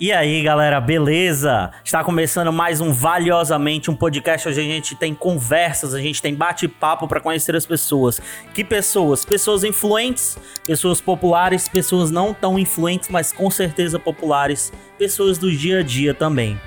E 0.00 0.12
aí, 0.12 0.40
galera, 0.44 0.80
beleza? 0.80 1.72
Está 1.84 2.04
começando 2.04 2.52
mais 2.52 2.80
um 2.80 2.92
Valiosamente, 2.92 3.90
um 3.90 3.96
podcast 3.96 4.48
onde 4.48 4.60
a 4.60 4.62
gente 4.62 4.94
tem 4.94 5.12
conversas, 5.12 5.92
a 5.92 6.00
gente 6.00 6.22
tem 6.22 6.36
bate-papo 6.36 7.08
para 7.08 7.20
conhecer 7.20 7.56
as 7.56 7.66
pessoas. 7.66 8.22
Que 8.54 8.62
pessoas? 8.62 9.24
Pessoas 9.24 9.64
influentes, 9.64 10.38
pessoas 10.64 11.00
populares, 11.00 11.68
pessoas 11.68 12.12
não 12.12 12.32
tão 12.32 12.60
influentes, 12.60 13.08
mas 13.08 13.32
com 13.32 13.50
certeza 13.50 13.98
populares, 13.98 14.72
pessoas 14.96 15.36
do 15.36 15.50
dia 15.50 15.80
a 15.80 15.82
dia 15.82 16.14
também. 16.14 16.60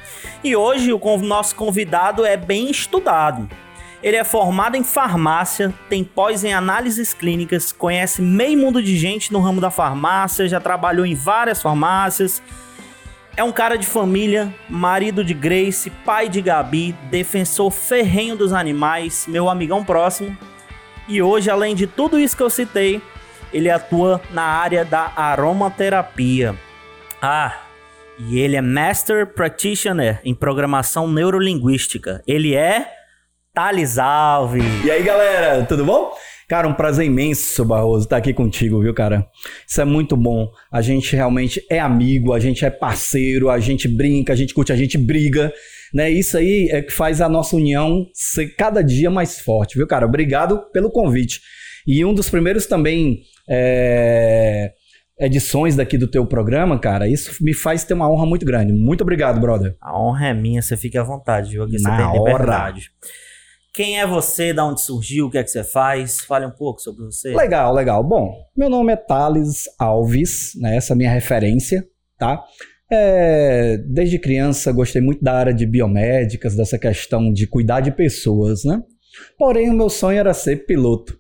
E 0.44 0.54
hoje 0.54 0.92
o 0.92 1.18
nosso 1.20 1.56
convidado 1.56 2.26
é 2.26 2.36
bem 2.36 2.70
estudado. 2.70 3.50
Ele 4.04 4.18
é 4.18 4.26
formado 4.26 4.76
em 4.76 4.84
farmácia, 4.84 5.74
tem 5.88 6.04
pós 6.04 6.44
em 6.44 6.54
análises 6.54 7.14
clínicas, 7.14 7.72
conhece 7.72 8.22
meio 8.22 8.60
mundo 8.60 8.84
de 8.84 8.98
gente 8.98 9.32
no 9.32 9.40
ramo 9.40 9.62
da 9.62 9.72
farmácia, 9.72 10.50
já 10.50 10.60
trabalhou 10.60 11.06
em 11.06 11.16
várias 11.16 11.62
farmácias 11.62 12.42
é 13.36 13.44
um 13.44 13.52
cara 13.52 13.78
de 13.78 13.86
família, 13.86 14.54
marido 14.70 15.24
de 15.24 15.34
Grace, 15.34 15.90
pai 15.90 16.28
de 16.28 16.42
Gabi, 16.42 16.94
defensor 17.10 17.72
ferrenho 17.72 18.36
dos 18.36 18.54
animais, 18.54 19.26
meu 19.28 19.50
amigão 19.50 19.84
próximo. 19.84 20.36
E 21.08 21.22
hoje, 21.22 21.50
além 21.50 21.76
de 21.76 21.88
tudo 21.88 22.20
isso 22.20 22.36
que 22.36 22.44
eu 22.44 22.50
citei, 22.50 23.02
ele 23.54 23.70
atua 23.70 24.22
na 24.32 24.44
área 24.44 24.86
da 24.86 25.12
aromaterapia. 25.16 26.56
Ah, 27.22 27.56
e 28.20 28.40
ele 28.40 28.56
é 28.56 28.62
Master 28.62 29.28
Practitioner 29.28 30.20
em 30.24 30.34
programação 30.34 31.08
neurolinguística. 31.08 32.22
Ele 32.28 32.56
é 32.56 32.88
Thales 33.54 33.98
Alves. 33.98 34.64
E 34.86 34.92
aí, 34.92 35.04
galera, 35.04 35.66
tudo 35.66 35.84
bom? 35.84 36.14
Cara, 36.52 36.68
um 36.68 36.74
prazer 36.74 37.06
imenso, 37.06 37.64
Barroso, 37.64 38.04
estar 38.04 38.18
aqui 38.18 38.34
contigo, 38.34 38.82
viu, 38.82 38.94
cara? 38.94 39.26
Isso 39.66 39.80
é 39.80 39.86
muito 39.86 40.18
bom. 40.18 40.50
A 40.70 40.82
gente 40.82 41.16
realmente 41.16 41.66
é 41.70 41.80
amigo, 41.80 42.34
a 42.34 42.42
gente 42.42 42.66
é 42.66 42.70
parceiro, 42.70 43.50
a 43.50 43.58
gente 43.58 43.88
brinca, 43.88 44.34
a 44.34 44.36
gente 44.36 44.54
curte, 44.54 44.74
a 44.74 44.76
gente 44.76 44.98
briga, 44.98 45.50
né? 45.94 46.10
Isso 46.10 46.38
aí 46.38 46.68
é 46.70 46.82
que 46.82 46.92
faz 46.92 47.22
a 47.22 47.30
nossa 47.30 47.56
união 47.56 48.06
ser 48.14 48.54
cada 48.58 48.82
dia 48.82 49.10
mais 49.10 49.40
forte, 49.40 49.78
viu, 49.78 49.88
cara? 49.88 50.06
Obrigado 50.06 50.70
pelo 50.74 50.92
convite. 50.92 51.40
E 51.88 52.04
um 52.04 52.14
dos 52.14 52.30
primeiros 52.30 52.66
também 52.66 53.22
é, 53.50 54.74
edições 55.18 55.78
daqui 55.78 55.98
do 55.98 56.12
teu 56.12 56.26
programa, 56.26 56.78
cara, 56.78 57.08
isso 57.08 57.34
me 57.42 57.54
faz 57.54 57.86
ter 57.86 57.94
uma 57.94 58.12
honra 58.12 58.26
muito 58.26 58.46
grande. 58.46 58.74
Muito 58.74 59.04
obrigado, 59.04 59.40
brother. 59.40 59.78
A 59.80 59.98
honra 59.98 60.28
é 60.28 60.34
minha, 60.34 60.62
você 60.62 60.76
fique 60.76 60.98
à 60.98 61.04
vontade, 61.04 61.52
viu? 61.52 61.64
Aqui 61.64 61.80
você 61.80 61.88
Na 61.88 61.96
tem 61.96 62.20
liberdade. 62.20 62.92
Hora. 63.02 63.31
Quem 63.74 64.02
é 64.02 64.06
você? 64.06 64.54
Da 64.54 64.66
onde 64.66 64.82
surgiu? 64.82 65.28
O 65.28 65.32
que 65.32 65.38
é 65.38 65.44
que 65.44 65.50
você 65.50 65.64
faz? 65.64 66.20
Fale 66.20 66.46
um 66.46 66.52
pouco 66.52 66.82
sobre 66.82 67.06
você. 67.06 67.34
Legal, 67.34 67.74
legal. 67.74 68.04
Bom, 68.04 68.34
meu 68.56 68.70
nome 68.70 68.92
é 68.92 68.98
Thales 68.98 69.64
Alves, 69.80 70.52
né? 70.60 70.76
Essa 70.76 70.92
é 70.92 70.94
a 70.94 70.98
minha 70.98 71.12
referência, 71.12 71.88
tá? 72.18 72.44
É, 72.92 73.78
desde 73.78 74.20
criança 74.20 74.74
gostei 74.74 75.02
muito 75.02 75.24
da 75.24 75.34
área 75.34 75.54
de 75.54 75.66
biomédicas, 75.66 76.54
dessa 76.54 76.78
questão 76.78 77.32
de 77.32 77.48
cuidar 77.48 77.80
de 77.80 77.92
pessoas, 77.92 78.66
né? 78.66 78.84
Porém, 79.38 79.70
o 79.70 79.74
meu 79.74 79.90
sonho 79.90 80.20
era 80.20 80.34
ser 80.34 80.66
piloto. 80.66 81.18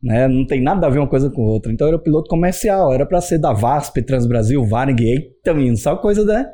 Né? 0.00 0.28
Não 0.28 0.46
tem 0.46 0.62
nada 0.62 0.86
a 0.86 0.90
ver 0.90 1.00
uma 1.00 1.08
coisa 1.08 1.30
com 1.30 1.42
outra. 1.42 1.72
Então, 1.72 1.88
eu 1.88 1.94
era 1.94 2.02
piloto 2.02 2.28
comercial, 2.28 2.92
era 2.92 3.04
para 3.04 3.20
ser 3.20 3.38
da 3.38 3.52
VASP, 3.52 4.02
Transbrasil, 4.02 4.64
Varig, 4.64 5.02
eita, 5.02 5.52
menino, 5.52 5.76
só 5.76 5.96
coisa, 5.96 6.24
né? 6.24 6.48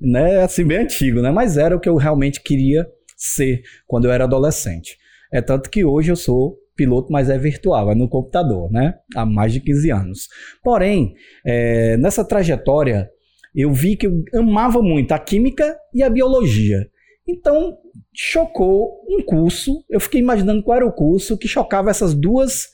né? 0.00 0.42
Assim, 0.42 0.64
bem 0.64 0.78
antigo, 0.78 1.22
né? 1.22 1.30
Mas 1.30 1.56
era 1.56 1.76
o 1.76 1.80
que 1.80 1.88
eu 1.88 1.94
realmente 1.94 2.40
queria 2.40 2.84
ser 3.24 3.62
quando 3.86 4.06
eu 4.06 4.12
era 4.12 4.24
adolescente. 4.24 4.96
É 5.32 5.40
tanto 5.40 5.70
que 5.70 5.84
hoje 5.84 6.10
eu 6.10 6.16
sou 6.16 6.56
piloto, 6.76 7.12
mas 7.12 7.30
é 7.30 7.38
virtual, 7.38 7.90
é 7.90 7.94
no 7.94 8.08
computador, 8.08 8.70
né? 8.70 8.94
Há 9.14 9.24
mais 9.24 9.52
de 9.52 9.60
15 9.60 9.90
anos. 9.90 10.28
Porém, 10.62 11.14
é, 11.44 11.96
nessa 11.96 12.24
trajetória, 12.24 13.08
eu 13.54 13.72
vi 13.72 13.96
que 13.96 14.06
eu 14.06 14.24
amava 14.34 14.82
muito 14.82 15.12
a 15.12 15.18
química 15.18 15.76
e 15.92 16.02
a 16.02 16.10
biologia. 16.10 16.86
Então, 17.26 17.78
chocou 18.12 19.00
um 19.08 19.22
curso, 19.22 19.84
eu 19.88 20.00
fiquei 20.00 20.20
imaginando 20.20 20.62
qual 20.62 20.76
era 20.76 20.86
o 20.86 20.92
curso 20.92 21.38
que 21.38 21.48
chocava 21.48 21.90
essas 21.90 22.14
duas 22.14 22.68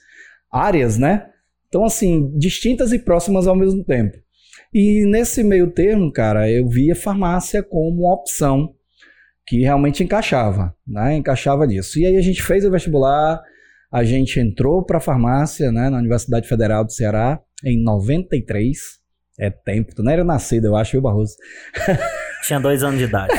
áreas, 0.50 0.98
né? 0.98 1.26
Então, 1.68 1.84
assim, 1.84 2.36
distintas 2.36 2.92
e 2.92 2.98
próximas 2.98 3.46
ao 3.46 3.54
mesmo 3.54 3.84
tempo. 3.84 4.16
E 4.74 5.04
nesse 5.06 5.42
meio 5.44 5.70
termo, 5.70 6.12
cara, 6.12 6.50
eu 6.50 6.66
via 6.66 6.96
farmácia 6.96 7.62
como 7.62 8.00
uma 8.02 8.14
opção 8.14 8.74
que 9.50 9.62
realmente 9.62 10.04
encaixava, 10.04 10.72
né? 10.86 11.16
Encaixava 11.16 11.66
nisso. 11.66 11.98
E 11.98 12.06
aí 12.06 12.16
a 12.16 12.20
gente 12.20 12.40
fez 12.40 12.64
o 12.64 12.70
vestibular, 12.70 13.42
a 13.90 14.04
gente 14.04 14.38
entrou 14.38 14.84
para 14.84 14.98
a 14.98 15.00
farmácia, 15.00 15.72
né, 15.72 15.90
na 15.90 15.98
Universidade 15.98 16.46
Federal 16.46 16.84
do 16.84 16.92
Ceará 16.92 17.40
em 17.64 17.82
93. 17.82 18.78
É 19.40 19.50
tempo, 19.50 19.92
tu 19.92 20.04
não 20.04 20.12
era 20.12 20.22
nascido, 20.22 20.66
eu 20.66 20.76
acho, 20.76 20.92
viu, 20.92 21.02
Barroso? 21.02 21.34
Tinha 22.46 22.60
dois 22.60 22.84
anos 22.84 23.00
de 23.00 23.06
idade. 23.06 23.34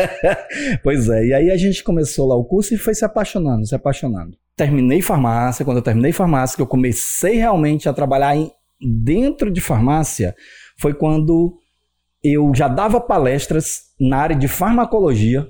pois 0.82 1.06
é, 1.10 1.26
e 1.26 1.34
aí 1.34 1.50
a 1.50 1.56
gente 1.58 1.84
começou 1.84 2.26
lá 2.26 2.34
o 2.34 2.44
curso 2.44 2.72
e 2.72 2.78
foi 2.78 2.94
se 2.94 3.04
apaixonando, 3.04 3.66
se 3.66 3.74
apaixonando. 3.74 4.38
Terminei 4.56 5.02
farmácia, 5.02 5.66
quando 5.66 5.78
eu 5.78 5.82
terminei 5.82 6.12
farmácia, 6.12 6.56
que 6.56 6.62
eu 6.62 6.66
comecei 6.66 7.36
realmente 7.36 7.90
a 7.90 7.92
trabalhar 7.92 8.34
em, 8.34 8.50
dentro 8.80 9.52
de 9.52 9.60
farmácia, 9.60 10.34
foi 10.80 10.94
quando 10.94 11.58
eu 12.34 12.52
já 12.54 12.68
dava 12.68 13.00
palestras 13.00 13.82
na 13.98 14.18
área 14.18 14.36
de 14.36 14.48
farmacologia, 14.48 15.46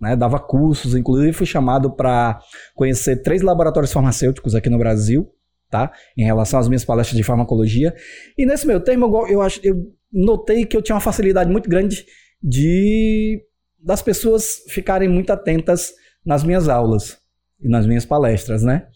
né, 0.00 0.16
dava 0.16 0.38
cursos, 0.38 0.94
inclusive 0.94 1.32
fui 1.32 1.46
chamado 1.46 1.90
para 1.90 2.40
conhecer 2.74 3.22
três 3.22 3.42
laboratórios 3.42 3.92
farmacêuticos 3.92 4.54
aqui 4.54 4.70
no 4.70 4.78
Brasil, 4.78 5.30
tá? 5.70 5.92
Em 6.16 6.24
relação 6.24 6.58
às 6.58 6.68
minhas 6.68 6.84
palestras 6.84 7.16
de 7.16 7.22
farmacologia. 7.22 7.94
E 8.36 8.46
nesse 8.46 8.66
meu 8.66 8.82
eu, 8.86 9.26
eu, 9.28 9.42
acho, 9.42 9.60
eu 9.62 9.76
notei 10.12 10.64
que 10.64 10.76
eu 10.76 10.82
tinha 10.82 10.94
uma 10.94 11.00
facilidade 11.00 11.50
muito 11.50 11.68
grande 11.68 12.04
de 12.42 13.42
das 13.82 14.02
pessoas 14.02 14.62
ficarem 14.68 15.08
muito 15.08 15.30
atentas 15.30 15.92
nas 16.24 16.44
minhas 16.44 16.68
aulas 16.68 17.18
e 17.60 17.68
nas 17.68 17.86
minhas 17.86 18.04
palestras, 18.04 18.62
né? 18.62 18.86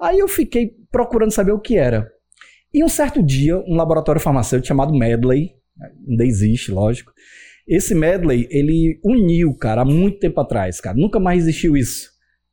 Aí 0.00 0.18
eu 0.18 0.28
fiquei 0.28 0.72
procurando 0.90 1.32
saber 1.32 1.52
o 1.52 1.60
que 1.60 1.76
era. 1.76 2.08
E 2.72 2.84
um 2.84 2.88
certo 2.88 3.22
dia, 3.22 3.58
um 3.58 3.74
laboratório 3.74 4.20
farmacêutico 4.20 4.68
chamado 4.68 4.94
Medley, 4.94 5.54
ainda 6.08 6.24
existe, 6.24 6.70
lógico. 6.70 7.12
Esse 7.66 7.94
medley, 7.94 8.48
ele 8.50 8.98
uniu, 9.04 9.54
cara, 9.54 9.82
há 9.82 9.84
muito 9.84 10.18
tempo 10.18 10.40
atrás, 10.40 10.80
cara. 10.80 10.96
Nunca 10.96 11.20
mais 11.20 11.42
existiu 11.42 11.76
isso. 11.76 12.10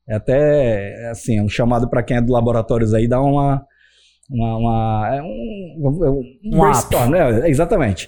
É 0.08 0.16
até, 0.16 1.10
assim, 1.10 1.38
é 1.38 1.44
um 1.44 1.50
chamado 1.50 1.90
para 1.90 2.04
quem 2.04 2.18
é 2.18 2.22
do 2.22 2.32
laboratórios 2.32 2.94
aí, 2.94 3.08
dá 3.08 3.22
uma... 3.22 3.66
uma, 4.30 4.58
uma 4.58 5.16
é 5.16 5.22
um, 5.22 6.06
é 6.06 6.10
um, 6.10 6.24
um 6.46 6.60
brainstorm, 6.60 7.10
né? 7.10 7.50
Exatamente. 7.50 8.08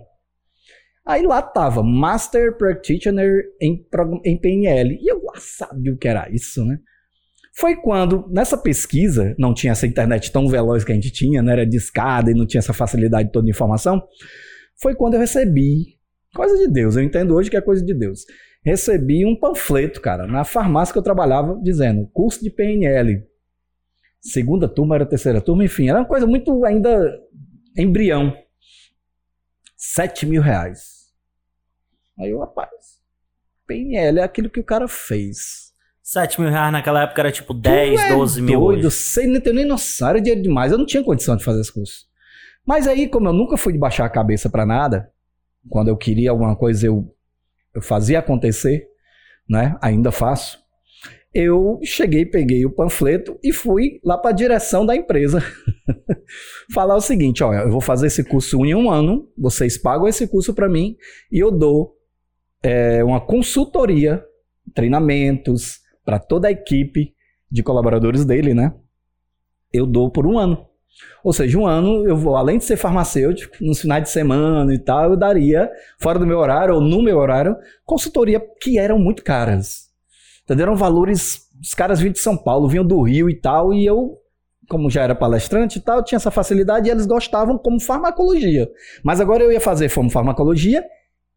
Aí 1.05 1.25
lá 1.25 1.41
tava 1.41 1.81
Master 1.83 2.57
Practitioner 2.57 3.43
em, 3.61 3.85
em 4.25 4.37
PNL. 4.37 4.99
E 5.01 5.09
eu 5.09 5.21
lá 5.23 5.35
sabia 5.37 5.93
o 5.93 5.97
que 5.97 6.07
era 6.07 6.27
isso, 6.29 6.65
né? 6.65 6.79
Foi 7.55 7.75
quando, 7.77 8.27
nessa 8.29 8.57
pesquisa, 8.57 9.33
não 9.39 9.53
tinha 9.53 9.71
essa 9.71 9.87
internet 9.87 10.31
tão 10.31 10.47
veloz 10.47 10.83
que 10.83 10.91
a 10.91 10.95
gente 10.95 11.09
tinha, 11.09 11.41
né? 11.41 11.53
era 11.53 11.65
discada 11.65 12.29
e 12.29 12.35
não 12.35 12.45
tinha 12.45 12.59
essa 12.59 12.73
facilidade 12.73 13.31
toda 13.31 13.45
de 13.45 13.51
informação. 13.51 14.03
Foi 14.79 14.95
quando 14.95 15.15
eu 15.15 15.19
recebi, 15.19 15.97
coisa 16.33 16.57
de 16.57 16.71
Deus, 16.71 16.95
eu 16.95 17.03
entendo 17.03 17.35
hoje 17.35 17.49
que 17.49 17.57
é 17.57 17.61
coisa 17.61 17.83
de 17.83 17.93
Deus. 17.93 18.25
Recebi 18.63 19.25
um 19.25 19.35
panfleto, 19.35 20.01
cara, 20.01 20.27
na 20.27 20.43
farmácia 20.43 20.93
que 20.93 20.99
eu 20.99 21.03
trabalhava, 21.03 21.59
dizendo 21.61 22.07
curso 22.13 22.43
de 22.43 22.49
PNL. 22.49 23.23
Segunda 24.19 24.67
turma, 24.67 24.95
era 24.95 25.05
terceira 25.05 25.41
turma, 25.41 25.63
enfim, 25.63 25.89
era 25.89 25.99
uma 25.99 26.07
coisa 26.07 26.27
muito 26.27 26.65
ainda 26.65 27.19
embrião. 27.77 28.35
Sete 29.75 30.25
mil 30.25 30.41
reais. 30.41 31.07
Aí 32.19 32.31
eu, 32.31 32.39
rapaz, 32.39 32.69
PNL 33.65 34.19
é 34.19 34.23
aquilo 34.23 34.49
que 34.49 34.59
o 34.59 34.63
cara 34.63 34.87
fez 34.87 35.67
7 36.07 36.39
mil 36.39 36.49
reais 36.49 36.71
naquela 36.71 37.03
época 37.03 37.21
era 37.21 37.31
tipo 37.33 37.53
10, 37.53 37.99
é 37.99 38.15
12 38.15 38.41
mil. 38.41 38.57
Doido, 38.61 38.87
hoje. 38.87 38.95
sei, 38.95 39.27
não 39.27 39.41
tenho 39.41 39.57
nem 39.57 39.65
noção, 39.65 40.07
era 40.07 40.21
dinheiro 40.21 40.41
demais. 40.41 40.71
Eu 40.71 40.77
não 40.77 40.85
tinha 40.85 41.03
condição 41.03 41.35
de 41.35 41.43
fazer 41.43 41.59
esse 41.59 41.73
curso. 41.73 42.05
Mas 42.67 42.85
aí, 42.85 43.07
como 43.07 43.29
eu 43.29 43.33
nunca 43.33 43.55
fui 43.55 43.71
de 43.71 43.79
baixar 43.79 44.05
a 44.05 44.09
cabeça 44.09 44.49
para 44.49 44.65
nada, 44.65 45.09
quando 45.69 45.87
eu 45.87 45.95
queria 45.95 46.31
alguma 46.31 46.53
coisa, 46.53 46.85
eu, 46.85 47.09
eu 47.73 47.81
fazia 47.81 48.19
acontecer, 48.19 48.85
né? 49.49 49.77
Ainda 49.81 50.11
faço. 50.11 50.59
Eu 51.33 51.79
cheguei, 51.81 52.25
peguei 52.25 52.65
o 52.65 52.71
panfleto 52.71 53.39
e 53.41 53.53
fui 53.53 54.01
lá 54.03 54.17
para 54.17 54.31
a 54.31 54.33
direção 54.33 54.85
da 54.85 54.95
empresa 54.95 55.41
falar 56.73 56.95
o 56.95 57.01
seguinte: 57.01 57.41
olha, 57.41 57.59
eu 57.59 57.71
vou 57.71 57.79
fazer 57.79 58.07
esse 58.07 58.23
curso 58.23 58.65
em 58.65 58.75
um 58.75 58.91
ano, 58.91 59.29
vocês 59.37 59.77
pagam 59.77 60.07
esse 60.07 60.27
curso 60.27 60.53
para 60.53 60.67
mim 60.67 60.97
e 61.31 61.39
eu 61.39 61.51
dou 61.51 61.95
é, 62.61 63.01
uma 63.01 63.21
consultoria, 63.21 64.21
treinamentos, 64.73 65.79
para 66.03 66.19
toda 66.19 66.49
a 66.49 66.51
equipe 66.51 67.13
de 67.49 67.63
colaboradores 67.63 68.25
dele, 68.25 68.53
né? 68.53 68.73
Eu 69.71 69.85
dou 69.85 70.11
por 70.11 70.27
um 70.27 70.37
ano. 70.37 70.67
Ou 71.23 71.33
seja, 71.33 71.57
um 71.57 71.65
ano 71.65 72.07
eu 72.07 72.15
vou, 72.15 72.35
além 72.35 72.57
de 72.57 72.65
ser 72.65 72.77
farmacêutico, 72.77 73.57
nos 73.61 73.81
finais 73.81 74.03
de 74.03 74.09
semana 74.09 74.73
e 74.73 74.79
tal, 74.79 75.11
eu 75.11 75.17
daria, 75.17 75.69
fora 75.99 76.17
do 76.17 76.25
meu 76.25 76.37
horário 76.37 76.75
ou 76.75 76.81
no 76.81 77.01
meu 77.01 77.17
horário, 77.17 77.55
consultoria 77.85 78.41
que 78.61 78.77
eram 78.77 78.97
muito 78.97 79.23
caras. 79.23 79.87
Entendeu? 80.43 80.67
Eram 80.67 80.75
valores. 80.75 81.47
Os 81.61 81.73
caras 81.73 81.99
vinham 81.99 82.13
de 82.13 82.19
São 82.19 82.37
Paulo, 82.37 82.67
vinham 82.67 82.85
do 82.85 83.01
Rio 83.01 83.29
e 83.29 83.35
tal, 83.35 83.73
e 83.73 83.85
eu, 83.85 84.17
como 84.69 84.89
já 84.89 85.01
era 85.01 85.15
palestrante 85.15 85.79
e 85.79 85.81
tal, 85.81 86.03
tinha 86.03 86.17
essa 86.17 86.31
facilidade 86.31 86.87
e 86.87 86.91
eles 86.91 87.05
gostavam 87.05 87.57
como 87.57 87.81
farmacologia. 87.81 88.69
Mas 89.03 89.19
agora 89.19 89.43
eu 89.43 89.51
ia 89.51 89.59
fazer 89.59 89.91
como 89.93 90.09
farmacologia 90.09 90.83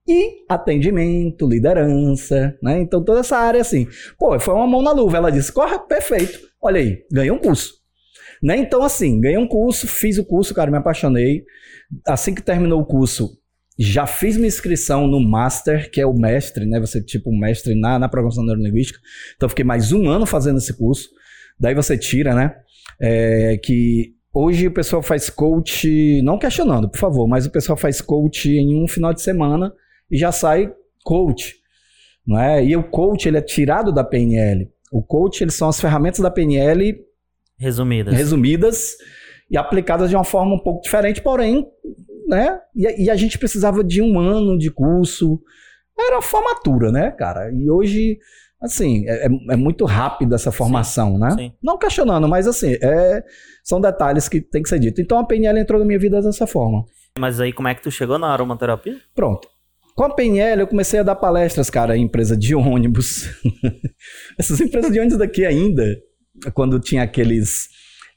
e 0.07 0.45
atendimento, 0.49 1.49
liderança, 1.49 2.57
né? 2.63 2.81
Então 2.81 3.03
toda 3.03 3.21
essa 3.21 3.37
área 3.37 3.61
assim. 3.61 3.87
Pô, 4.19 4.39
foi 4.39 4.55
uma 4.55 4.67
mão 4.67 4.83
na 4.83 4.93
luva. 4.93 5.17
Ela 5.17 5.31
disse: 5.31 5.53
corre, 5.53 5.79
perfeito. 5.81 6.39
Olha 6.63 6.81
aí, 6.81 7.05
ganhei 7.11 7.31
um 7.31 7.39
curso. 7.39 7.80
Né? 8.43 8.57
Então, 8.57 8.83
assim, 8.83 9.21
ganhei 9.21 9.39
um 9.39 9.47
curso, 9.47 9.87
fiz 9.87 10.17
o 10.19 10.25
curso, 10.25 10.55
cara, 10.55 10.71
me 10.71 10.79
apaixonei. 10.79 11.45
Assim 12.07 12.35
que 12.35 12.43
terminou 12.43 12.81
o 12.81 12.87
curso, 12.87 13.39
já 13.79 14.07
fiz 14.07 14.37
minha 14.37 14.49
inscrição 14.49 15.07
no 15.07 15.21
Master, 15.21 15.91
que 15.91 16.01
é 16.01 16.07
o 16.07 16.15
mestre, 16.15 16.67
né? 16.67 16.81
Você, 16.81 17.03
tipo, 17.03 17.31
mestre 17.37 17.75
na, 17.75 17.99
na 17.99 18.09
programação 18.09 18.45
neurolinguística. 18.45 18.99
Então, 19.37 19.49
fiquei 19.49 19.65
mais 19.65 19.93
um 19.93 20.09
ano 20.09 20.27
fazendo 20.27 20.59
esse 20.59 20.77
curso. 20.77 21.09
Daí 21.59 21.75
você 21.75 21.97
tira, 21.97 22.35
né? 22.35 22.55
É, 23.01 23.59
que 23.63 24.15
hoje 24.33 24.67
o 24.67 24.73
pessoal 24.73 25.03
faz 25.03 25.29
coach, 25.29 26.23
não 26.23 26.39
questionando, 26.39 26.91
por 26.91 26.99
favor, 26.99 27.27
mas 27.27 27.47
o 27.47 27.51
pessoal 27.51 27.77
faz 27.77 28.01
coach 28.01 28.49
em 28.49 28.83
um 28.83 28.87
final 28.87 29.13
de 29.13 29.23
semana 29.23 29.73
e 30.11 30.17
já 30.17 30.33
sai 30.33 30.73
coach. 31.05 31.57
Não 32.27 32.39
é? 32.39 32.65
E 32.65 32.77
o 32.77 32.83
coach 32.83 33.27
ele 33.27 33.39
é 33.39 33.43
tirado 33.43 33.93
da 33.93 34.05
PNL. 34.05 34.71
O 34.93 35.03
coach 35.03 35.43
eles 35.43 35.55
são 35.55 35.69
as 35.69 35.81
ferramentas 35.81 36.21
da 36.21 36.31
PNL 36.31 36.97
resumidas, 37.61 38.15
resumidas 38.15 38.97
e 39.51 39.59
aplicadas 39.59 40.09
de 40.09 40.17
uma 40.17 40.25
forma 40.25 40.55
um 40.55 40.59
pouco 40.59 40.81
diferente, 40.81 41.21
porém, 41.21 41.67
né? 42.27 42.59
E, 42.75 43.05
e 43.05 43.11
a 43.11 43.17
gente 43.17 43.39
precisava 43.39 43.85
de 43.85 44.01
um 44.01 44.19
ano 44.19 44.57
de 44.57 44.71
curso. 44.71 45.39
Era 45.99 46.23
formatura, 46.23 46.91
né, 46.91 47.11
cara? 47.11 47.53
E 47.53 47.71
hoje, 47.71 48.19
assim, 48.63 49.07
é, 49.07 49.27
é, 49.27 49.29
é 49.51 49.57
muito 49.57 49.85
rápido 49.85 50.35
essa 50.35 50.51
formação, 50.51 51.13
sim, 51.13 51.19
né? 51.19 51.31
Sim. 51.33 51.53
Não 51.63 51.77
questionando, 51.77 52.27
mas 52.27 52.49
assim, 52.49 52.77
é, 52.81 53.23
são 53.63 53.81
detalhes 53.81 54.29
que 54.29 54.41
tem 54.41 54.63
que 54.63 54.69
ser 54.69 54.79
dito. 54.79 55.01
Então 55.01 55.19
a 55.19 55.25
PNL 55.25 55.61
entrou 55.61 55.79
na 55.79 55.85
minha 55.85 55.99
vida 55.99 56.23
dessa 56.23 56.47
forma. 56.47 56.85
Mas 57.19 57.41
aí 57.41 57.53
como 57.53 57.69
é 57.69 57.75
que 57.75 57.83
tu 57.83 57.91
chegou 57.91 58.19
na 58.19 58.29
aromaterapia? 58.29 58.97
Pronto. 59.15 59.47
Com 59.95 60.05
a 60.05 60.15
PNL, 60.15 60.63
eu 60.63 60.67
comecei 60.67 61.01
a 61.01 61.03
dar 61.03 61.17
palestras, 61.17 61.69
cara, 61.69 61.95
em 61.95 62.05
empresa 62.05 62.35
de 62.35 62.55
ônibus. 62.57 63.29
Essas 64.39 64.59
empresas 64.61 64.91
de 64.91 64.99
ônibus 64.99 65.19
daqui 65.19 65.45
ainda, 65.45 65.85
quando 66.55 66.81
tinha 66.81 67.03
aqueles. 67.03 67.69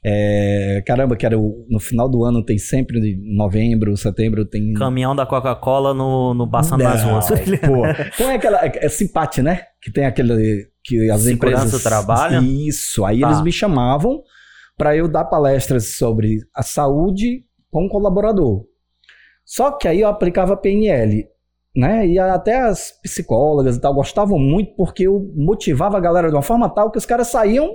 É, 0.06 0.82
caramba, 0.86 1.16
que 1.16 1.24
era 1.24 1.38
o, 1.38 1.66
no 1.70 1.80
final 1.80 2.10
do 2.10 2.24
ano 2.24 2.44
tem 2.44 2.58
sempre, 2.58 3.00
novembro, 3.36 3.96
setembro, 3.96 4.44
tem. 4.44 4.74
Caminhão 4.74 5.16
da 5.16 5.24
Coca-Cola 5.24 5.94
no, 5.94 6.34
no 6.34 6.50
passando 6.50 6.84
nas 6.84 7.02
ruas. 7.02 7.26
Pô, 7.64 7.86
então 8.14 8.30
é 8.30 8.34
aquela. 8.34 8.64
É, 8.64 8.86
é 8.86 8.88
simpate, 8.88 9.40
né? 9.40 9.62
Que 9.80 9.90
tem 9.90 10.04
aquele. 10.04 10.68
Que 10.84 11.10
as 11.10 11.22
Segurança 11.22 11.64
empresas. 11.64 11.82
trabalho? 11.82 12.42
Isso. 12.42 13.04
Aí 13.04 13.20
tá. 13.20 13.28
eles 13.28 13.42
me 13.42 13.50
chamavam 13.50 14.22
para 14.76 14.94
eu 14.94 15.08
dar 15.08 15.24
palestras 15.24 15.96
sobre 15.96 16.40
a 16.54 16.62
saúde 16.62 17.44
com 17.70 17.86
o 17.86 17.88
colaborador. 17.88 18.64
Só 19.44 19.70
que 19.72 19.88
aí 19.88 20.00
eu 20.00 20.08
aplicava 20.08 20.56
PNL 20.56 21.26
né? 21.76 22.06
E 22.06 22.18
até 22.18 22.60
as 22.60 22.92
psicólogas 23.02 23.76
e 23.76 23.80
tal 23.80 23.94
gostavam 23.94 24.38
muito 24.38 24.74
porque 24.76 25.04
eu 25.04 25.32
motivava 25.34 25.96
a 25.96 26.00
galera 26.00 26.28
de 26.28 26.34
uma 26.34 26.42
forma 26.42 26.68
tal 26.68 26.90
que 26.90 26.98
os 26.98 27.06
caras 27.06 27.28
saíam, 27.28 27.74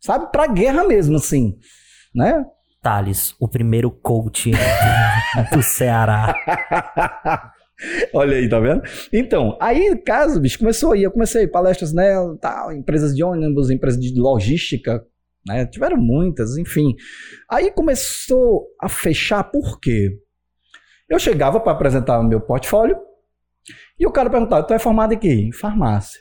sabe, 0.00 0.30
pra 0.30 0.46
guerra 0.46 0.84
mesmo, 0.84 1.16
assim, 1.16 1.56
né? 2.14 2.44
Thales, 2.82 3.34
o 3.40 3.48
primeiro 3.48 3.90
coach 3.90 4.52
do 5.52 5.62
Ceará. 5.62 6.34
Olha 8.12 8.36
aí, 8.36 8.48
tá 8.48 8.58
vendo? 8.58 8.82
Então, 9.12 9.56
aí, 9.60 9.96
caso, 10.04 10.40
bicho, 10.40 10.58
começou 10.58 10.92
aí, 10.92 11.02
eu 11.02 11.10
comecei 11.10 11.46
palestras 11.46 11.92
nela, 11.92 12.36
tal, 12.40 12.72
empresas 12.72 13.14
de 13.14 13.22
ônibus, 13.22 13.70
empresas 13.70 14.00
de 14.00 14.20
logística, 14.20 15.04
né? 15.46 15.66
Tiveram 15.66 15.96
muitas, 15.96 16.56
enfim. 16.56 16.94
Aí 17.50 17.70
começou 17.70 18.66
a 18.80 18.88
fechar, 18.88 19.44
por 19.44 19.78
quê? 19.80 20.10
Eu 21.08 21.18
chegava 21.18 21.58
para 21.58 21.72
apresentar 21.72 22.18
o 22.18 22.24
meu 22.24 22.40
portfólio 22.40 22.98
e 23.98 24.06
o 24.06 24.12
cara 24.12 24.28
perguntava: 24.28 24.66
Tu 24.66 24.74
é 24.74 24.78
formado 24.78 25.14
em 25.14 25.18
quê? 25.18 25.32
Em 25.32 25.52
farmácia. 25.52 26.20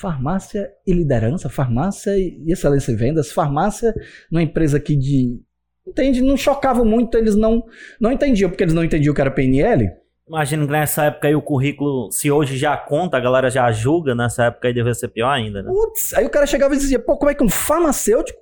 Farmácia 0.00 0.70
e 0.86 0.94
liderança, 0.94 1.50
farmácia 1.50 2.16
e 2.16 2.50
excelência 2.50 2.90
em 2.90 2.96
vendas, 2.96 3.30
farmácia 3.30 3.94
numa 4.32 4.42
empresa 4.42 4.78
aqui 4.78 4.96
de. 4.96 5.38
Entende? 5.86 6.22
Não 6.22 6.38
chocava 6.38 6.82
muito, 6.84 7.18
eles 7.18 7.36
não, 7.36 7.62
não 8.00 8.10
entendiam, 8.10 8.48
porque 8.48 8.64
eles 8.64 8.72
não 8.72 8.82
entendiam 8.82 9.12
o 9.12 9.14
que 9.14 9.20
era 9.20 9.30
PNL. 9.30 9.90
Imagino 10.26 10.64
que 10.64 10.72
nessa 10.72 11.04
época 11.04 11.28
aí 11.28 11.34
o 11.34 11.42
currículo, 11.42 12.10
se 12.12 12.30
hoje 12.30 12.56
já 12.56 12.76
conta, 12.76 13.16
a 13.16 13.20
galera 13.20 13.50
já 13.50 13.70
julga, 13.72 14.14
nessa 14.14 14.44
época 14.44 14.68
aí 14.68 14.72
devia 14.72 14.94
ser 14.94 15.08
pior 15.08 15.28
ainda, 15.28 15.62
né? 15.62 15.68
Putz, 15.68 16.14
aí 16.14 16.24
o 16.24 16.30
cara 16.30 16.46
chegava 16.46 16.74
e 16.74 16.78
dizia, 16.78 16.98
pô, 16.98 17.18
como 17.18 17.30
é 17.30 17.34
que 17.34 17.44
um 17.44 17.48
farmacêutico 17.48 18.38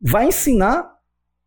vai 0.00 0.28
ensinar 0.28 0.91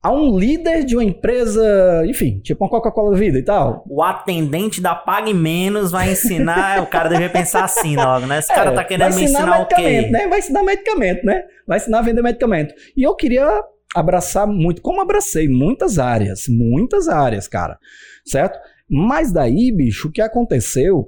a 0.05 0.11
um 0.11 0.37
líder 0.37 0.83
de 0.83 0.95
uma 0.95 1.03
empresa, 1.03 2.03
enfim, 2.05 2.39
tipo 2.39 2.63
uma 2.63 2.69
Coca-Cola 2.69 3.13
da 3.13 3.17
vida 3.17 3.39
e 3.39 3.43
tal. 3.43 3.83
O 3.89 4.03
atendente 4.03 4.79
da 4.79 4.93
Pague 4.93 5.33
Menos 5.33 5.89
vai 5.89 6.11
ensinar, 6.11 6.77
o 6.83 6.85
cara 6.85 7.09
deve 7.09 7.27
pensar 7.29 7.63
assim 7.63 7.95
logo, 7.95 8.27
né? 8.27 8.37
Esse 8.37 8.49
cara 8.53 8.69
é, 8.69 8.75
tá 8.75 8.83
querendo 8.83 9.15
me 9.15 9.23
ensinar 9.23 9.61
o 9.61 9.65
quê? 9.65 10.07
Né? 10.11 10.27
Vai 10.27 10.37
ensinar 10.37 10.61
medicamento, 10.61 11.25
né? 11.25 11.45
Vai 11.67 11.79
ensinar 11.79 11.97
a 11.97 12.01
vender 12.03 12.21
medicamento. 12.21 12.75
E 12.95 13.01
eu 13.01 13.15
queria 13.15 13.63
abraçar 13.95 14.45
muito, 14.45 14.79
como 14.79 15.01
abracei 15.01 15.49
muitas 15.49 15.97
áreas, 15.97 16.43
muitas 16.47 17.07
áreas, 17.09 17.47
cara, 17.47 17.79
certo? 18.23 18.59
Mas 18.87 19.31
daí, 19.31 19.71
bicho, 19.71 20.09
o 20.09 20.11
que 20.11 20.21
aconteceu 20.21 21.07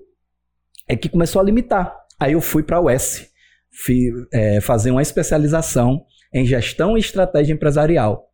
é 0.87 0.95
que 0.95 1.07
começou 1.07 1.39
a 1.39 1.45
limitar. 1.45 1.95
Aí 2.19 2.33
eu 2.33 2.41
fui 2.41 2.63
para 2.63 2.77
a 2.77 2.81
UES, 2.81 3.27
fui, 3.85 4.09
é, 4.33 4.59
fazer 4.59 4.89
uma 4.89 5.03
especialização 5.03 6.03
em 6.33 6.47
gestão 6.47 6.97
e 6.97 6.99
estratégia 6.99 7.53
empresarial. 7.53 8.26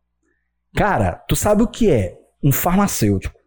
Cara, 0.74 1.12
tu 1.28 1.36
sabe 1.36 1.62
o 1.62 1.68
que 1.68 1.90
é 1.90 2.18
um 2.42 2.50
farmacêutico? 2.50 3.38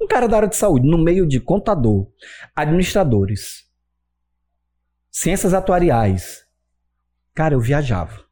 Um 0.00 0.06
cara 0.06 0.26
da 0.26 0.36
área 0.36 0.48
de 0.48 0.56
saúde, 0.56 0.88
no 0.88 0.98
meio 0.98 1.26
de 1.26 1.38
contador, 1.38 2.08
administradores, 2.56 3.64
ciências 5.10 5.54
atuariais. 5.54 6.40
Cara, 7.34 7.54
eu 7.54 7.60
viajava. 7.60 8.24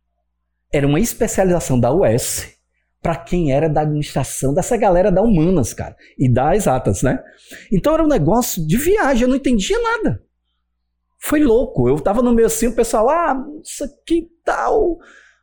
Era 0.73 0.87
uma 0.87 0.99
especialização 0.99 1.78
da 1.78 1.92
UES 1.92 2.59
para 3.00 3.16
quem 3.16 3.52
era 3.52 3.69
da 3.69 3.83
administração, 3.83 4.52
dessa 4.52 4.76
galera 4.76 5.11
da 5.11 5.23
humanas, 5.23 5.73
cara, 5.73 5.97
e 6.19 6.30
das 6.30 6.57
exatas, 6.57 7.02
né? 7.02 7.23
Então 7.73 7.95
era 7.95 8.02
um 8.02 8.09
negócio 8.09 8.66
de 8.66 8.76
viagem, 8.76 9.23
eu 9.23 9.28
não 9.28 9.37
entendia 9.37 9.78
nada. 9.80 10.23
Foi 11.19 11.40
louco. 11.40 11.88
Eu 11.88 12.00
tava 12.00 12.23
no 12.23 12.35
meio 12.35 12.47
assim, 12.47 12.66
o 12.66 12.75
pessoal, 12.75 13.09
ah, 13.09 13.37
isso 13.62 13.85
aqui 13.85 14.28
tal. 14.45 14.99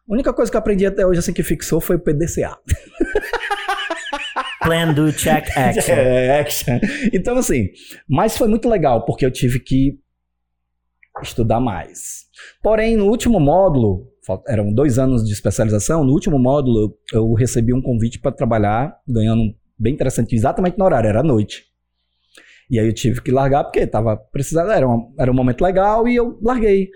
A 0.09 0.13
única 0.13 0.33
coisa 0.33 0.49
que 0.49 0.55
eu 0.55 0.59
aprendi 0.59 0.85
até 0.85 1.05
hoje 1.05 1.19
assim 1.19 1.33
que 1.33 1.43
fixou 1.43 1.81
foi 1.81 1.97
o 1.97 1.99
PDCA. 1.99 2.57
Plan, 4.63 4.93
do, 4.93 5.11
check, 5.11 5.45
action. 5.55 5.95
É, 5.95 6.39
action. 6.39 6.79
Então, 7.13 7.37
assim, 7.37 7.69
mas 8.07 8.37
foi 8.37 8.47
muito 8.47 8.69
legal, 8.69 9.05
porque 9.05 9.25
eu 9.25 9.31
tive 9.31 9.59
que 9.59 9.99
estudar 11.21 11.59
mais. 11.59 12.25
Porém, 12.61 12.95
no 12.95 13.05
último 13.05 13.39
módulo, 13.39 14.07
eram 14.47 14.73
dois 14.73 14.99
anos 14.99 15.25
de 15.25 15.33
especialização, 15.33 16.03
no 16.03 16.13
último 16.13 16.37
módulo 16.37 16.95
eu 17.13 17.33
recebi 17.33 17.73
um 17.73 17.81
convite 17.81 18.19
para 18.19 18.31
trabalhar, 18.31 18.95
ganhando 19.07 19.55
bem 19.77 19.93
interessante, 19.93 20.35
exatamente 20.35 20.77
no 20.77 20.85
horário, 20.85 21.07
era 21.07 21.21
à 21.21 21.23
noite. 21.23 21.65
E 22.69 22.79
aí 22.79 22.87
eu 22.87 22.93
tive 22.93 23.21
que 23.21 23.31
largar 23.31 23.63
porque 23.63 23.79
estava 23.79 24.17
precisando, 24.17 24.71
era, 24.71 24.87
um 24.87 25.13
era 25.17 25.31
um 25.31 25.35
momento 25.35 25.61
legal 25.61 26.07
e 26.07 26.15
eu 26.15 26.37
larguei 26.41 26.89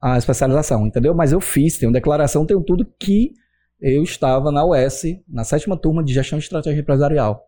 a 0.00 0.16
especialização, 0.16 0.86
entendeu? 0.86 1.14
Mas 1.14 1.32
eu 1.32 1.40
fiz, 1.40 1.78
tenho 1.78 1.92
declaração, 1.92 2.46
tenho 2.46 2.62
tudo 2.62 2.86
que 2.98 3.32
eu 3.80 4.02
estava 4.02 4.50
na 4.50 4.64
US, 4.64 5.02
na 5.28 5.44
sétima 5.44 5.76
turma 5.76 6.02
de 6.02 6.12
gestão 6.12 6.38
de 6.38 6.44
estratégia 6.44 6.80
empresarial. 6.80 7.44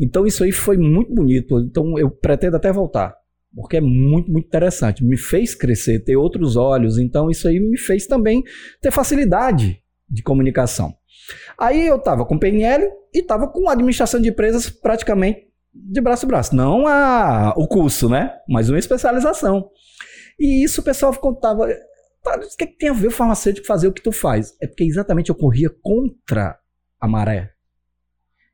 Então 0.00 0.26
isso 0.26 0.42
aí 0.42 0.52
foi 0.52 0.76
muito 0.76 1.14
bonito. 1.14 1.60
Então 1.60 1.98
eu 1.98 2.10
pretendo 2.10 2.56
até 2.56 2.72
voltar, 2.72 3.14
porque 3.54 3.76
é 3.76 3.80
muito, 3.80 4.30
muito 4.30 4.46
interessante. 4.46 5.04
Me 5.04 5.16
fez 5.16 5.54
crescer, 5.54 6.00
ter 6.00 6.16
outros 6.16 6.56
olhos. 6.56 6.98
Então 6.98 7.30
isso 7.30 7.46
aí 7.46 7.60
me 7.60 7.78
fez 7.78 8.06
também 8.06 8.42
ter 8.80 8.90
facilidade 8.90 9.80
de 10.08 10.22
comunicação. 10.22 10.94
Aí 11.58 11.86
eu 11.86 11.96
estava 11.96 12.24
com 12.24 12.38
PNL 12.38 12.84
e 13.14 13.20
estava 13.20 13.46
com 13.48 13.68
administração 13.68 14.20
de 14.20 14.28
empresas 14.28 14.68
praticamente 14.68 15.52
de 15.74 16.00
braço 16.00 16.26
a 16.26 16.28
braço. 16.28 16.54
Não 16.54 16.86
a, 16.86 17.54
o 17.56 17.66
curso, 17.66 18.08
né? 18.08 18.34
Mas 18.48 18.68
uma 18.68 18.78
especialização. 18.78 19.70
E 20.42 20.64
isso 20.64 20.80
o 20.80 20.84
pessoal 20.84 21.14
contava. 21.14 21.68
Tá, 22.20 22.34
o 22.36 22.56
que, 22.56 22.64
é 22.64 22.66
que 22.66 22.76
tem 22.76 22.88
a 22.88 22.92
ver 22.92 23.06
o 23.06 23.12
farmacêutico 23.12 23.64
fazer 23.64 23.86
o 23.86 23.92
que 23.92 24.02
tu 24.02 24.10
faz? 24.10 24.56
É 24.60 24.66
porque 24.66 24.82
exatamente 24.82 25.30
eu 25.30 25.36
corria 25.36 25.70
contra 25.80 26.58
a 27.00 27.06
maré. 27.06 27.52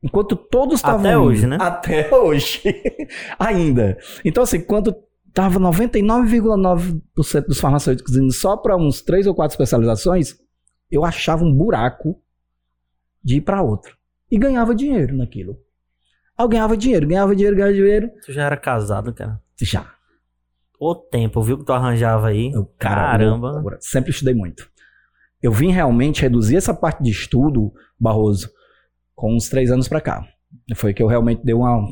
Enquanto 0.03 0.37
todos 0.37 0.81
estavam. 0.81 1.01
Até 1.01 1.17
hoje, 1.17 1.47
né? 1.47 1.57
Até 1.59 2.15
hoje. 2.15 2.61
Ainda. 3.41 3.97
Então, 4.23 4.43
assim, 4.43 4.61
quando 4.61 4.95
tava 5.33 5.59
99,9% 5.59 7.47
dos 7.47 7.59
farmacêuticos 7.59 8.17
indo 8.17 8.33
só 8.33 8.55
para 8.55 8.77
uns 8.77 9.01
três 9.01 9.27
ou 9.27 9.35
quatro 9.35 9.55
especializações, 9.55 10.37
eu 10.91 11.07
achava 11.07 11.43
um 11.43 11.55
buraco 11.55 12.23
de 13.25 13.37
ir 13.37 13.41
para 13.41 13.63
outro. 13.63 13.97
E 14.31 14.39
ganhava 14.39 14.75
dinheiro 14.75 15.17
naquilo. 15.17 15.59
Eu 16.39 16.49
ganhava 16.49 16.77
dinheiro, 16.77 17.09
ganhava 17.09 17.35
dinheiro, 17.35 17.57
ganhava 17.57 17.75
dinheiro. 17.75 18.11
Tu 18.27 18.33
já 18.33 18.45
era 18.45 18.59
casado, 18.59 19.15
cara? 19.15 19.41
Já. 19.59 19.98
O 20.79 20.95
tempo, 20.95 21.43
viu 21.43 21.59
que 21.59 21.65
tu 21.65 21.73
arranjava 21.73 22.29
aí? 22.29 22.53
Eu, 22.53 22.65
Caramba. 22.79 23.63
Eu, 23.65 23.77
sempre 23.81 24.11
estudei 24.11 24.35
muito. 24.35 24.71
Eu 25.43 25.53
vim 25.53 25.71
realmente 25.71 26.23
reduzir 26.23 26.57
essa 26.57 26.75
parte 26.75 27.03
de 27.03 27.11
estudo, 27.11 27.73
Barroso, 27.99 28.51
com 29.15 29.35
uns 29.35 29.49
três 29.49 29.71
anos 29.71 29.89
para 29.89 30.01
cá. 30.01 30.27
Foi 30.77 30.95
que 30.95 31.03
eu 31.03 31.07
realmente 31.07 31.45
dei 31.45 31.55
uma, 31.55 31.85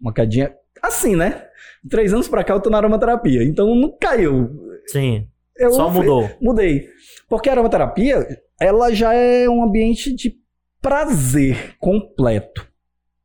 uma 0.00 0.12
cadinha. 0.12 0.54
Assim, 0.82 1.14
né? 1.14 1.46
Três 1.88 2.12
anos 2.12 2.28
para 2.28 2.42
cá 2.42 2.54
eu 2.54 2.60
tô 2.60 2.70
na 2.70 2.78
aromaterapia. 2.78 3.44
Então 3.44 3.74
não 3.74 3.96
caiu. 3.98 4.50
Sim. 4.86 5.28
Eu 5.56 5.72
Só 5.72 5.90
mudou. 5.90 6.28
Mudei. 6.40 6.88
Porque 7.28 7.48
a 7.48 7.52
aromaterapia, 7.52 8.26
ela 8.60 8.92
já 8.94 9.12
é 9.14 9.48
um 9.48 9.62
ambiente 9.62 10.14
de 10.14 10.36
prazer 10.80 11.76
completo. 11.78 12.66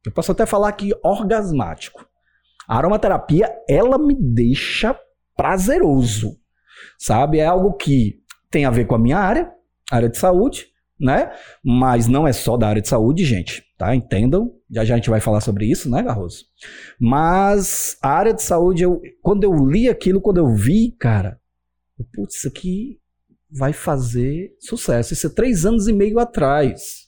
Eu 0.06 0.12
posso 0.12 0.32
até 0.32 0.46
falar 0.46 0.70
aqui 0.70 0.94
orgasmático. 1.04 2.07
A 2.68 2.78
aromaterapia, 2.78 3.50
ela 3.70 3.98
me 3.98 4.16
deixa 4.16 4.98
prazeroso, 5.36 6.38
sabe? 6.98 7.40
É 7.40 7.46
algo 7.46 7.74
que 7.74 8.22
tem 8.50 8.66
a 8.66 8.72
ver 8.72 8.86
com 8.86 8.96
a 8.96 9.00
minha 9.00 9.18
área, 9.18 9.52
área 9.92 10.10
de 10.10 10.18
saúde, 10.18 10.68
né? 11.00 11.32
Mas 11.64 12.08
não 12.08 12.28
é 12.28 12.34
só 12.34 12.58
da 12.58 12.68
área 12.68 12.82
de 12.82 12.90
saúde, 12.90 13.24
gente, 13.24 13.64
tá? 13.78 13.96
Entendam. 13.96 14.52
Já 14.70 14.84
já 14.84 14.96
a 14.96 14.98
gente 14.98 15.10
vai 15.10 15.22
falar 15.22 15.42
sobre 15.42 15.66
isso, 15.66 15.90
né, 15.90 16.02
Garroso? 16.04 16.46
Mas 17.00 17.98
a 18.02 18.10
área 18.10 18.34
de 18.34 18.42
saúde, 18.42 18.84
eu, 18.84 19.02
quando 19.22 19.44
eu 19.44 19.54
li 19.66 19.88
aquilo, 19.88 20.20
quando 20.20 20.40
eu 20.40 20.54
vi, 20.54 20.92
cara, 21.00 21.40
putz, 22.14 22.38
isso 22.38 22.48
aqui 22.48 23.00
vai 23.50 23.72
fazer 23.72 24.56
sucesso. 24.60 25.14
Isso 25.14 25.28
é 25.28 25.30
três 25.30 25.66
anos 25.66 25.88
e 25.88 25.94
meio 25.94 26.20
atrás, 26.20 27.08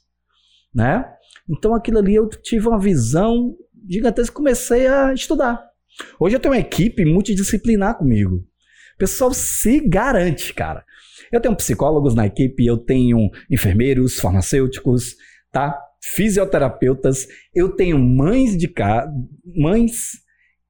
né? 0.73 1.05
Então 1.49 1.73
aquilo 1.73 1.97
ali 1.97 2.15
eu 2.15 2.29
tive 2.29 2.67
uma 2.67 2.79
visão 2.79 3.55
gigantesca 3.87 4.33
e 4.33 4.35
comecei 4.35 4.87
a 4.87 5.13
estudar. 5.13 5.63
Hoje 6.19 6.35
eu 6.35 6.39
tenho 6.39 6.53
uma 6.53 6.59
equipe 6.59 7.05
multidisciplinar 7.05 7.97
comigo. 7.97 8.35
O 8.35 8.97
pessoal 8.97 9.33
se 9.33 9.79
garante, 9.79 10.53
cara. 10.53 10.83
Eu 11.31 11.39
tenho 11.39 11.55
psicólogos 11.55 12.15
na 12.15 12.25
equipe, 12.25 12.65
eu 12.65 12.77
tenho 12.77 13.29
enfermeiros, 13.49 14.19
farmacêuticos, 14.19 15.15
tá? 15.51 15.77
Fisioterapeutas, 16.01 17.27
eu 17.53 17.69
tenho 17.69 17.99
mães 17.99 18.57
de 18.57 18.67
ca... 18.67 19.07
mães 19.55 20.19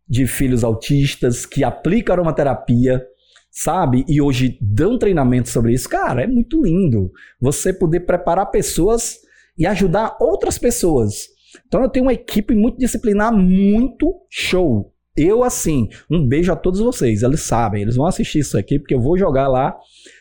de 0.08 0.26
filhos 0.26 0.64
autistas 0.64 1.46
que 1.46 1.64
aplicam 1.64 2.14
aromaterapia, 2.14 3.06
sabe? 3.52 4.04
E 4.08 4.20
hoje 4.20 4.58
dão 4.60 4.98
treinamento 4.98 5.50
sobre 5.50 5.74
isso. 5.74 5.88
Cara, 5.88 6.24
é 6.24 6.28
muito 6.28 6.64
lindo 6.64 7.12
você 7.40 7.72
poder 7.72 8.02
preparar 8.02 8.48
pessoas 8.48 9.18
e 9.58 9.66
ajudar 9.68 10.18
outras 10.20 10.58
pessoas. 10.58 11.28
Então 11.68 11.82
eu 11.82 11.90
tenho 11.90 12.06
uma 12.06 12.14
equipe 12.14 12.54
multidisciplinar 12.56 13.34
muito 13.34 14.14
show. 14.30 14.94
Eu, 15.16 15.44
assim, 15.44 15.90
um 16.10 16.26
beijo 16.26 16.52
a 16.52 16.56
todos 16.56 16.80
vocês. 16.80 17.24
Eles 17.24 17.42
sabem, 17.42 17.82
eles 17.82 17.98
vão 17.98 18.06
assistir 18.06 18.40
isso 18.40 18.58
aqui, 18.58 18.80
porque 18.80 18.96
eu 18.96 19.02
vou 19.02 19.18
jogar 19.18 19.48
lá 19.50 19.76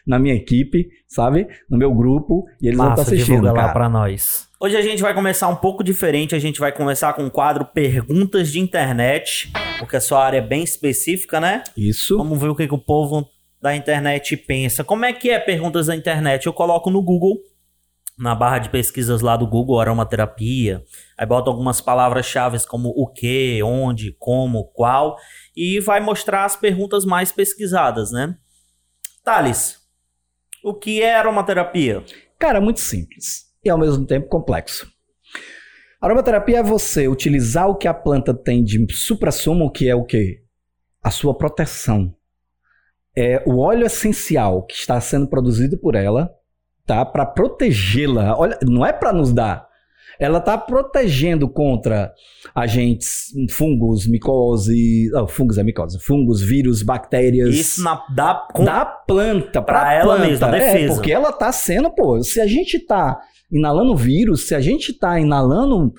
na 0.07 0.19
minha 0.19 0.35
equipe, 0.35 0.89
sabe? 1.07 1.47
No 1.71 1.79
meu 1.79 1.95
grupo, 1.95 2.45
e 2.61 2.67
eles 2.67 2.77
Massa, 2.77 2.89
vão 2.89 3.03
estar 3.03 3.15
assistindo. 3.15 3.35
Divulga 3.37 3.53
lá 3.53 3.73
pra 3.73 3.89
nós. 3.89 4.49
Hoje 4.61 4.77
a 4.77 4.83
gente 4.83 5.01
vai 5.01 5.15
começar 5.15 5.47
um 5.47 5.55
pouco 5.55 5.85
diferente. 5.85 6.35
A 6.35 6.39
gente 6.41 6.59
vai 6.59 6.73
começar 6.73 7.13
com 7.13 7.25
o 7.25 7.31
quadro 7.31 7.65
Perguntas 7.65 8.51
de 8.51 8.59
Internet, 8.59 9.53
porque 9.79 9.95
a 9.95 10.01
sua 10.01 10.25
área 10.25 10.39
é 10.39 10.41
bem 10.41 10.65
específica, 10.65 11.39
né? 11.39 11.63
Isso. 11.77 12.19
Vamos 12.19 12.41
ver 12.41 12.49
o 12.49 12.57
que, 12.57 12.67
que 12.67 12.75
o 12.75 12.79
povo 12.79 13.25
da 13.63 13.77
internet 13.77 14.37
pensa. 14.37 14.83
Como 14.83 15.05
é 15.05 15.13
que 15.13 15.31
é 15.31 15.39
perguntas 15.39 15.87
da 15.87 15.95
internet? 15.95 16.47
Eu 16.47 16.53
coloco 16.53 16.91
no 16.91 17.03
Google 17.03 17.39
na 18.19 18.35
barra 18.35 18.59
de 18.59 18.69
pesquisas 18.69 19.21
lá 19.21 19.37
do 19.37 19.47
Google 19.47 19.81
aromaterapia, 19.81 20.83
aí 21.17 21.25
bota 21.25 21.49
algumas 21.49 21.81
palavras-chave 21.81 22.59
como 22.67 22.89
o 22.89 23.07
que, 23.07 23.63
onde, 23.63 24.13
como, 24.19 24.65
qual, 24.73 25.17
e 25.57 25.79
vai 25.81 26.01
mostrar 26.01 26.45
as 26.45 26.57
perguntas 26.57 27.05
mais 27.05 27.31
pesquisadas, 27.31 28.11
né? 28.11 28.37
Thales, 29.25 29.79
o 30.65 30.75
que 30.75 31.01
é 31.01 31.15
aromaterapia? 31.15 32.05
Cara, 32.39 32.61
muito 32.61 32.81
simples 32.81 33.47
e 33.65 33.71
ao 33.71 33.79
mesmo 33.79 34.05
tempo 34.07 34.29
complexo. 34.29 34.91
Aromaterapia 36.01 36.59
é 36.59 36.63
você 36.63 37.09
utilizar 37.09 37.69
o 37.69 37.77
que 37.77 37.89
a 37.89 37.95
planta 37.95 38.33
tem 38.33 38.63
de 38.63 38.87
supra-sumo, 38.93 39.71
que 39.71 39.89
é 39.89 39.95
o 39.95 40.05
que? 40.05 40.41
A 41.03 41.11
sua 41.11 41.37
proteção. 41.37 42.15
É 43.17 43.43
o 43.45 43.59
óleo 43.59 43.85
essencial 43.85 44.65
que 44.65 44.75
está 44.75 45.01
sendo 45.01 45.29
produzido 45.29 45.77
por 45.77 45.97
ela, 45.97 46.31
tá? 46.89 47.05
Para 47.05 47.27
protegê-la. 47.27 48.35
Olha, 48.37 48.59
não 48.65 48.85
é 48.85 48.93
para 48.93 49.13
nos 49.13 49.33
dar. 49.33 49.69
Ela 50.19 50.39
está 50.39 50.59
protegendo 50.59 51.49
contra 51.49 52.13
agentes, 52.53 53.27
fungos, 53.51 54.05
micose, 54.09 55.09
oh, 55.15 55.29
fungos 55.29 55.59
é 55.59 55.63
micose, 55.63 56.01
fungos, 56.01 56.43
vírus, 56.43 56.83
bactérias. 56.83 57.55
Isso 57.55 57.85
na, 57.85 58.03
da, 58.13 58.49
com, 58.53 58.65
da 58.65 58.85
planta, 58.85 59.63
para 59.63 59.95
ela 59.95 60.17
planta. 60.17 60.27
mesma, 60.27 60.49
é, 60.49 60.51
defesa. 60.59 60.93
É, 60.93 60.95
porque 60.97 61.13
ela 61.13 61.29
está 61.29 61.53
sendo, 61.53 61.89
pô, 61.91 62.21
se 62.25 62.41
a 62.41 62.49
gente 62.49 62.79
está 62.79 63.21
inalando 63.53 63.95
vírus, 63.95 64.49
se 64.49 64.57
a 64.57 64.61
gente 64.61 64.91
está 64.91 65.21
inalando 65.21 65.93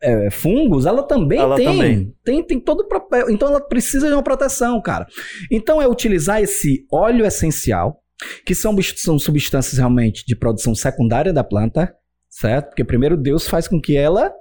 é, 0.00 0.30
fungos, 0.30 0.86
ela 0.86 1.02
também 1.02 1.38
ela 1.38 1.56
tem, 1.56 1.66
também. 1.66 2.14
tem. 2.24 2.42
Tem 2.42 2.60
todo 2.60 2.86
Então 3.28 3.48
ela 3.48 3.60
precisa 3.60 4.08
de 4.08 4.14
uma 4.14 4.22
proteção, 4.22 4.80
cara. 4.80 5.06
Então 5.52 5.82
é 5.82 5.86
utilizar 5.86 6.40
esse 6.40 6.86
óleo 6.90 7.26
essencial, 7.26 8.00
que 8.44 8.54
são, 8.54 8.76
são 8.96 9.18
substâncias 9.18 9.78
realmente 9.78 10.24
de 10.26 10.34
produção 10.34 10.74
secundária 10.74 11.32
da 11.32 11.44
planta, 11.44 11.94
certo? 12.28 12.68
Porque 12.68 12.84
primeiro 12.84 13.16
Deus 13.16 13.46
faz 13.46 13.68
com 13.68 13.80
que 13.80 13.96
ela 13.96 14.32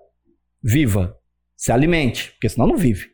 viva, 0.63 1.15
se 1.55 1.72
alimente, 1.72 2.32
porque 2.32 2.50
senão 2.50 2.67
não 2.67 2.77
vive. 2.77 3.08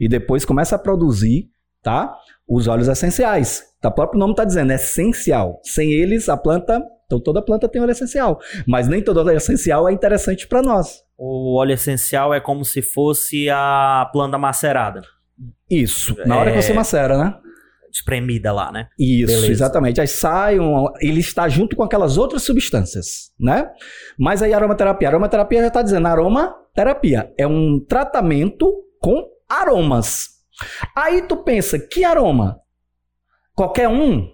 E 0.00 0.08
depois 0.08 0.44
começa 0.44 0.76
a 0.76 0.78
produzir, 0.78 1.48
tá? 1.82 2.14
Os 2.48 2.66
óleos 2.66 2.88
essenciais. 2.88 3.64
Tá, 3.80 3.88
o 3.88 3.92
próprio 3.92 4.18
nome 4.18 4.32
está 4.32 4.44
dizendo, 4.44 4.72
é 4.72 4.76
essencial. 4.76 5.60
Sem 5.62 5.92
eles, 5.92 6.28
a 6.28 6.36
planta. 6.36 6.82
Então 7.06 7.20
toda 7.20 7.42
planta 7.42 7.68
tem 7.68 7.80
óleo 7.80 7.92
essencial. 7.92 8.38
Mas 8.66 8.88
nem 8.88 9.02
todo 9.02 9.18
óleo 9.18 9.36
essencial 9.36 9.88
é 9.88 9.92
interessante 9.92 10.46
para 10.46 10.62
nós. 10.62 11.02
O 11.16 11.58
óleo 11.58 11.72
essencial 11.72 12.34
é 12.34 12.40
como 12.40 12.64
se 12.64 12.82
fosse 12.82 13.48
a 13.50 14.08
planta 14.12 14.36
macerada. 14.38 15.02
Isso. 15.70 16.16
Na 16.26 16.36
hora 16.36 16.52
que 16.52 16.60
você 16.62 16.72
é. 16.72 16.74
macera, 16.74 17.18
né? 17.18 17.34
Espremida 17.92 18.52
lá, 18.52 18.70
né? 18.70 18.88
Isso, 18.98 19.26
Beleza. 19.26 19.52
exatamente. 19.52 20.00
Aí 20.00 20.06
sai, 20.06 20.58
um, 20.58 20.86
ele 21.00 21.20
está 21.20 21.48
junto 21.48 21.76
com 21.76 21.82
aquelas 21.82 22.16
outras 22.16 22.42
substâncias, 22.42 23.30
né? 23.38 23.68
Mas 24.18 24.42
aí 24.42 24.52
aromaterapia, 24.52 25.08
aromaterapia 25.08 25.60
já 25.60 25.68
está 25.68 25.82
dizendo 25.82 26.06
aromaterapia 26.06 27.32
é 27.36 27.46
um 27.46 27.80
tratamento 27.80 28.72
com 29.00 29.24
aromas. 29.48 30.28
Aí 30.96 31.22
tu 31.22 31.36
pensa, 31.36 31.78
que 31.78 32.04
aroma? 32.04 32.60
Qualquer 33.54 33.88
um? 33.88 34.28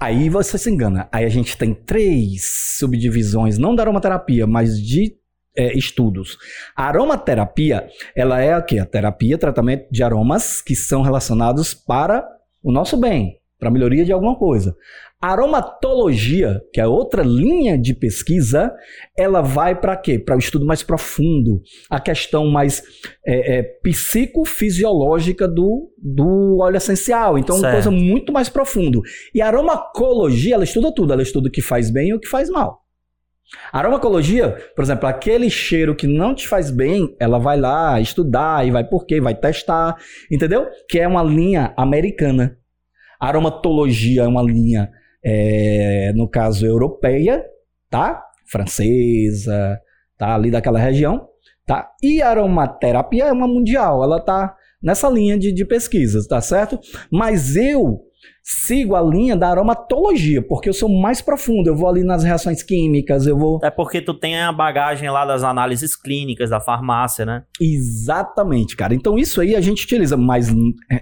Aí 0.00 0.28
você 0.28 0.58
se 0.58 0.70
engana. 0.70 1.08
Aí 1.12 1.24
a 1.24 1.28
gente 1.28 1.56
tem 1.56 1.74
três 1.74 2.76
subdivisões, 2.78 3.58
não 3.58 3.74
da 3.74 3.82
aromaterapia, 3.82 4.46
mas 4.46 4.78
de 4.78 5.16
é, 5.56 5.76
estudos. 5.76 6.38
A 6.74 6.86
aromaterapia, 6.86 7.88
ela 8.16 8.40
é 8.40 8.56
o 8.56 8.64
quê? 8.64 8.78
A 8.78 8.86
terapia, 8.86 9.38
tratamento 9.38 9.88
de 9.90 10.02
aromas 10.02 10.60
que 10.60 10.74
são 10.74 11.02
relacionados 11.02 11.74
para 11.74 12.26
o 12.62 12.72
nosso 12.72 12.96
bem, 12.96 13.38
para 13.58 13.70
melhoria 13.70 14.04
de 14.04 14.12
alguma 14.12 14.36
coisa. 14.36 14.76
Aromatologia, 15.20 16.60
que 16.72 16.80
é 16.80 16.86
outra 16.86 17.22
linha 17.22 17.78
de 17.78 17.94
pesquisa, 17.94 18.74
ela 19.16 19.40
vai 19.40 19.80
para 19.80 19.96
quê? 19.96 20.18
Para 20.18 20.34
o 20.34 20.38
estudo 20.40 20.66
mais 20.66 20.82
profundo, 20.82 21.62
a 21.88 22.00
questão 22.00 22.48
mais 22.48 22.82
é, 23.24 23.58
é, 23.58 23.62
psicofisiológica 23.62 25.46
do, 25.46 25.92
do 25.96 26.58
óleo 26.60 26.76
essencial. 26.76 27.38
Então, 27.38 27.54
certo. 27.56 27.66
uma 27.66 27.72
coisa 27.72 27.90
muito 27.92 28.32
mais 28.32 28.48
profundo. 28.48 29.00
E 29.32 29.40
a 29.40 29.46
aromatologia, 29.46 30.56
ela 30.56 30.64
estuda 30.64 30.92
tudo. 30.92 31.12
Ela 31.12 31.22
estuda 31.22 31.48
o 31.48 31.52
que 31.52 31.62
faz 31.62 31.88
bem 31.88 32.08
e 32.08 32.14
o 32.14 32.18
que 32.18 32.28
faz 32.28 32.50
mal. 32.50 32.81
A 33.72 33.78
aromatologia, 33.78 34.56
por 34.74 34.82
exemplo, 34.82 35.06
aquele 35.06 35.50
cheiro 35.50 35.94
que 35.94 36.06
não 36.06 36.34
te 36.34 36.48
faz 36.48 36.70
bem, 36.70 37.14
ela 37.20 37.38
vai 37.38 37.58
lá 37.58 38.00
estudar 38.00 38.66
e 38.66 38.70
vai 38.70 38.84
por 38.84 39.04
quê, 39.04 39.20
vai 39.20 39.34
testar, 39.34 39.96
entendeu? 40.30 40.66
Que 40.88 41.00
é 41.00 41.08
uma 41.08 41.22
linha 41.22 41.72
americana. 41.76 42.56
Aromatologia 43.20 44.22
é 44.22 44.26
uma 44.26 44.42
linha 44.42 44.90
é, 45.24 46.12
no 46.14 46.28
caso 46.28 46.66
europeia, 46.66 47.44
tá? 47.90 48.22
Francesa, 48.46 49.78
tá? 50.18 50.34
Ali 50.34 50.50
daquela 50.50 50.78
região, 50.78 51.28
tá? 51.66 51.90
E 52.02 52.20
aromaterapia 52.20 53.26
é 53.26 53.32
uma 53.32 53.46
mundial, 53.46 54.02
ela 54.02 54.20
tá 54.20 54.56
nessa 54.82 55.08
linha 55.08 55.38
de, 55.38 55.52
de 55.52 55.64
pesquisas, 55.64 56.26
tá 56.26 56.40
certo? 56.40 56.78
Mas 57.10 57.54
eu 57.54 58.00
sigo 58.42 58.96
a 58.96 59.00
linha 59.00 59.36
da 59.36 59.48
aromatologia, 59.48 60.42
porque 60.42 60.68
eu 60.68 60.72
sou 60.72 60.88
mais 60.88 61.22
profundo, 61.22 61.68
eu 61.68 61.76
vou 61.76 61.88
ali 61.88 62.02
nas 62.02 62.24
reações 62.24 62.62
químicas, 62.62 63.24
eu 63.26 63.38
vou... 63.38 63.60
É 63.62 63.70
porque 63.70 64.00
tu 64.00 64.12
tem 64.12 64.36
a 64.38 64.52
bagagem 64.52 65.08
lá 65.08 65.24
das 65.24 65.44
análises 65.44 65.94
clínicas, 65.94 66.50
da 66.50 66.60
farmácia, 66.60 67.24
né? 67.24 67.44
Exatamente, 67.60 68.74
cara. 68.74 68.94
Então 68.94 69.16
isso 69.16 69.40
aí 69.40 69.54
a 69.54 69.60
gente 69.60 69.84
utiliza, 69.84 70.16
mas 70.16 70.52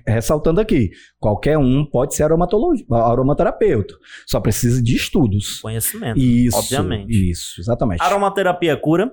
ressaltando 0.06 0.60
aqui, 0.60 0.90
qualquer 1.18 1.56
um 1.56 1.84
pode 1.84 2.14
ser 2.14 2.24
aromaterapeuta, 2.24 3.94
só 4.26 4.38
precisa 4.38 4.82
de 4.82 4.94
estudos. 4.94 5.60
Conhecimento, 5.60 6.18
isso, 6.18 6.58
obviamente. 6.58 7.30
Isso, 7.30 7.58
exatamente. 7.58 8.02
Aromaterapia 8.02 8.76
cura? 8.76 9.12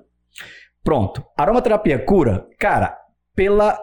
Pronto. 0.84 1.24
Aromaterapia 1.38 1.98
cura? 1.98 2.46
Cara, 2.60 2.98
pela 3.34 3.80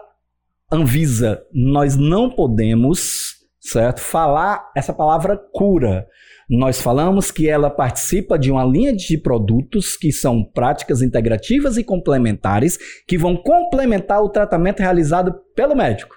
Anvisa, 0.71 1.41
nós 1.53 1.95
não 1.95 2.29
podemos 2.29 3.34
certo? 3.65 3.99
Falar 3.99 4.71
essa 4.75 4.93
palavra 4.93 5.37
cura. 5.53 6.07
Nós 6.49 6.79
falamos 6.79 7.31
que 7.31 7.49
ela 7.49 7.69
participa 7.69 8.37
de 8.37 8.51
uma 8.51 8.63
linha 8.63 8.95
de 8.95 9.17
produtos 9.17 9.97
que 9.97 10.11
são 10.11 10.43
práticas 10.43 11.01
integrativas 11.01 11.75
e 11.75 11.83
complementares 11.83 12.77
que 13.07 13.17
vão 13.17 13.35
complementar 13.35 14.21
o 14.21 14.29
tratamento 14.29 14.79
realizado 14.79 15.33
pelo 15.55 15.75
médico. 15.75 16.15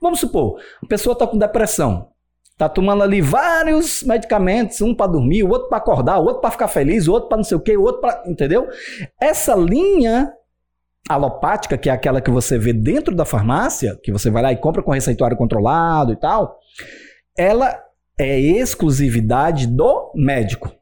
Vamos 0.00 0.20
supor, 0.20 0.58
a 0.82 0.86
pessoa 0.86 1.12
está 1.12 1.26
com 1.26 1.38
depressão, 1.38 2.08
está 2.50 2.68
tomando 2.68 3.02
ali 3.02 3.20
vários 3.20 4.02
medicamentos, 4.02 4.80
um 4.80 4.94
para 4.94 5.12
dormir, 5.12 5.44
o 5.44 5.50
outro 5.50 5.68
para 5.68 5.78
acordar, 5.78 6.18
o 6.18 6.24
outro 6.24 6.40
para 6.40 6.50
ficar 6.50 6.68
feliz, 6.68 7.06
o 7.06 7.12
outro 7.12 7.28
para 7.28 7.36
não 7.36 7.44
sei 7.44 7.56
o 7.56 7.60
quê, 7.60 7.76
o 7.76 7.82
outro 7.82 8.00
para. 8.00 8.24
Entendeu? 8.26 8.66
Essa 9.20 9.54
linha 9.54 10.32
alopática, 11.08 11.78
que 11.78 11.88
é 11.88 11.92
aquela 11.92 12.20
que 12.20 12.30
você 12.30 12.58
vê 12.58 12.72
dentro 12.72 13.14
da 13.14 13.24
farmácia, 13.24 13.98
que 14.02 14.12
você 14.12 14.30
vai 14.30 14.42
lá 14.42 14.52
e 14.52 14.56
compra 14.56 14.82
com 14.82 14.92
receituário 14.92 15.36
controlado 15.36 16.12
e 16.12 16.16
tal, 16.16 16.58
ela 17.36 17.78
é 18.18 18.38
exclusividade 18.38 19.66
do 19.66 20.12
médico. 20.14 20.72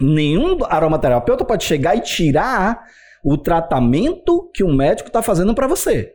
Nenhum 0.00 0.58
aromaterapeuta 0.64 1.44
pode 1.44 1.64
chegar 1.64 1.96
e 1.96 2.00
tirar 2.00 2.82
o 3.24 3.38
tratamento 3.38 4.50
que 4.52 4.64
o 4.64 4.74
médico 4.74 5.08
está 5.08 5.22
fazendo 5.22 5.54
para 5.54 5.68
você. 5.68 6.12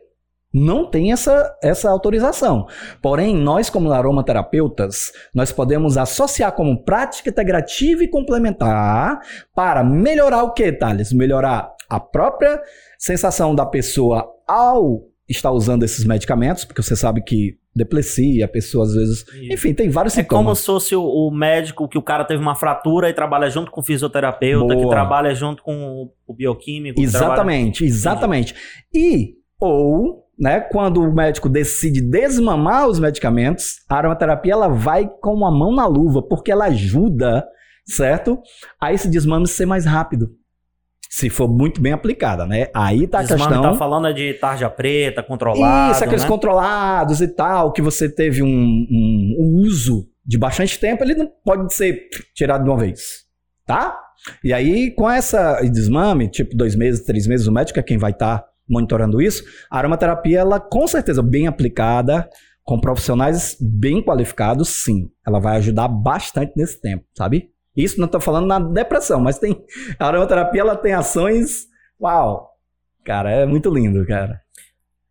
Não 0.52 0.90
tem 0.90 1.12
essa, 1.12 1.54
essa 1.62 1.90
autorização. 1.90 2.66
Porém, 3.02 3.36
nós, 3.36 3.68
como 3.68 3.92
aromaterapeutas, 3.92 5.12
nós 5.34 5.52
podemos 5.52 5.98
associar 5.98 6.52
como 6.52 6.84
prática 6.84 7.28
integrativa 7.28 8.02
e 8.02 8.08
complementar 8.08 9.20
para 9.54 9.84
melhorar 9.84 10.42
o 10.44 10.52
que, 10.52 10.72
Thales? 10.72 11.12
Melhorar 11.12 11.74
a 11.88 12.00
própria 12.00 12.60
sensação 12.98 13.54
da 13.54 13.64
pessoa 13.64 14.28
ao 14.46 15.08
estar 15.28 15.52
usando 15.52 15.84
esses 15.84 16.04
medicamentos, 16.04 16.64
porque 16.64 16.82
você 16.82 16.96
sabe 16.96 17.22
que 17.22 17.56
deplecia, 17.76 18.44
a 18.44 18.48
pessoa 18.48 18.84
às 18.84 18.94
vezes. 18.94 19.24
Enfim, 19.52 19.72
tem 19.72 19.88
vários 19.88 20.14
é 20.14 20.22
sintomas. 20.22 20.40
É 20.40 20.44
como 20.44 20.56
se 20.56 20.66
fosse 20.66 20.96
o, 20.96 21.02
o, 21.02 21.30
médico 21.30 21.86
que 21.86 21.98
o 21.98 22.02
cara 22.02 22.24
teve 22.24 22.42
uma 22.42 22.54
fratura 22.54 23.08
e 23.08 23.14
trabalha 23.14 23.48
junto 23.48 23.70
com 23.70 23.80
o 23.80 23.84
fisioterapeuta, 23.84 24.74
Boa. 24.74 24.84
que 24.84 24.90
trabalha 24.90 25.34
junto 25.34 25.62
com 25.62 26.10
o 26.26 26.34
bioquímico. 26.34 27.00
Exatamente, 27.00 27.78
trabalha... 27.78 27.94
exatamente. 27.94 28.54
E, 28.92 29.34
ou, 29.60 30.24
né, 30.38 30.60
quando 30.60 31.02
o 31.02 31.14
médico 31.14 31.48
decide 31.48 32.00
desmamar 32.00 32.88
os 32.88 32.98
medicamentos, 32.98 33.76
a 33.88 33.96
aromaterapia 33.96 34.54
ela 34.54 34.68
vai 34.68 35.08
com 35.20 35.46
a 35.46 35.50
mão 35.50 35.72
na 35.72 35.86
luva, 35.86 36.22
porque 36.22 36.50
ela 36.50 36.64
ajuda, 36.66 37.46
certo? 37.86 38.40
A 38.80 38.92
esse 38.92 39.08
desmame 39.08 39.46
ser 39.46 39.66
mais 39.66 39.84
rápido 39.84 40.37
se 41.08 41.30
for 41.30 41.48
muito 41.48 41.80
bem 41.80 41.92
aplicada, 41.92 42.46
né? 42.46 42.68
Aí 42.74 43.06
tá 43.06 43.20
a 43.20 43.26
questão... 43.26 43.62
tá 43.62 43.74
falando 43.74 44.12
de 44.12 44.34
tarja 44.34 44.68
preta, 44.68 45.22
controlado, 45.22 45.92
Isso, 45.92 46.04
aqueles 46.04 46.22
né? 46.22 46.28
controlados 46.28 47.20
e 47.22 47.28
tal, 47.28 47.72
que 47.72 47.80
você 47.80 48.08
teve 48.08 48.42
um, 48.42 48.46
um, 48.46 49.36
um, 49.38 49.62
uso 49.66 50.06
de 50.24 50.36
bastante 50.36 50.78
tempo, 50.78 51.02
ele 51.02 51.14
não 51.14 51.30
pode 51.42 51.72
ser 51.72 52.08
tirado 52.34 52.64
de 52.64 52.68
uma 52.68 52.78
vez, 52.78 53.24
tá? 53.66 53.98
E 54.44 54.52
aí, 54.52 54.90
com 54.90 55.08
essa 55.08 55.62
desmame, 55.62 56.28
tipo 56.28 56.54
dois 56.54 56.76
meses, 56.76 57.04
três 57.04 57.26
meses, 57.26 57.46
o 57.46 57.52
médico 57.52 57.78
é 57.78 57.82
quem 57.82 57.96
vai 57.96 58.10
estar 58.10 58.38
tá 58.38 58.48
monitorando 58.68 59.22
isso, 59.22 59.42
a 59.70 59.78
aromaterapia, 59.78 60.40
ela 60.40 60.60
com 60.60 60.86
certeza 60.86 61.22
bem 61.22 61.46
aplicada, 61.46 62.28
com 62.62 62.78
profissionais 62.78 63.56
bem 63.58 64.02
qualificados, 64.02 64.68
sim, 64.84 65.08
ela 65.26 65.40
vai 65.40 65.56
ajudar 65.56 65.88
bastante 65.88 66.52
nesse 66.54 66.78
tempo, 66.78 67.06
sabe? 67.16 67.48
Isso 67.78 68.00
não 68.00 68.06
estou 68.06 68.20
falando 68.20 68.48
na 68.48 68.58
depressão, 68.58 69.20
mas 69.20 69.38
tem 69.38 69.64
a 70.00 70.08
aromaterapia 70.08 70.62
ela 70.62 70.76
tem 70.76 70.92
ações, 70.92 71.68
uau, 72.00 72.50
cara, 73.04 73.30
é 73.30 73.46
muito 73.46 73.70
lindo, 73.70 74.04
cara. 74.04 74.40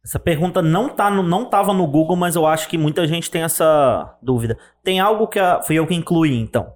Essa 0.04 0.20
pergunta 0.20 0.62
não 0.62 0.90
tá 0.90 1.10
no, 1.10 1.24
não 1.24 1.50
tava 1.50 1.74
no 1.74 1.88
Google, 1.88 2.18
mas 2.18 2.36
eu 2.36 2.46
acho 2.46 2.68
que 2.68 2.78
muita 2.78 3.08
gente 3.08 3.32
tem 3.32 3.44
essa 3.44 4.18
dúvida. 4.22 4.58
Tem 4.84 5.00
algo 5.00 5.28
que 5.28 5.40
a, 5.40 5.62
fui 5.62 5.78
eu 5.78 5.88
que 5.88 5.96
incluí, 5.96 6.38
então. 6.38 6.74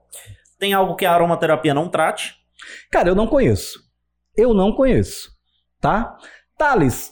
Tem 0.58 0.74
algo 0.74 0.96
que 0.96 1.06
a 1.06 1.14
aromaterapia 1.14 1.74
não 1.74 1.90
trate? 1.90 2.36
Cara, 2.90 3.10
eu 3.10 3.16
não 3.16 3.28
conheço. 3.28 3.80
Eu 4.36 4.54
não 4.54 4.72
conheço, 4.72 5.30
tá? 5.82 6.18
Thales, 6.58 7.12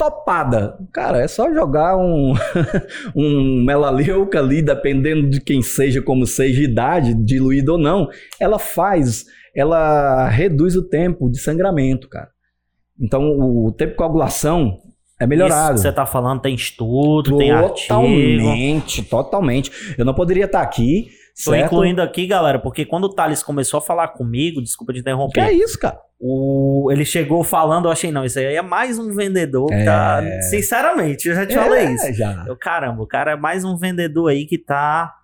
topada. 0.00 0.78
Cara, 0.94 1.20
é 1.20 1.28
só 1.28 1.52
jogar 1.52 1.94
um, 1.94 2.32
um 3.14 3.62
melaleuca 3.62 4.38
ali, 4.38 4.62
dependendo 4.62 5.28
de 5.28 5.42
quem 5.42 5.60
seja, 5.60 6.00
como 6.00 6.26
seja, 6.26 6.62
idade, 6.62 7.12
diluído 7.12 7.72
ou 7.72 7.78
não. 7.78 8.08
Ela 8.40 8.58
faz, 8.58 9.26
ela 9.54 10.26
reduz 10.30 10.74
o 10.74 10.88
tempo 10.88 11.30
de 11.30 11.38
sangramento, 11.38 12.08
cara. 12.08 12.30
Então, 12.98 13.38
o 13.38 13.70
tempo 13.72 13.90
de 13.90 13.96
coagulação 13.98 14.78
é 15.20 15.26
melhorado. 15.26 15.74
Isso 15.74 15.82
que 15.82 15.88
você 15.88 15.92
tá 15.92 16.06
falando 16.06 16.40
tem 16.40 16.54
estudo, 16.54 17.32
totalmente, 17.32 17.38
tem 17.38 17.50
artigo. 17.50 17.88
Totalmente, 17.88 19.02
totalmente. 19.02 19.94
Eu 19.98 20.06
não 20.06 20.14
poderia 20.14 20.46
estar 20.46 20.62
aqui 20.62 21.08
Tô 21.44 21.52
certo? 21.52 21.66
incluindo 21.66 22.02
aqui, 22.02 22.26
galera, 22.26 22.58
porque 22.58 22.84
quando 22.84 23.04
o 23.04 23.14
Thales 23.14 23.42
começou 23.42 23.78
a 23.78 23.80
falar 23.80 24.08
comigo, 24.08 24.60
desculpa 24.60 24.92
te 24.92 25.00
interromper. 25.00 25.32
Que 25.32 25.40
é 25.40 25.52
isso, 25.52 25.78
cara? 25.78 25.98
O, 26.18 26.90
ele 26.92 27.04
chegou 27.04 27.42
falando, 27.42 27.86
eu 27.86 27.92
achei, 27.92 28.12
não, 28.12 28.24
isso 28.24 28.38
aí 28.38 28.54
é 28.54 28.62
mais 28.62 28.98
um 28.98 29.14
vendedor 29.14 29.66
que 29.68 29.84
tá. 29.84 30.20
É. 30.22 30.42
Sinceramente, 30.42 31.28
eu 31.28 31.34
já 31.34 31.46
te 31.46 31.56
é, 31.56 31.62
falei 31.62 31.86
isso. 31.94 32.12
Já. 32.12 32.44
Eu, 32.46 32.56
caramba, 32.56 33.02
o 33.02 33.06
cara 33.06 33.32
é 33.32 33.36
mais 33.36 33.64
um 33.64 33.76
vendedor 33.76 34.28
aí 34.28 34.44
que 34.44 34.58
tá 34.58 35.14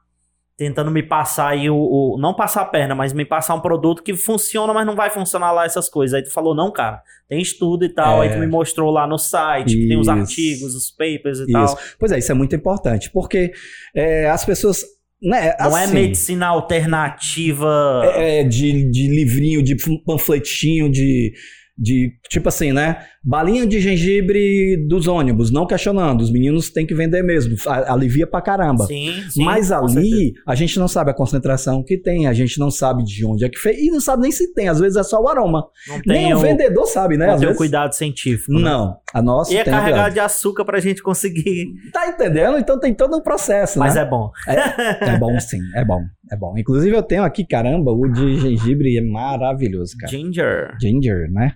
tentando 0.56 0.90
me 0.90 1.02
passar 1.02 1.48
aí 1.48 1.68
o, 1.68 1.76
o, 1.76 2.18
Não 2.18 2.32
passar 2.32 2.62
a 2.62 2.64
perna, 2.64 2.94
mas 2.94 3.12
me 3.12 3.26
passar 3.26 3.54
um 3.54 3.60
produto 3.60 4.02
que 4.02 4.14
funciona, 4.14 4.72
mas 4.72 4.86
não 4.86 4.96
vai 4.96 5.10
funcionar 5.10 5.52
lá 5.52 5.66
essas 5.66 5.88
coisas. 5.88 6.14
Aí 6.14 6.22
tu 6.22 6.32
falou, 6.32 6.54
não, 6.54 6.72
cara, 6.72 7.02
tem 7.28 7.42
estudo 7.42 7.84
e 7.84 7.90
tal. 7.90 8.22
É. 8.22 8.28
Aí 8.28 8.32
tu 8.32 8.38
me 8.38 8.46
mostrou 8.46 8.90
lá 8.90 9.06
no 9.06 9.18
site, 9.18 9.68
isso. 9.68 9.76
que 9.76 9.88
tem 9.88 9.98
os 9.98 10.08
artigos, 10.08 10.74
os 10.74 10.90
papers 10.90 11.40
e 11.40 11.42
isso. 11.42 11.52
tal. 11.52 11.78
Pois 11.98 12.10
é, 12.10 12.18
isso 12.18 12.32
é 12.32 12.34
muito 12.34 12.56
importante, 12.56 13.10
porque 13.10 13.52
é, 13.94 14.30
as 14.30 14.46
pessoas 14.46 14.82
né, 15.22 15.54
não 15.58 15.76
é 15.76 15.84
assim, 15.84 15.90
é 15.90 15.94
medicina 15.94 16.46
alternativa. 16.46 18.02
É, 18.14 18.44
de, 18.44 18.90
de 18.90 19.08
livrinho, 19.08 19.62
de 19.62 19.76
panfletinho, 20.04 20.90
de, 20.90 21.32
de. 21.76 22.12
Tipo 22.28 22.48
assim, 22.48 22.72
né? 22.72 23.06
Balinha 23.28 23.66
de 23.66 23.80
gengibre 23.80 24.76
dos 24.86 25.08
ônibus, 25.08 25.50
não 25.50 25.66
questionando. 25.66 26.20
Os 26.20 26.30
meninos 26.30 26.70
têm 26.70 26.86
que 26.86 26.94
vender 26.94 27.24
mesmo. 27.24 27.56
Alivia 27.66 28.24
pra 28.24 28.40
caramba. 28.40 28.86
Sim, 28.86 29.12
sim, 29.28 29.42
Mas 29.42 29.72
ali, 29.72 30.32
a 30.46 30.54
gente 30.54 30.78
não 30.78 30.86
sabe 30.86 31.10
a 31.10 31.14
concentração 31.14 31.82
que 31.82 31.98
tem, 31.98 32.28
a 32.28 32.32
gente 32.32 32.60
não 32.60 32.70
sabe 32.70 33.02
de 33.02 33.26
onde 33.26 33.44
é 33.44 33.48
que 33.48 33.58
fez. 33.58 33.78
E 33.78 33.90
não 33.90 34.00
sabe 34.00 34.22
nem 34.22 34.30
se 34.30 34.54
tem. 34.54 34.68
Às 34.68 34.78
vezes 34.78 34.96
é 34.96 35.02
só 35.02 35.20
o 35.20 35.28
aroma. 35.28 35.66
Não 35.88 36.00
nem 36.06 36.32
o, 36.32 36.38
vendedor 36.38 36.86
sabe, 36.86 37.16
né? 37.16 37.26
Não 37.26 37.34
Às 37.34 37.40
tem 37.40 37.48
vezes... 37.48 37.58
cuidado 37.58 37.92
científico. 37.94 38.52
Né? 38.52 38.60
Não. 38.60 38.96
A 39.12 39.20
nossa. 39.20 39.52
E 39.52 39.56
é 39.56 39.64
carregado 39.64 40.14
de 40.14 40.20
açúcar 40.20 40.64
pra 40.64 40.78
gente 40.78 41.02
conseguir. 41.02 41.66
Tá 41.92 42.06
entendendo? 42.06 42.58
Então 42.58 42.78
tem 42.78 42.94
todo 42.94 43.16
um 43.16 43.20
processo, 43.20 43.76
Mas 43.76 43.96
né? 43.96 44.02
é 44.02 44.04
bom. 44.04 44.30
É, 44.46 45.14
é 45.14 45.18
bom, 45.18 45.40
sim. 45.40 45.58
É 45.74 45.84
bom. 45.84 46.00
É 46.30 46.36
bom. 46.36 46.54
Inclusive, 46.56 46.94
eu 46.94 47.02
tenho 47.02 47.24
aqui, 47.24 47.44
caramba, 47.44 47.90
o 47.90 48.06
de 48.06 48.38
gengibre 48.38 48.96
é 48.96 49.02
maravilhoso, 49.02 49.96
cara. 49.98 50.12
Ginger. 50.12 50.76
Ginger, 50.80 51.30
né? 51.32 51.54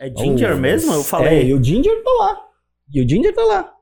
É 0.00 0.08
Ginger 0.14 0.54
oh, 0.54 0.58
mesmo? 0.58 0.92
Eu 0.92 1.02
falei. 1.02 1.38
É, 1.38 1.44
e 1.44 1.54
o 1.54 1.62
Ginger 1.62 2.02
tá 2.02 2.10
lá. 2.18 2.40
E 2.92 3.02
o 3.02 3.08
Ginger 3.08 3.34
tá 3.34 3.42
lá. 3.44 3.72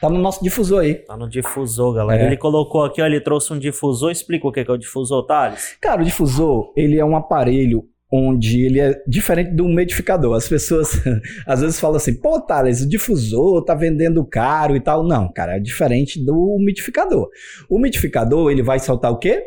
Tá 0.00 0.08
no 0.08 0.18
nosso 0.18 0.42
difusor 0.42 0.80
aí. 0.80 0.94
Tá 0.94 1.16
no 1.16 1.28
difusor, 1.28 1.94
galera. 1.94 2.22
É. 2.22 2.26
Ele 2.26 2.36
colocou 2.36 2.84
aqui, 2.84 3.02
ó, 3.02 3.06
ele 3.06 3.20
trouxe 3.20 3.52
um 3.52 3.58
difusor. 3.58 4.10
Explica 4.10 4.46
o 4.46 4.52
que 4.52 4.60
é, 4.60 4.70
o 4.70 4.76
difusor, 4.76 5.26
Thales. 5.26 5.76
Cara, 5.80 6.00
o 6.00 6.04
difusor, 6.04 6.72
ele 6.76 6.98
é 6.98 7.04
um 7.04 7.16
aparelho 7.16 7.84
onde 8.10 8.64
ele 8.64 8.80
é 8.80 9.02
diferente 9.06 9.54
do 9.54 9.66
umidificador. 9.66 10.34
As 10.34 10.48
pessoas 10.48 11.00
às 11.46 11.60
vezes 11.60 11.78
falam 11.78 11.96
assim, 11.96 12.14
pô, 12.14 12.40
Thales, 12.40 12.80
o 12.80 12.88
difusor 12.88 13.64
tá 13.64 13.74
vendendo 13.74 14.24
caro 14.24 14.76
e 14.76 14.80
tal. 14.80 15.02
Não, 15.02 15.30
cara, 15.32 15.56
é 15.56 15.60
diferente 15.60 16.24
do 16.24 16.34
umidificador. 16.54 17.28
O 17.68 17.76
umidificador, 17.76 18.50
ele 18.50 18.62
vai 18.62 18.78
soltar 18.78 19.10
o 19.10 19.18
quê? 19.18 19.42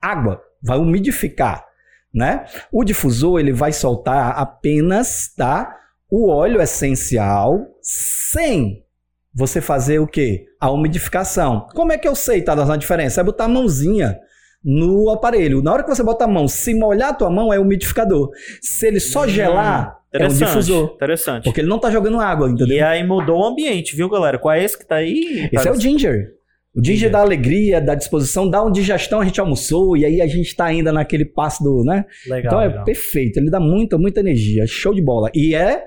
Água, 0.00 0.40
vai 0.62 0.78
umidificar, 0.78 1.66
né? 2.12 2.44
O 2.72 2.84
difusor, 2.84 3.40
ele 3.40 3.52
vai 3.52 3.72
soltar 3.72 4.38
apenas, 4.38 5.32
tá? 5.36 5.76
O 6.10 6.28
óleo 6.28 6.60
essencial 6.60 7.66
sem 7.82 8.84
você 9.32 9.60
fazer 9.60 10.00
o 10.00 10.06
quê? 10.06 10.46
A 10.60 10.70
umidificação. 10.70 11.66
Como 11.74 11.92
é 11.92 11.98
que 11.98 12.08
eu 12.08 12.14
sei, 12.14 12.42
tá? 12.42 12.52
A 12.52 12.76
diferença 12.76 13.20
é 13.20 13.24
botar 13.24 13.44
a 13.44 13.48
mãozinha 13.48 14.18
no 14.62 15.08
aparelho. 15.10 15.62
Na 15.62 15.72
hora 15.72 15.82
que 15.82 15.88
você 15.88 16.02
bota 16.02 16.24
a 16.24 16.28
mão, 16.28 16.48
se 16.48 16.74
molhar 16.74 17.10
a 17.10 17.14
tua 17.14 17.30
mão, 17.30 17.52
é 17.52 17.58
umidificador. 17.58 18.30
Se 18.60 18.86
ele 18.86 19.00
só 19.00 19.26
gelar, 19.26 20.00
é 20.12 20.18
um 20.18 20.26
Interessante, 20.26 20.48
difusor. 20.48 20.92
Interessante. 20.94 21.44
Porque 21.44 21.60
ele 21.60 21.68
não 21.68 21.78
tá 21.78 21.90
jogando 21.90 22.20
água, 22.20 22.50
entendeu? 22.50 22.76
E 22.76 22.82
aí 22.82 23.06
mudou 23.06 23.40
o 23.40 23.44
ambiente, 23.44 23.94
viu, 23.94 24.08
galera? 24.08 24.38
Qual 24.38 24.52
é 24.52 24.62
esse 24.62 24.76
que 24.76 24.84
tá 24.84 24.96
aí? 24.96 25.48
Esse 25.52 25.68
é 25.68 25.70
o 25.70 25.80
ginger. 25.80 26.39
O 26.74 26.84
Ginger. 26.84 27.10
dá 27.10 27.20
alegria, 27.20 27.80
dá 27.80 27.94
disposição, 27.94 28.48
dá 28.48 28.62
uma 28.62 28.70
digestão, 28.70 29.20
a 29.20 29.24
gente 29.24 29.40
almoçou, 29.40 29.96
e 29.96 30.04
aí 30.04 30.20
a 30.20 30.26
gente 30.26 30.54
tá 30.54 30.66
ainda 30.66 30.92
naquele 30.92 31.24
passo 31.24 31.64
do, 31.64 31.82
né? 31.84 32.04
Legal, 32.26 32.38
então 32.46 32.60
é 32.60 32.68
legal. 32.68 32.84
perfeito, 32.84 33.38
ele 33.38 33.50
dá 33.50 33.58
muita, 33.58 33.98
muita 33.98 34.20
energia, 34.20 34.66
show 34.66 34.94
de 34.94 35.02
bola. 35.02 35.30
E 35.34 35.54
é 35.54 35.82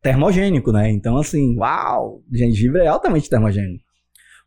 termogênico, 0.00 0.70
né? 0.70 0.88
Então, 0.90 1.16
assim, 1.16 1.56
uau, 1.58 2.22
gengibre 2.32 2.82
é 2.82 2.86
altamente 2.86 3.28
termogênico. 3.28 3.84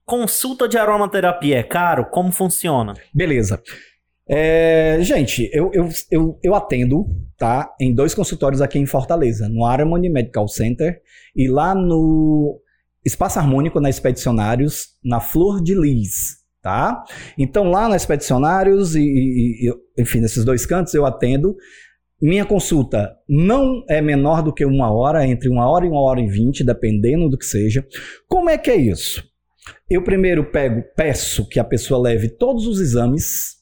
Consulta 0.05 0.67
de 0.67 0.77
aromaterapia 0.77 1.57
é 1.57 1.63
caro? 1.63 2.05
Como 2.05 2.31
funciona? 2.31 2.93
Beleza. 3.13 3.61
É, 4.27 4.97
gente, 5.01 5.49
eu, 5.51 5.69
eu, 5.73 5.89
eu, 6.09 6.39
eu 6.41 6.55
atendo 6.55 7.05
tá, 7.37 7.73
em 7.79 7.93
dois 7.93 8.15
consultórios 8.15 8.61
aqui 8.61 8.79
em 8.79 8.85
Fortaleza, 8.85 9.49
no 9.49 9.65
Harmony 9.65 10.09
Medical 10.09 10.47
Center 10.47 11.01
e 11.35 11.47
lá 11.47 11.75
no 11.75 12.61
Espaço 13.05 13.39
Harmônico, 13.39 13.79
na 13.79 13.89
Expedicionários, 13.89 14.89
na 15.03 15.19
Flor 15.19 15.61
de 15.63 15.73
Lis, 15.73 16.37
tá? 16.61 17.03
Então 17.37 17.69
lá 17.71 17.87
na 17.87 17.95
Expedicionários 17.95 18.95
e, 18.95 19.01
e- 19.01 19.69
e, 19.69 20.01
enfim, 20.01 20.19
nesses 20.19 20.43
dois 20.43 20.65
cantos 20.65 20.93
eu 20.93 21.05
atendo. 21.05 21.55
Minha 22.21 22.43
consulta 22.45 23.15
não 23.29 23.85
é 23.89 24.01
menor 24.01 24.43
do 24.43 24.53
que 24.53 24.65
uma 24.65 24.91
hora, 24.91 25.25
entre 25.25 25.47
uma 25.47 25.69
hora 25.69 25.85
e 25.85 25.89
uma 25.89 26.01
hora 26.01 26.19
e 26.19 26.27
vinte, 26.27 26.65
dependendo 26.65 27.29
do 27.29 27.37
que 27.37 27.45
seja. 27.45 27.87
Como 28.27 28.49
é 28.49 28.57
que 28.57 28.69
é 28.69 28.75
isso? 28.75 29.23
Eu 29.89 30.03
primeiro 30.03 30.51
pego, 30.51 30.83
peço 30.97 31.47
que 31.47 31.59
a 31.59 31.63
pessoa 31.63 31.99
leve 32.01 32.27
todos 32.27 32.67
os 32.67 32.81
exames, 32.81 33.58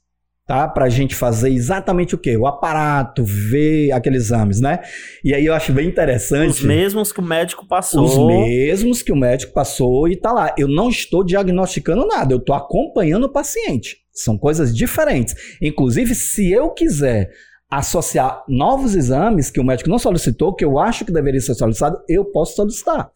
tá? 0.48 0.66
Pra 0.66 0.88
gente 0.88 1.14
fazer 1.14 1.50
exatamente 1.50 2.16
o 2.16 2.18
quê? 2.18 2.38
O 2.38 2.48
aparato, 2.48 3.24
ver 3.24 3.92
aqueles 3.92 4.24
exames, 4.24 4.62
né? 4.62 4.80
E 5.24 5.34
aí 5.36 5.46
eu 5.46 5.54
acho 5.54 5.74
bem 5.74 5.88
interessante. 5.88 6.50
Os 6.50 6.62
mesmos 6.62 7.12
que 7.12 7.20
o 7.20 7.24
médico 7.24 7.68
passou. 7.68 8.06
Os 8.06 8.18
mesmos 8.18 9.04
que 9.04 9.12
o 9.12 9.16
médico 9.16 9.54
passou 9.54 10.08
e 10.08 10.16
tá 10.16 10.32
lá. 10.32 10.56
Eu 10.58 10.70
não 10.70 10.90
estou 10.90 11.24
diagnosticando 11.24 12.08
nada, 12.08 12.34
eu 12.34 12.38
estou 12.38 12.56
acompanhando 12.56 13.26
o 13.26 13.32
paciente. 13.32 13.98
São 14.14 14.38
coisas 14.38 14.76
diferentes. 14.76 15.36
Inclusive, 15.62 16.16
se 16.16 16.50
eu 16.50 16.72
quiser 16.72 17.30
associar 17.70 18.44
novos 18.48 18.96
exames 18.96 19.52
que 19.52 19.60
o 19.60 19.64
médico 19.64 19.90
não 19.90 20.00
solicitou, 20.00 20.56
que 20.56 20.64
eu 20.64 20.80
acho 20.80 21.04
que 21.04 21.12
deveria 21.12 21.42
ser 21.42 21.54
solicitado, 21.56 22.00
eu 22.08 22.24
posso 22.24 22.56
solicitar. 22.56 23.12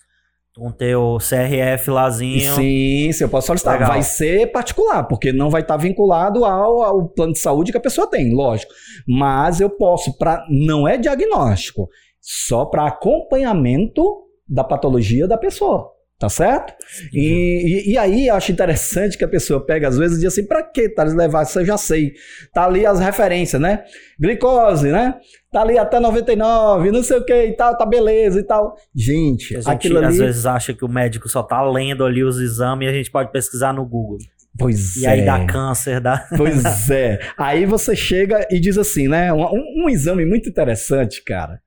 Com 0.55 0.69
teu 0.69 1.17
CRF 1.17 1.89
lázinho. 1.89 2.55
Sim, 2.55 3.11
sim, 3.13 3.23
eu 3.23 3.29
posso 3.29 3.47
solicitar. 3.47 3.75
Legal. 3.75 3.89
Vai 3.89 4.03
ser 4.03 4.51
particular, 4.51 5.03
porque 5.03 5.31
não 5.31 5.49
vai 5.49 5.61
estar 5.61 5.77
vinculado 5.77 6.43
ao, 6.43 6.81
ao 6.83 7.07
plano 7.07 7.31
de 7.31 7.39
saúde 7.39 7.71
que 7.71 7.77
a 7.77 7.81
pessoa 7.81 8.09
tem, 8.09 8.33
lógico. 8.33 8.73
Mas 9.07 9.61
eu 9.61 9.69
posso, 9.69 10.17
para 10.17 10.45
não 10.49 10.85
é 10.85 10.97
diagnóstico, 10.97 11.87
só 12.19 12.65
para 12.65 12.87
acompanhamento 12.87 14.03
da 14.47 14.63
patologia 14.63 15.25
da 15.25 15.37
pessoa. 15.37 15.89
Tá 16.19 16.29
certo? 16.29 16.75
E, 17.11 17.87
e, 17.87 17.93
e 17.93 17.97
aí 17.97 18.27
eu 18.27 18.35
acho 18.35 18.51
interessante 18.51 19.17
que 19.17 19.23
a 19.23 19.27
pessoa 19.27 19.65
pega, 19.65 19.87
às 19.87 19.97
vezes, 19.97 20.17
e 20.17 20.21
diz 20.21 20.31
assim: 20.31 20.45
pra 20.45 20.61
que 20.61 20.87
tá 20.87 21.01
levar? 21.01 21.41
Isso 21.41 21.59
eu 21.59 21.65
já 21.65 21.77
sei. 21.77 22.11
Tá 22.53 22.65
ali 22.65 22.85
as 22.85 22.99
referências, 22.99 23.59
né? 23.59 23.83
Glicose, 24.19 24.91
né? 24.91 25.15
Tá 25.51 25.61
ali 25.63 25.77
até 25.77 25.99
99, 25.99 26.91
não 26.91 27.03
sei 27.03 27.17
o 27.17 27.25
que 27.25 27.33
e 27.47 27.53
tal, 27.55 27.77
tá 27.77 27.85
beleza 27.85 28.39
e 28.39 28.43
tal. 28.43 28.73
Gente, 28.95 29.55
A 29.57 29.59
gente 29.59 29.69
aquilo 29.69 29.97
ali. 29.97 30.07
às 30.07 30.17
vezes 30.17 30.45
acha 30.45 30.73
que 30.73 30.85
o 30.85 30.87
médico 30.87 31.27
só 31.27 31.43
tá 31.43 31.61
lendo 31.61 32.05
ali 32.05 32.23
os 32.23 32.39
exames 32.39 32.87
e 32.87 32.89
a 32.89 32.93
gente 32.93 33.11
pode 33.11 33.31
pesquisar 33.33 33.73
no 33.73 33.85
Google. 33.85 34.17
Pois 34.57 34.95
E 34.97 35.05
é. 35.05 35.09
aí 35.09 35.25
dá 35.25 35.45
câncer, 35.45 35.99
dá. 35.99 36.25
Pois 36.37 36.63
é. 36.89 37.19
Aí 37.37 37.65
você 37.65 37.95
chega 37.95 38.47
e 38.49 38.59
diz 38.61 38.77
assim, 38.77 39.07
né? 39.09 39.31
Um, 39.33 39.41
um- 39.43 39.83
um 39.85 39.89
exame 39.89 40.25
muito 40.25 40.47
interessante, 40.49 41.21
cara. 41.23 41.59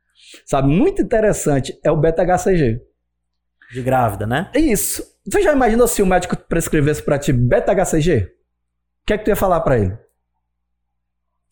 Sabe, 0.46 0.68
muito 0.68 1.02
interessante 1.02 1.78
é 1.84 1.90
o 1.90 1.96
beta-HCG. 1.96 2.80
De 3.72 3.82
grávida, 3.82 4.26
né? 4.26 4.50
É 4.54 4.60
isso. 4.60 5.02
Você 5.30 5.42
já 5.42 5.52
imaginou 5.52 5.86
se 5.86 6.02
o 6.02 6.06
médico 6.06 6.36
prescrevesse 6.36 7.02
pra 7.02 7.18
ti 7.18 7.32
beta-HCG? 7.32 8.28
O 9.02 9.06
que 9.06 9.12
é 9.12 9.18
que 9.18 9.24
tu 9.24 9.28
ia 9.28 9.36
falar 9.36 9.60
pra 9.60 9.78
ele? 9.78 9.96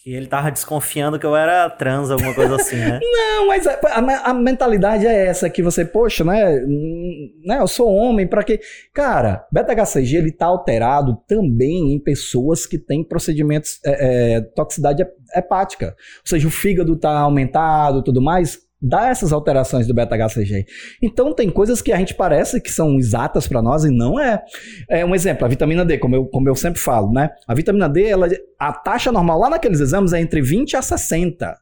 E 0.05 0.15
ele 0.15 0.27
tava 0.27 0.51
desconfiando 0.51 1.17
que 1.19 1.25
eu 1.25 1.37
era 1.37 1.71
trans, 1.71 2.11
alguma 2.11 2.35
coisa 2.35 2.57
assim, 2.57 2.75
né? 2.77 2.99
Não, 3.13 3.47
mas 3.47 3.67
a, 3.67 3.73
a- 3.85 4.31
a 4.31 4.35
mentalidade 4.35 5.07
é 5.07 5.27
essa 5.27 5.49
que 5.49 5.63
você, 5.63 5.85
poxa, 5.85 6.25
né, 6.25 6.61
hum, 6.67 7.31
né, 7.45 7.59
eu 7.61 7.69
sou 7.69 7.89
homem, 7.89 8.27
pra 8.27 8.43
quê? 8.43 8.61
Cara, 8.93 9.47
beta-HCG 9.53 10.17
ele 10.17 10.33
tá 10.33 10.47
alterado 10.47 11.17
também 11.29 11.93
em 11.95 12.01
pessoas 12.01 12.67
que 12.67 12.79
têm 12.79 13.05
procedimentos 13.05 13.79
é, 13.85 14.37
é, 14.37 14.41
toxicidade 14.41 15.07
hepática, 15.37 15.89
ou 15.89 16.27
seja, 16.29 16.49
o 16.49 16.51
fígado 16.51 16.97
tá 16.97 17.19
aumentado, 17.21 18.03
tudo 18.03 18.21
mais, 18.21 18.59
dá 18.83 19.07
essas 19.07 19.33
alterações 19.33 19.87
do 19.87 19.95
beta-HCG. 19.95 20.67
Então 21.01 21.33
tem 21.33 21.49
coisas 21.49 21.81
que 21.81 21.93
a 21.93 21.97
gente 21.97 22.15
parece 22.15 22.61
que 22.61 22.71
são 22.71 22.99
exatas 22.99 23.47
pra 23.47 23.63
nós 23.63 23.85
e 23.85 23.91
não 23.91 24.19
é. 24.19 24.43
É 24.91 25.05
um 25.05 25.15
exemplo, 25.15 25.45
a 25.45 25.49
vitamina 25.49 25.85
D, 25.85 25.99
como 25.99 26.17
eu, 26.17 26.27
como 26.27 26.49
eu 26.49 26.57
sempre 26.57 26.81
falo, 26.81 27.13
né? 27.13 27.31
A 27.47 27.55
vitamina 27.55 27.89
D, 27.89 28.09
ela, 28.09 28.29
a 28.59 28.73
taxa 28.73 29.13
normal 29.13 29.39
lá 29.39 29.51
naqueles 29.51 29.79
exames 29.79 30.13
é 30.13 30.21
entre 30.21 30.43
20 30.43 30.77
a 30.77 30.83
60. 30.83 31.57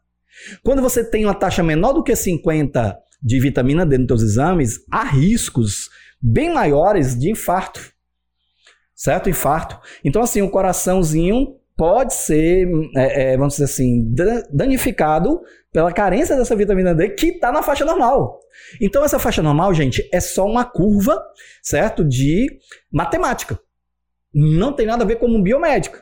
Quando 0.62 0.80
você 0.80 1.04
tem 1.04 1.26
uma 1.26 1.35
taxa 1.35 1.62
menor 1.62 1.92
do 1.92 2.02
que 2.02 2.16
50 2.16 2.96
de 3.22 3.38
vitamina 3.38 3.85
D 3.85 3.98
nos 3.98 4.06
seus 4.06 4.22
exames, 4.22 4.80
há 4.90 5.04
riscos 5.04 5.90
bem 6.22 6.52
maiores 6.52 7.18
de 7.18 7.30
infarto. 7.30 7.92
Certo? 8.94 9.28
Infarto. 9.28 9.78
Então, 10.02 10.22
assim, 10.22 10.40
o 10.40 10.50
coraçãozinho 10.50 11.59
pode 11.80 12.12
ser, 12.12 12.68
é, 12.94 13.32
é, 13.32 13.36
vamos 13.38 13.54
dizer 13.54 13.64
assim, 13.64 14.12
da- 14.12 14.42
danificado 14.52 15.40
pela 15.72 15.90
carência 15.90 16.36
dessa 16.36 16.54
vitamina 16.54 16.94
D 16.94 17.08
que 17.08 17.28
está 17.28 17.50
na 17.50 17.62
faixa 17.62 17.86
normal. 17.86 18.38
Então, 18.78 19.02
essa 19.02 19.18
faixa 19.18 19.42
normal, 19.42 19.72
gente, 19.72 20.06
é 20.12 20.20
só 20.20 20.44
uma 20.44 20.62
curva, 20.62 21.18
certo? 21.62 22.04
De 22.04 22.58
matemática. 22.92 23.58
Não 24.34 24.74
tem 24.74 24.84
nada 24.84 25.04
a 25.04 25.06
ver 25.06 25.16
com 25.16 25.26
um 25.26 25.42
biomédico. 25.42 25.96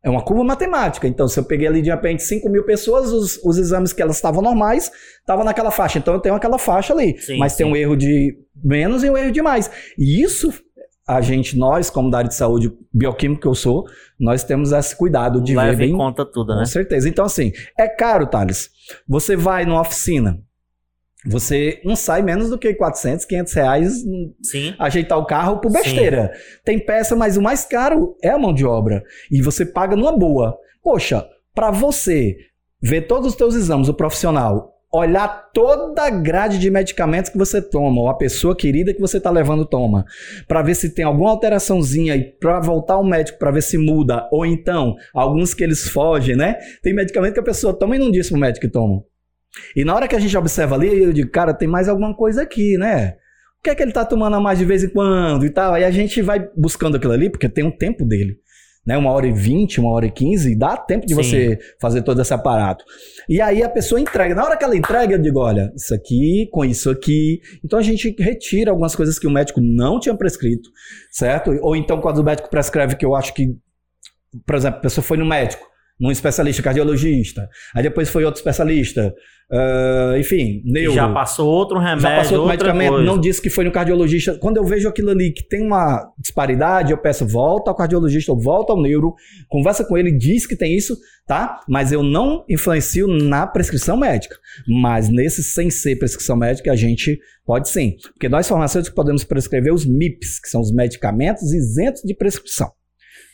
É 0.00 0.08
uma 0.08 0.22
curva 0.22 0.44
matemática. 0.44 1.08
Então, 1.08 1.26
se 1.26 1.40
eu 1.40 1.44
peguei 1.44 1.66
ali 1.66 1.82
de 1.82 1.90
repente 1.90 2.22
5 2.22 2.48
mil 2.48 2.64
pessoas, 2.64 3.12
os, 3.12 3.36
os 3.44 3.58
exames 3.58 3.92
que 3.92 4.00
elas 4.00 4.14
estavam 4.14 4.40
normais 4.40 4.92
estavam 5.18 5.44
naquela 5.44 5.72
faixa. 5.72 5.98
Então, 5.98 6.14
eu 6.14 6.20
tenho 6.20 6.36
aquela 6.36 6.56
faixa 6.56 6.94
ali. 6.94 7.18
Sim, 7.18 7.36
mas 7.36 7.56
tem 7.56 7.66
sim. 7.66 7.72
um 7.72 7.74
erro 7.74 7.96
de 7.96 8.38
menos 8.62 9.02
e 9.02 9.10
um 9.10 9.18
erro 9.18 9.32
de 9.32 9.42
mais. 9.42 9.68
E 9.98 10.22
isso, 10.22 10.54
a 11.10 11.20
gente, 11.20 11.58
nós, 11.58 11.90
como 11.90 12.08
da 12.08 12.18
área 12.18 12.28
de 12.28 12.36
saúde 12.36 12.72
bioquímico 12.92 13.42
que 13.42 13.48
eu 13.48 13.54
sou, 13.54 13.84
nós 14.18 14.44
temos 14.44 14.70
esse 14.70 14.94
cuidado 14.94 15.40
de 15.40 15.54
ver 15.54 15.60
Leva 15.60 15.78
bem. 15.78 15.90
em 15.90 15.96
conta 15.96 16.24
tudo, 16.24 16.54
né? 16.54 16.60
Com 16.60 16.66
certeza. 16.66 17.08
Então, 17.08 17.24
assim, 17.24 17.50
é 17.76 17.88
caro, 17.88 18.28
Thales. 18.28 18.70
Você 19.08 19.34
vai 19.34 19.64
numa 19.64 19.80
oficina, 19.80 20.40
você 21.26 21.80
não 21.84 21.96
sai 21.96 22.22
menos 22.22 22.48
do 22.48 22.56
que 22.56 22.72
400, 22.72 23.24
500 23.24 23.52
reais 23.52 23.92
Sim. 24.40 24.74
ajeitar 24.78 25.18
o 25.18 25.26
carro 25.26 25.58
por 25.58 25.72
besteira. 25.72 26.32
Tem 26.64 26.78
peça, 26.78 27.16
mas 27.16 27.36
o 27.36 27.42
mais 27.42 27.64
caro 27.64 28.16
é 28.22 28.28
a 28.28 28.38
mão 28.38 28.54
de 28.54 28.64
obra. 28.64 29.02
E 29.30 29.42
você 29.42 29.66
paga 29.66 29.96
numa 29.96 30.16
boa. 30.16 30.56
Poxa, 30.80 31.26
para 31.52 31.72
você 31.72 32.36
ver 32.80 33.08
todos 33.08 33.30
os 33.30 33.34
teus 33.34 33.56
exames, 33.56 33.88
o 33.88 33.94
profissional, 33.94 34.69
olhar 34.92 35.50
toda 35.52 36.02
a 36.02 36.10
grade 36.10 36.58
de 36.58 36.68
medicamentos 36.70 37.30
que 37.30 37.38
você 37.38 37.62
toma, 37.62 38.00
ou 38.00 38.08
a 38.08 38.16
pessoa 38.16 38.56
querida 38.56 38.92
que 38.92 39.00
você 39.00 39.18
está 39.18 39.30
levando 39.30 39.64
toma, 39.64 40.04
para 40.48 40.62
ver 40.62 40.74
se 40.74 40.90
tem 40.90 41.04
alguma 41.04 41.30
alteraçãozinha 41.30 42.16
e 42.16 42.24
para 42.24 42.58
voltar 42.60 42.94
ao 42.94 43.04
médico 43.04 43.38
para 43.38 43.52
ver 43.52 43.62
se 43.62 43.78
muda, 43.78 44.28
ou 44.32 44.44
então 44.44 44.96
alguns 45.14 45.54
que 45.54 45.62
eles 45.62 45.88
fogem, 45.88 46.34
né? 46.34 46.56
Tem 46.82 46.94
medicamento 46.94 47.34
que 47.34 47.40
a 47.40 47.44
pessoa 47.44 47.72
toma 47.72 47.96
e 47.96 47.98
não 47.98 48.10
diz 48.10 48.28
pro 48.28 48.38
médico 48.38 48.66
que 48.66 48.72
toma. 48.72 49.02
E 49.76 49.84
na 49.84 49.94
hora 49.94 50.08
que 50.08 50.16
a 50.16 50.20
gente 50.20 50.36
observa 50.36 50.74
ali, 50.74 51.02
eu 51.02 51.12
digo, 51.12 51.30
cara, 51.30 51.54
tem 51.54 51.68
mais 51.68 51.88
alguma 51.88 52.14
coisa 52.14 52.42
aqui, 52.42 52.76
né? 52.76 53.16
O 53.58 53.62
que 53.62 53.70
é 53.70 53.74
que 53.74 53.82
ele 53.82 53.92
tá 53.92 54.04
tomando 54.04 54.36
a 54.36 54.40
mais 54.40 54.58
de 54.58 54.64
vez 54.64 54.82
em 54.82 54.88
quando 54.88 55.44
e 55.44 55.50
tal? 55.50 55.74
Aí 55.74 55.84
a 55.84 55.90
gente 55.90 56.22
vai 56.22 56.48
buscando 56.56 56.96
aquilo 56.96 57.12
ali, 57.12 57.28
porque 57.28 57.48
tem 57.48 57.64
um 57.64 57.70
tempo 57.70 58.04
dele. 58.06 58.38
Né? 58.86 58.96
Uma 58.96 59.12
hora 59.12 59.26
e 59.26 59.32
vinte, 59.32 59.80
uma 59.80 59.90
hora 59.90 60.06
e 60.06 60.10
quinze, 60.10 60.56
dá 60.56 60.76
tempo 60.76 61.06
de 61.06 61.14
Sim. 61.14 61.22
você 61.22 61.58
fazer 61.80 62.02
todo 62.02 62.20
esse 62.20 62.32
aparato. 62.32 62.84
E 63.28 63.40
aí 63.40 63.62
a 63.62 63.68
pessoa 63.68 64.00
entrega. 64.00 64.34
Na 64.34 64.44
hora 64.44 64.56
que 64.56 64.64
ela 64.64 64.76
entrega, 64.76 65.14
eu 65.14 65.18
digo, 65.18 65.38
olha, 65.38 65.72
isso 65.74 65.94
aqui 65.94 66.48
com 66.50 66.64
isso 66.64 66.90
aqui. 66.90 67.40
Então 67.64 67.78
a 67.78 67.82
gente 67.82 68.14
retira 68.18 68.70
algumas 68.70 68.96
coisas 68.96 69.18
que 69.18 69.26
o 69.26 69.30
médico 69.30 69.60
não 69.60 70.00
tinha 70.00 70.14
prescrito, 70.14 70.70
certo? 71.10 71.50
Ou 71.62 71.76
então 71.76 72.00
quando 72.00 72.18
o 72.18 72.24
médico 72.24 72.50
prescreve 72.50 72.96
que 72.96 73.04
eu 73.04 73.14
acho 73.14 73.34
que, 73.34 73.54
por 74.46 74.56
exemplo, 74.56 74.78
a 74.78 74.82
pessoa 74.82 75.04
foi 75.04 75.16
no 75.16 75.26
médico, 75.26 75.69
num 76.00 76.10
especialista 76.10 76.62
cardiologista, 76.62 77.48
aí 77.74 77.82
depois 77.82 78.08
foi 78.08 78.24
outro 78.24 78.38
especialista, 78.38 79.14
ah, 79.52 80.14
enfim, 80.16 80.62
neuro. 80.64 80.94
Já 80.94 81.12
passou 81.12 81.48
outro 81.48 81.78
remédio, 81.78 82.02
Já 82.02 82.16
passou 82.16 82.38
outro 82.38 82.50
medicamento, 82.50 82.90
coisa. 82.90 83.04
não 83.04 83.18
disse 83.18 83.42
que 83.42 83.50
foi 83.50 83.64
no 83.64 83.72
cardiologista. 83.72 84.38
Quando 84.38 84.58
eu 84.58 84.64
vejo 84.64 84.88
aquilo 84.88 85.10
ali 85.10 85.32
que 85.32 85.42
tem 85.42 85.66
uma 85.66 86.08
disparidade, 86.18 86.92
eu 86.92 86.98
peço 86.98 87.26
volta 87.26 87.68
ao 87.68 87.76
cardiologista 87.76 88.30
ou 88.30 88.40
volta 88.40 88.72
ao 88.72 88.80
neuro, 88.80 89.12
conversa 89.48 89.84
com 89.84 89.98
ele, 89.98 90.16
diz 90.16 90.46
que 90.46 90.54
tem 90.54 90.76
isso, 90.76 90.96
tá? 91.26 91.60
Mas 91.68 91.90
eu 91.90 92.02
não 92.02 92.44
influencio 92.48 93.08
na 93.08 93.44
prescrição 93.44 93.96
médica. 93.96 94.36
Mas 94.68 95.08
nesse 95.08 95.42
sem 95.42 95.68
ser 95.68 95.96
prescrição 95.96 96.36
médica, 96.36 96.70
a 96.70 96.76
gente 96.76 97.18
pode 97.44 97.68
sim. 97.68 97.96
Porque 98.12 98.28
nós 98.28 98.46
farmacêuticos 98.46 98.94
podemos 98.94 99.24
prescrever 99.24 99.74
os 99.74 99.84
MIPs, 99.84 100.38
que 100.40 100.48
são 100.48 100.60
os 100.60 100.72
medicamentos 100.72 101.52
isentos 101.52 102.02
de 102.02 102.14
prescrição. 102.14 102.70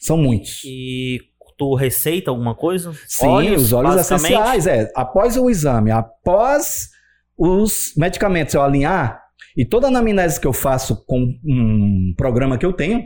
São 0.00 0.16
muitos. 0.16 0.62
E 0.64 1.20
tu 1.56 1.74
receita 1.74 2.30
alguma 2.30 2.54
coisa? 2.54 2.92
Sim, 3.06 3.54
os 3.54 3.72
óleos 3.72 3.96
essenciais, 3.96 4.66
é. 4.66 4.90
Após 4.94 5.36
o 5.36 5.48
exame, 5.48 5.90
após 5.90 6.90
os 7.36 7.92
medicamentos 7.96 8.54
eu 8.54 8.62
alinhar, 8.62 9.20
e 9.56 9.64
toda 9.64 9.86
a 9.86 9.88
anamnese 9.88 10.40
que 10.40 10.46
eu 10.46 10.52
faço 10.52 11.04
com 11.06 11.34
um 11.44 12.14
programa 12.16 12.58
que 12.58 12.66
eu 12.66 12.72
tenho, 12.72 13.02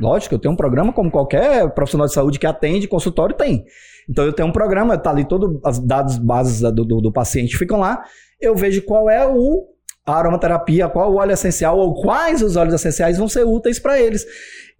lógico, 0.00 0.34
eu 0.34 0.38
tenho 0.38 0.54
um 0.54 0.56
programa 0.56 0.92
como 0.92 1.10
qualquer 1.10 1.70
profissional 1.70 2.06
de 2.06 2.12
saúde 2.12 2.38
que 2.38 2.46
atende, 2.46 2.88
consultório 2.88 3.36
tem. 3.36 3.64
Então 4.10 4.24
eu 4.24 4.32
tenho 4.32 4.48
um 4.48 4.52
programa, 4.52 4.98
tá 4.98 5.10
ali 5.10 5.24
todos 5.24 5.60
os 5.64 5.78
dados 5.78 6.18
bases 6.18 6.60
do, 6.60 6.84
do, 6.84 7.00
do 7.00 7.12
paciente 7.12 7.56
ficam 7.56 7.78
lá, 7.78 8.02
eu 8.40 8.56
vejo 8.56 8.82
qual 8.82 9.08
é 9.08 9.26
o 9.26 9.68
a 10.04 10.16
aromaterapia, 10.16 10.88
qual 10.88 11.12
o 11.12 11.16
óleo 11.16 11.32
essencial 11.32 11.78
ou 11.78 11.94
quais 11.94 12.42
os 12.42 12.56
óleos 12.56 12.74
essenciais 12.74 13.18
vão 13.18 13.28
ser 13.28 13.44
úteis 13.44 13.78
para 13.78 14.00
eles. 14.00 14.26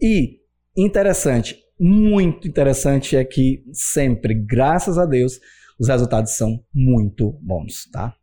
E 0.01 0.41
interessante, 0.77 1.62
muito 1.83 2.47
interessante 2.47 3.17
é 3.17 3.25
que 3.25 3.65
sempre, 3.73 4.35
graças 4.35 4.99
a 4.99 5.05
Deus, 5.05 5.41
os 5.81 5.89
resultados 5.89 6.37
são 6.37 6.63
muito 6.73 7.33
bons, 7.43 7.91
tá? 7.91 8.15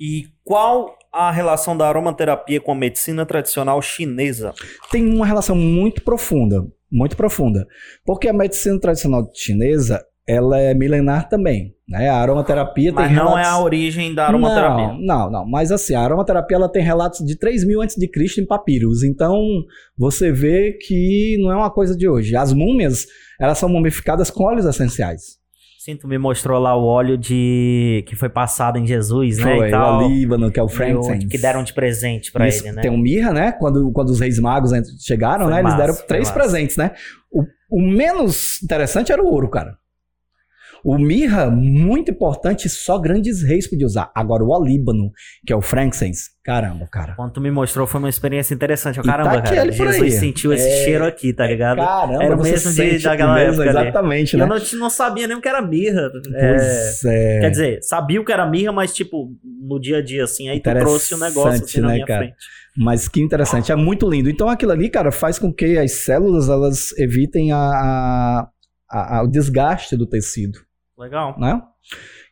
E 0.00 0.28
qual 0.42 0.96
a 1.12 1.30
relação 1.30 1.76
da 1.76 1.86
aromaterapia 1.86 2.60
com 2.60 2.72
a 2.72 2.74
medicina 2.74 3.26
tradicional 3.26 3.82
chinesa? 3.82 4.54
Tem 4.90 5.06
uma 5.06 5.26
relação 5.26 5.54
muito 5.54 6.02
profunda, 6.02 6.66
muito 6.90 7.14
profunda, 7.14 7.66
porque 8.06 8.26
a 8.26 8.32
medicina 8.32 8.80
tradicional 8.80 9.30
chinesa, 9.34 10.02
ela 10.28 10.60
é 10.60 10.74
milenar 10.74 11.26
também, 11.26 11.74
né? 11.88 12.10
A 12.10 12.16
aromaterapia 12.16 12.92
Mas 12.92 13.06
tem 13.06 13.16
não 13.16 13.28
relatos... 13.28 13.46
é 13.46 13.50
a 13.50 13.58
origem 13.62 14.14
da 14.14 14.26
aromaterapia. 14.26 14.88
Não, 14.88 15.00
não, 15.00 15.30
não. 15.30 15.46
Mas 15.46 15.72
assim, 15.72 15.94
a 15.94 16.02
aromaterapia 16.02 16.58
ela 16.58 16.68
tem 16.68 16.82
relatos 16.82 17.24
de 17.24 17.34
3 17.34 17.66
mil 17.66 17.80
antes 17.80 17.96
de 17.96 18.06
Cristo 18.06 18.38
em 18.38 18.46
papiros. 18.46 19.02
Então, 19.02 19.40
você 19.96 20.30
vê 20.30 20.76
que 20.86 21.38
não 21.40 21.50
é 21.50 21.56
uma 21.56 21.70
coisa 21.70 21.96
de 21.96 22.06
hoje. 22.06 22.36
As 22.36 22.52
múmias, 22.52 23.06
elas 23.40 23.56
são 23.56 23.70
mumificadas 23.70 24.30
com 24.30 24.44
óleos 24.44 24.66
essenciais. 24.66 25.38
Sim, 25.78 25.96
tu 25.96 26.06
me 26.06 26.18
mostrou 26.18 26.60
lá 26.60 26.76
o 26.76 26.84
óleo 26.84 27.16
de 27.16 28.04
que 28.06 28.14
foi 28.14 28.28
passado 28.28 28.76
em 28.76 28.86
Jesus, 28.86 29.38
né? 29.38 29.56
Foi, 29.56 29.68
e 29.68 29.70
tal. 29.70 30.04
o 30.04 30.08
Líbano, 30.08 30.52
que 30.52 30.60
é 30.60 30.62
o 30.62 30.68
frankincense. 30.68 31.26
que 31.26 31.38
deram 31.38 31.64
de 31.64 31.72
presente 31.72 32.30
pra 32.30 32.46
Isso, 32.46 32.66
ele, 32.66 32.76
né? 32.76 32.82
Tem 32.82 32.90
o 32.90 32.98
mirra, 32.98 33.32
né? 33.32 33.52
Quando, 33.52 33.90
quando 33.92 34.10
os 34.10 34.20
reis 34.20 34.38
magos 34.38 34.72
chegaram, 35.02 35.44
Foi 35.44 35.54
né? 35.54 35.60
Eles 35.60 35.70
massa, 35.70 35.76
deram 35.78 35.94
foi 35.94 36.06
três 36.06 36.28
massa. 36.28 36.34
presentes, 36.34 36.76
né? 36.76 36.90
O, 37.32 37.42
o 37.70 37.80
menos 37.80 38.62
interessante 38.62 39.10
era 39.10 39.22
o 39.22 39.26
ouro, 39.26 39.48
cara. 39.48 39.78
O 40.84 40.96
mirra, 40.98 41.50
muito 41.50 42.10
importante, 42.10 42.68
só 42.68 42.98
grandes 42.98 43.42
reis 43.42 43.68
podiam 43.68 43.86
usar. 43.86 44.10
Agora, 44.14 44.44
o 44.44 44.48
olíbano, 44.50 45.10
que 45.46 45.52
é 45.52 45.56
o 45.56 45.60
frankincense, 45.60 46.30
caramba, 46.44 46.86
cara. 46.90 47.14
Quando 47.16 47.32
tu 47.32 47.40
me 47.40 47.50
mostrou 47.50 47.86
foi 47.86 47.98
uma 47.98 48.08
experiência 48.08 48.54
interessante. 48.54 48.98
Eu, 48.98 49.04
tá 49.04 49.10
Caramba, 49.10 49.38
aqui 49.38 49.54
cara, 49.54 49.70
Jesus 49.72 50.02
aí. 50.02 50.10
sentiu 50.12 50.52
esse 50.52 50.68
É, 50.68 50.84
cheiro 50.84 51.04
aqui, 51.04 51.32
tá 51.32 51.46
ligado? 51.46 51.78
Caramba, 51.78 52.22
Era 52.24 52.36
o 52.36 52.42
mesmo 52.42 52.72
de- 52.72 52.98
daquela 53.02 53.34
mesmo, 53.34 53.62
época. 53.62 53.80
Exatamente, 53.80 54.36
né? 54.36 54.42
eu 54.44 54.48
não, 54.48 54.56
não 54.78 54.90
sabia 54.90 55.26
nem 55.26 55.36
o 55.36 55.40
que 55.40 55.48
era 55.48 55.60
mirra. 55.60 56.10
É, 56.34 56.48
Pois 56.54 57.04
é. 57.04 57.40
Quer 57.40 57.50
dizer, 57.50 57.78
sabia 57.82 58.20
o 58.20 58.24
que 58.24 58.32
era 58.32 58.46
mirra, 58.48 58.72
mas 58.72 58.94
tipo, 58.94 59.30
no 59.44 59.78
dia 59.80 59.98
a 59.98 60.02
dia, 60.02 60.24
assim, 60.24 60.48
aí 60.48 60.60
tu 60.60 60.70
trouxe 60.70 61.14
o 61.14 61.18
negócio 61.18 61.64
assim 61.64 61.80
na 61.80 61.88
né, 61.88 61.94
minha 61.94 62.06
cara? 62.06 62.20
frente. 62.20 62.36
Mas 62.76 63.08
que 63.08 63.20
interessante, 63.20 63.72
é 63.72 63.76
muito 63.76 64.08
lindo. 64.08 64.30
Então 64.30 64.48
aquilo 64.48 64.70
ali, 64.72 64.88
cara, 64.88 65.10
faz 65.10 65.38
com 65.38 65.52
que 65.52 65.76
as 65.76 66.04
células 66.04 66.48
elas 66.48 66.96
evitem 66.96 67.50
a- 67.52 68.48
a- 68.90 69.18
a- 69.18 69.22
o 69.24 69.26
desgaste 69.26 69.96
do 69.96 70.06
tecido, 70.06 70.58
Legal. 70.98 71.38
né? 71.38 71.62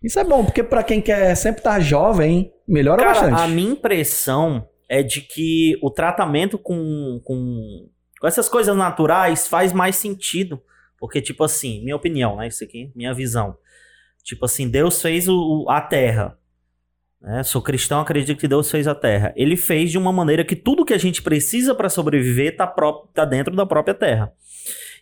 Isso 0.02 0.18
é 0.18 0.24
bom, 0.24 0.44
porque 0.44 0.62
pra 0.62 0.82
quem 0.82 1.00
quer 1.00 1.34
sempre 1.36 1.60
estar 1.60 1.78
jovem, 1.80 2.52
melhora 2.68 3.02
Cara, 3.02 3.12
bastante. 3.20 3.40
a 3.42 3.48
minha 3.48 3.70
impressão 3.72 4.68
é 4.88 5.02
de 5.02 5.20
que 5.20 5.78
o 5.82 5.90
tratamento 5.90 6.58
com, 6.58 7.20
com, 7.24 7.88
com 8.20 8.26
essas 8.26 8.48
coisas 8.48 8.76
naturais 8.76 9.46
faz 9.48 9.72
mais 9.72 9.96
sentido. 9.96 10.60
Porque, 10.98 11.20
tipo 11.20 11.44
assim, 11.44 11.82
minha 11.84 11.94
opinião, 11.96 12.36
né? 12.36 12.48
Isso 12.48 12.64
aqui, 12.64 12.90
minha 12.96 13.12
visão. 13.14 13.56
Tipo 14.24 14.44
assim, 14.46 14.68
Deus 14.68 15.00
fez 15.00 15.28
o, 15.28 15.64
o- 15.64 15.70
a 15.70 15.80
terra. 15.80 16.36
né? 17.20 17.42
Sou 17.42 17.60
cristão, 17.62 18.00
acredito 18.00 18.38
que 18.38 18.48
Deus 18.48 18.70
fez 18.70 18.88
a 18.88 18.94
terra. 18.94 19.32
Ele 19.36 19.56
fez 19.56 19.90
de 19.90 19.98
uma 19.98 20.12
maneira 20.12 20.44
que 20.44 20.56
tudo 20.56 20.84
que 20.84 20.94
a 20.94 20.98
gente 20.98 21.22
precisa 21.22 21.74
para 21.74 21.88
sobreviver 21.88 22.56
tá, 22.56 22.66
pró- 22.66 23.08
tá 23.14 23.24
dentro 23.24 23.54
da 23.54 23.66
própria 23.66 23.94
terra. 23.94 24.32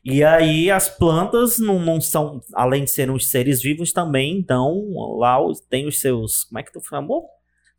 E 0.04 0.22
aí 0.22 0.70
as 0.70 0.88
plantas 0.88 1.58
não, 1.58 1.78
não 1.80 2.00
são, 2.00 2.40
além 2.54 2.84
de 2.84 2.90
serem 2.90 3.14
os 3.14 3.30
seres 3.30 3.62
vivos 3.62 3.92
também, 3.92 4.36
então 4.38 4.84
lá 5.18 5.42
os- 5.42 5.60
tem 5.60 5.86
os 5.86 5.98
seus, 5.98 6.44
como 6.44 6.58
é 6.58 6.62
que 6.62 6.72
tu 6.72 6.80
chamou? 6.86 7.26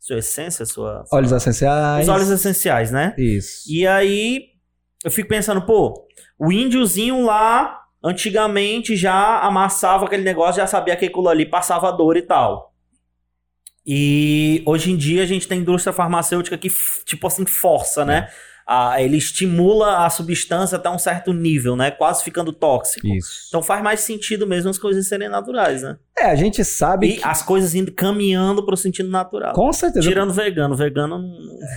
Sua 0.00 0.18
essência, 0.18 0.64
sua... 0.66 1.04
Óleos 1.12 1.30
essenciais. 1.32 2.02
Os 2.02 2.08
óleos 2.12 2.30
essenciais, 2.30 2.90
né? 2.90 3.14
Isso. 3.16 3.62
E 3.72 3.86
aí 3.86 4.40
eu 5.04 5.10
fico 5.10 5.28
pensando, 5.28 5.62
pô, 5.64 6.06
o 6.38 6.50
índiozinho 6.50 7.24
lá 7.24 7.80
antigamente 8.02 8.96
já 8.96 9.40
amassava 9.40 10.04
aquele 10.04 10.22
negócio, 10.22 10.60
já 10.60 10.66
sabia 10.66 10.96
que 10.96 11.06
aquilo 11.06 11.28
ali 11.28 11.46
passava 11.46 11.90
dor 11.92 12.16
e 12.16 12.22
tal. 12.22 12.72
E 13.86 14.62
hoje 14.66 14.90
em 14.90 14.96
dia 14.96 15.22
a 15.22 15.26
gente 15.26 15.46
tem 15.46 15.60
indústria 15.60 15.92
farmacêutica 15.92 16.58
que, 16.58 16.68
tipo 17.04 17.26
assim, 17.26 17.46
força, 17.46 18.04
né? 18.04 18.28
Ah, 18.68 19.00
ele 19.00 19.16
estimula 19.16 20.04
a 20.04 20.10
substância 20.10 20.76
até 20.76 20.90
um 20.90 20.98
certo 20.98 21.32
nível, 21.32 21.76
né? 21.76 21.92
Quase 21.92 22.24
ficando 22.24 22.52
tóxico. 22.52 23.06
Isso. 23.06 23.46
Então 23.48 23.62
faz 23.62 23.80
mais 23.80 24.00
sentido 24.00 24.44
mesmo 24.44 24.68
as 24.68 24.76
coisas 24.76 25.06
serem 25.06 25.28
naturais, 25.28 25.82
né? 25.82 25.96
É, 26.18 26.24
a 26.24 26.34
gente 26.34 26.64
sabe 26.64 27.06
E 27.06 27.16
que... 27.18 27.24
as 27.24 27.42
coisas 27.42 27.76
indo 27.76 27.92
caminhando 27.92 28.66
pro 28.66 28.76
sentido 28.76 29.08
natural. 29.08 29.52
Com 29.52 29.72
certeza. 29.72 30.08
Tirando 30.08 30.32
vegano. 30.32 30.74
Vegano, 30.74 31.22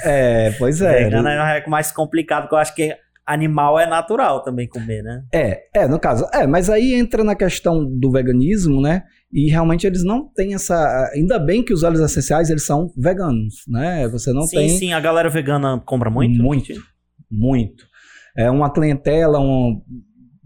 É, 0.03 0.51
pois 0.57 0.81
é. 0.81 1.03
vegano 1.03 1.27
é 1.27 1.63
mais 1.67 1.91
complicado, 1.91 2.43
porque 2.43 2.55
eu 2.55 2.59
acho 2.59 2.73
que 2.73 2.97
animal 3.23 3.79
é 3.79 3.85
natural 3.85 4.41
também 4.41 4.67
comer, 4.67 5.03
né? 5.03 5.23
É, 5.31 5.61
é, 5.75 5.87
no 5.87 5.99
caso. 5.99 6.25
É, 6.33 6.47
mas 6.47 6.69
aí 6.69 6.95
entra 6.95 7.23
na 7.23 7.35
questão 7.35 7.85
do 7.85 8.11
veganismo, 8.11 8.81
né? 8.81 9.03
E 9.31 9.49
realmente 9.49 9.85
eles 9.85 10.03
não 10.03 10.27
têm 10.33 10.53
essa. 10.55 11.09
Ainda 11.13 11.37
bem 11.37 11.63
que 11.63 11.73
os 11.73 11.83
óleos 11.83 12.01
essenciais 12.01 12.49
eles 12.49 12.65
são 12.65 12.91
veganos, 12.97 13.55
né? 13.67 14.07
Você 14.09 14.33
não 14.33 14.41
sim, 14.43 14.55
tem. 14.55 14.69
sim, 14.69 14.93
a 14.93 14.99
galera 14.99 15.29
vegana 15.29 15.79
compra 15.85 16.09
muito? 16.09 16.41
Muito. 16.41 16.73
Muito. 17.29 17.85
É 18.35 18.49
uma 18.49 18.71
clientela, 18.73 19.39
um, 19.39 19.81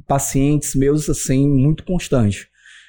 pacientes 0.08 0.76
meus, 0.76 1.10
assim, 1.10 1.48
muito 1.50 1.86
constante. 1.86 2.48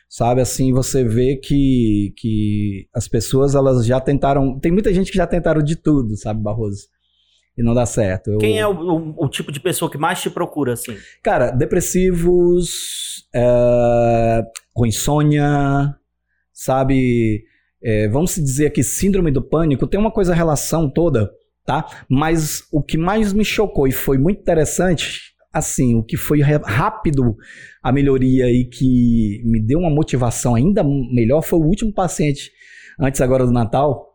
Sabe, 0.09 0.41
assim, 0.41 0.73
você 0.73 1.03
vê 1.05 1.37
que, 1.37 2.13
que 2.17 2.87
as 2.95 3.09
pessoas, 3.09 3.55
elas 3.57 3.85
já 3.85 4.01
tentaram... 4.01 4.59
Tem 4.61 4.71
muita 4.71 4.93
gente 4.95 5.11
que 5.11 5.17
já 5.17 5.27
tentaram 5.27 5.61
de 5.63 5.75
tudo, 5.77 6.17
sabe, 6.17 6.41
Barroso? 6.43 6.87
E 7.59 7.63
não 7.65 7.75
dá 7.75 7.85
certo. 7.87 8.31
Eu- 8.31 8.39
Quem 8.39 8.59
é 8.59 8.67
o, 8.67 8.73
o- 8.73 9.25
o 9.25 9.29
tipo 9.29 9.51
de 9.51 9.59
pessoa 9.61 9.91
que 9.91 9.99
mais 9.99 10.21
te 10.23 10.31
procura, 10.31 10.73
assim? 10.75 10.97
Cara, 11.23 11.51
depressivos, 11.51 12.71
é, 13.35 14.43
com 14.75 14.85
insônia, 14.85 15.97
sabe? 16.53 17.45
É, 17.83 18.09
vamos 18.09 18.35
dizer 18.35 18.67
aqui, 18.67 18.83
síndrome 18.83 19.31
do 19.31 19.43
pânico, 19.43 19.87
tem 19.87 19.99
uma 19.99 20.11
coisa, 20.11 20.35
relação 20.35 20.91
toda, 20.91 21.31
tá? 21.65 21.87
Mas 22.09 22.67
o 22.73 22.83
que 22.83 22.99
mais 22.99 23.33
me 23.33 23.45
chocou 23.45 23.87
e 23.87 23.93
foi 23.93 24.19
muito 24.19 24.41
interessante, 24.41 25.35
assim, 25.53 25.95
o 25.95 26.03
que 26.03 26.17
foi 26.17 26.41
rápido 26.41 27.37
a 27.83 27.93
melhoria 27.93 28.51
e 28.51 28.65
que 28.65 29.41
me 29.45 29.61
deu 29.61 29.79
uma 29.79 29.91
motivação 29.91 30.55
ainda 30.55 30.83
melhor 30.83 31.43
foi 31.43 31.59
o 31.61 31.65
último 31.65 31.93
paciente, 31.93 32.51
antes 32.99 33.21
agora 33.21 33.47
do 33.47 33.53
Natal, 33.53 34.15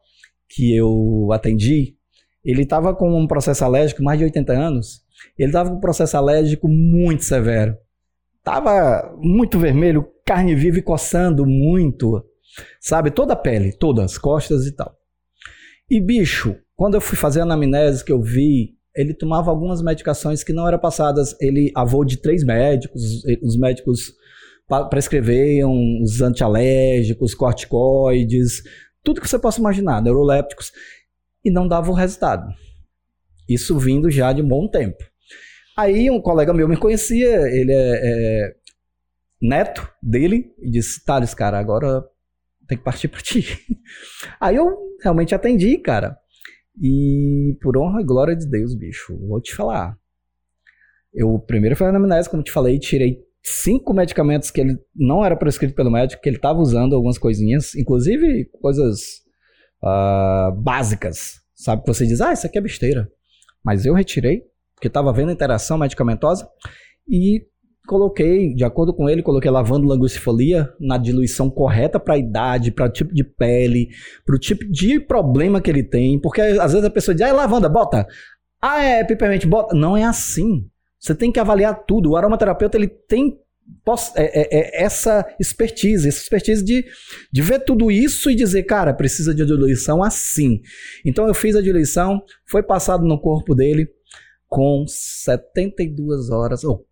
que 0.49 0.75
eu 0.75 1.29
atendi. 1.31 1.95
Ele 2.43 2.63
estava 2.63 2.95
com 2.95 3.17
um 3.17 3.27
processo 3.27 3.63
alérgico, 3.63 4.03
mais 4.03 4.17
de 4.17 4.25
80 4.25 4.53
anos, 4.53 5.03
ele 5.37 5.49
estava 5.49 5.69
com 5.69 5.77
um 5.77 5.81
processo 5.81 6.17
alérgico 6.17 6.67
muito 6.67 7.23
severo. 7.23 7.77
Tava 8.43 9.15
muito 9.21 9.59
vermelho, 9.59 10.07
carne 10.29 10.55
viva 10.55 10.79
e 10.79 10.81
coçando 10.81 11.45
muito. 11.45 12.23
Sabe? 12.79 13.11
Toda 13.11 13.33
a 13.33 13.37
pele, 13.37 13.71
todas 13.71 14.11
as 14.11 14.17
costas 14.17 14.65
e 14.65 14.75
tal. 14.75 14.95
E 15.89 15.99
bicho, 15.99 16.55
quando 16.75 16.95
eu 16.95 17.01
fui 17.01 17.17
fazer 17.17 17.39
a 17.39 17.43
anamnese 17.43 18.03
que 18.03 18.11
eu 18.11 18.21
vi 18.21 18.79
ele 18.95 19.13
tomava 19.13 19.49
algumas 19.49 19.81
medicações 19.81 20.43
que 20.43 20.51
não 20.51 20.67
eram 20.67 20.79
passadas. 20.79 21.33
Ele 21.39 21.71
avô 21.73 22.03
de 22.03 22.17
três 22.17 22.43
médicos, 22.43 23.23
os 23.41 23.57
médicos 23.57 24.13
prescreviam 24.89 26.01
os 26.01 26.21
antialérgicos, 26.21 27.33
corticoides, 27.33 28.61
tudo 29.03 29.21
que 29.21 29.29
você 29.29 29.39
possa 29.39 29.59
imaginar, 29.59 30.01
neurolépticos, 30.01 30.71
e 31.43 31.49
não 31.49 31.67
dava 31.67 31.89
o 31.89 31.93
resultado. 31.93 32.45
Isso 33.47 33.79
vindo 33.79 34.11
já 34.11 34.33
de 34.33 34.41
um 34.41 34.47
bom 34.47 34.67
tempo. 34.67 35.03
Aí 35.77 36.11
um 36.11 36.21
colega 36.21 36.53
meu 36.53 36.67
me 36.67 36.75
conhecia, 36.75 37.47
ele 37.47 37.71
é, 37.71 38.01
é 38.03 38.55
neto 39.41 39.89
dele, 40.01 40.53
e 40.59 40.69
disse: 40.69 41.03
Thales, 41.03 41.33
cara, 41.33 41.59
agora 41.59 42.03
tem 42.67 42.77
que 42.77 42.83
partir 42.83 43.07
para 43.07 43.21
ti. 43.21 43.45
Aí 44.39 44.55
eu 44.55 44.77
realmente 45.01 45.33
atendi, 45.33 45.77
cara. 45.77 46.17
E 46.81 47.57
por 47.61 47.77
honra 47.77 48.01
e 48.01 48.05
glória 48.05 48.35
de 48.35 48.47
Deus, 48.47 48.75
bicho, 48.75 49.17
vou 49.27 49.41
te 49.41 49.53
falar. 49.53 49.97
Eu 51.13 51.39
primeiro 51.39 51.75
fui 51.75 51.87
anamnese, 51.87 52.29
como 52.29 52.43
te 52.43 52.51
falei, 52.51 52.77
tirei 52.77 53.19
cinco 53.43 53.93
medicamentos 53.93 54.51
que 54.51 54.61
ele 54.61 54.77
não 54.95 55.25
era 55.25 55.35
prescrito 55.35 55.73
pelo 55.73 55.91
médico, 55.91 56.21
que 56.21 56.29
ele 56.29 56.35
estava 56.35 56.59
usando 56.59 56.95
algumas 56.95 57.17
coisinhas, 57.17 57.73
inclusive 57.75 58.45
coisas 58.61 58.99
uh, 59.83 60.51
básicas, 60.61 61.41
sabe? 61.55 61.81
Que 61.81 61.87
você 61.87 62.05
diz, 62.05 62.21
ah, 62.21 62.33
isso 62.33 62.45
aqui 62.45 62.57
é 62.57 62.61
besteira. 62.61 63.09
Mas 63.63 63.85
eu 63.85 63.93
retirei, 63.93 64.43
porque 64.75 64.87
estava 64.87 65.11
vendo 65.11 65.31
interação 65.31 65.77
medicamentosa 65.77 66.47
e 67.07 67.45
coloquei, 67.89 68.53
de 68.53 68.63
acordo 68.63 68.93
com 68.93 69.09
ele, 69.09 69.23
coloquei 69.23 69.49
lavando 69.49 69.87
langustifolia 69.87 70.71
na 70.79 70.95
diluição 70.95 71.49
correta 71.49 71.99
para 71.99 72.13
a 72.13 72.17
idade, 72.19 72.69
para 72.69 72.85
o 72.85 72.91
tipo 72.91 73.11
de 73.11 73.23
pele, 73.23 73.89
para 74.23 74.35
o 74.35 74.39
tipo 74.39 74.63
de 74.69 74.99
problema 74.99 75.59
que 75.59 75.71
ele 75.71 75.81
tem, 75.81 76.21
porque 76.21 76.39
às 76.39 76.71
vezes 76.71 76.85
a 76.85 76.91
pessoa 76.91 77.15
diz, 77.15 77.25
ah, 77.25 77.29
é 77.29 77.33
lavanda, 77.33 77.67
bota. 77.67 78.05
Ah, 78.61 78.83
é 78.83 79.03
pipermente, 79.03 79.47
bota. 79.47 79.75
Não 79.75 79.97
é 79.97 80.03
assim. 80.03 80.69
Você 80.99 81.15
tem 81.15 81.31
que 81.31 81.39
avaliar 81.39 81.83
tudo. 81.87 82.11
O 82.11 82.15
aromaterapeuta 82.15 82.77
ele 82.77 82.87
tem 82.87 83.39
é, 84.15 84.41
é, 84.41 84.59
é 84.59 84.83
essa 84.83 85.25
expertise, 85.39 86.07
essa 86.07 86.21
expertise 86.21 86.63
de, 86.63 86.85
de 87.31 87.41
ver 87.41 87.63
tudo 87.63 87.89
isso 87.89 88.29
e 88.29 88.35
dizer, 88.35 88.63
cara, 88.63 88.93
precisa 88.93 89.33
de 89.33 89.43
diluição 89.43 90.03
assim. 90.03 90.61
Então 91.03 91.27
eu 91.27 91.33
fiz 91.33 91.55
a 91.55 91.61
diluição, 91.61 92.21
foi 92.45 92.61
passado 92.61 93.03
no 93.03 93.19
corpo 93.19 93.55
dele, 93.55 93.87
com 94.47 94.85
72 94.87 96.29
horas, 96.29 96.63
ou 96.63 96.85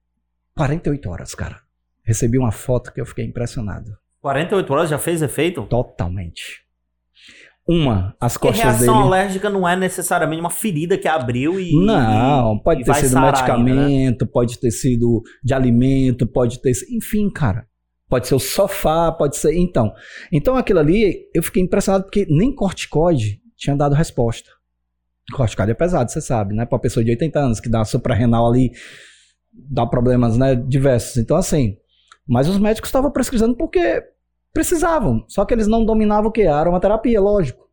48 0.58 1.10
horas, 1.10 1.36
cara. 1.36 1.62
Recebi 2.04 2.38
uma 2.38 2.52
foto 2.52 2.91
que 2.93 3.00
eu 3.00 3.06
fiquei 3.06 3.26
impressionado. 3.26 3.91
48 4.22 4.74
horas 4.74 4.89
já 4.89 4.98
fez 4.98 5.22
efeito? 5.22 5.63
Totalmente. 5.63 6.65
Uma, 7.67 8.15
as 8.20 8.34
Porque 8.34 8.48
costas 8.48 8.63
reação 8.63 8.96
dele. 8.96 9.08
alérgica 9.08 9.50
não 9.50 9.67
é 9.67 9.76
necessariamente 9.76 10.39
uma 10.39 10.50
ferida 10.50 10.98
que 10.98 11.08
abriu 11.08 11.60
e. 11.60 11.74
Não, 11.86 12.58
pode 12.60 12.82
e 12.82 12.86
ter 12.86 12.93
sido 12.96 13.20
medicamento, 13.20 13.80
ainda, 13.80 14.26
né? 14.26 14.32
pode 14.32 14.58
ter 14.58 14.72
sido 14.72 15.22
de 15.43 15.54
alimento, 15.54 16.26
pode 16.26 16.62
ter 16.62 16.74
sido. 16.74 16.96
Enfim, 16.96 17.30
cara. 17.30 17.67
Pode 18.10 18.26
ser 18.26 18.36
o 18.36 18.39
sofá, 18.39 19.12
pode 19.12 19.36
ser. 19.36 19.54
Então. 19.54 19.93
Então 20.32 20.56
aquilo 20.56 20.80
ali, 20.80 21.30
eu 21.36 21.43
fiquei 21.43 21.62
impressionado 21.62 22.06
porque 22.06 22.26
nem 22.30 22.56
corticoide 22.56 23.41
tinha 23.58 23.76
dado 23.76 23.93
resposta. 23.93 24.50
Corticoide 25.34 25.72
é 25.72 25.76
pesado, 25.76 26.10
você 26.10 26.22
sabe, 26.22 26.56
né? 26.56 26.65
Pra 26.65 26.76
uma 26.76 26.82
pessoa 26.82 27.04
de 27.04 27.12
80 27.12 27.38
anos 27.38 27.60
que 27.60 27.67
dá 27.67 27.84
suprarrenal 27.84 28.48
ali, 28.48 28.72
dá 29.70 29.86
problemas, 29.86 30.38
né? 30.38 30.56
Diversos. 30.56 31.17
Então, 31.17 31.38
assim. 31.38 31.78
Mas 32.28 32.50
os 32.50 32.58
médicos 32.58 32.89
estavam 32.89 33.12
prescrevendo 33.12 33.56
porque 33.56 34.04
precisavam. 34.54 35.24
Só 35.28 35.46
que 35.46 35.54
eles 35.54 35.67
não 35.67 35.86
dominavam 35.86 36.30
o 36.30 36.32
que? 36.32 36.43
A 36.43 36.58
aromaterapia, 36.58 37.22
lógico. 37.22 37.70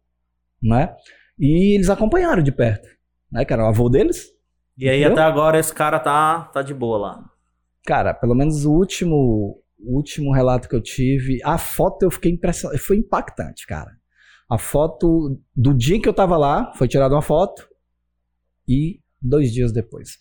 Né? 0.62 0.94
E 1.38 1.75
eles 1.75 1.90
acompanharam 1.90 2.42
de 2.42 2.53
perto. 2.53 2.88
Né? 3.31 3.44
Que 3.44 3.53
era 3.53 3.64
o 3.64 3.66
avô 3.66 3.88
deles. 3.88 4.29
E 4.77 4.88
aí 4.88 5.01
Entendeu? 5.01 5.12
até 5.12 5.23
agora 5.23 5.59
esse 5.59 5.73
cara 5.73 5.99
tá, 5.99 6.44
tá 6.53 6.62
de 6.62 6.75
boa 6.75 6.99
lá. 6.99 7.25
Cara, 7.87 8.14
pelo 8.14 8.35
menos 8.35 8.64
o 8.64 8.73
último, 8.73 9.61
o 9.79 9.97
último 9.97 10.33
relato 10.33 10.68
que 10.68 10.75
eu 10.75 10.83
tive, 10.83 11.40
a 11.44 11.59
foto 11.59 12.03
eu 12.05 12.11
fiquei 12.11 12.33
impressionado. 12.33 12.81
Foi 12.81 12.97
impactante, 12.97 13.66
cara. 13.66 13.90
A 14.49 14.59
foto 14.59 15.40
do 15.55 15.75
dia 15.75 16.01
que 16.01 16.09
eu 16.09 16.14
tava 16.14 16.37
lá, 16.37 16.73
foi 16.75 16.87
tirada 16.87 17.14
uma 17.14 17.23
foto 17.23 17.68
e 18.68 19.01
dois 19.20 19.53
dias 19.53 19.73
depois. 19.73 20.18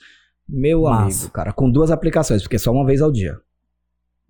Meu 0.48 0.84
Massa. 0.84 1.04
amigo, 1.24 1.32
cara, 1.34 1.54
com 1.54 1.70
duas 1.70 1.90
aplicações, 1.92 2.42
porque 2.42 2.56
é 2.56 2.60
só 2.60 2.72
uma 2.72 2.86
vez 2.86 3.02
ao 3.02 3.12
dia. 3.12 3.38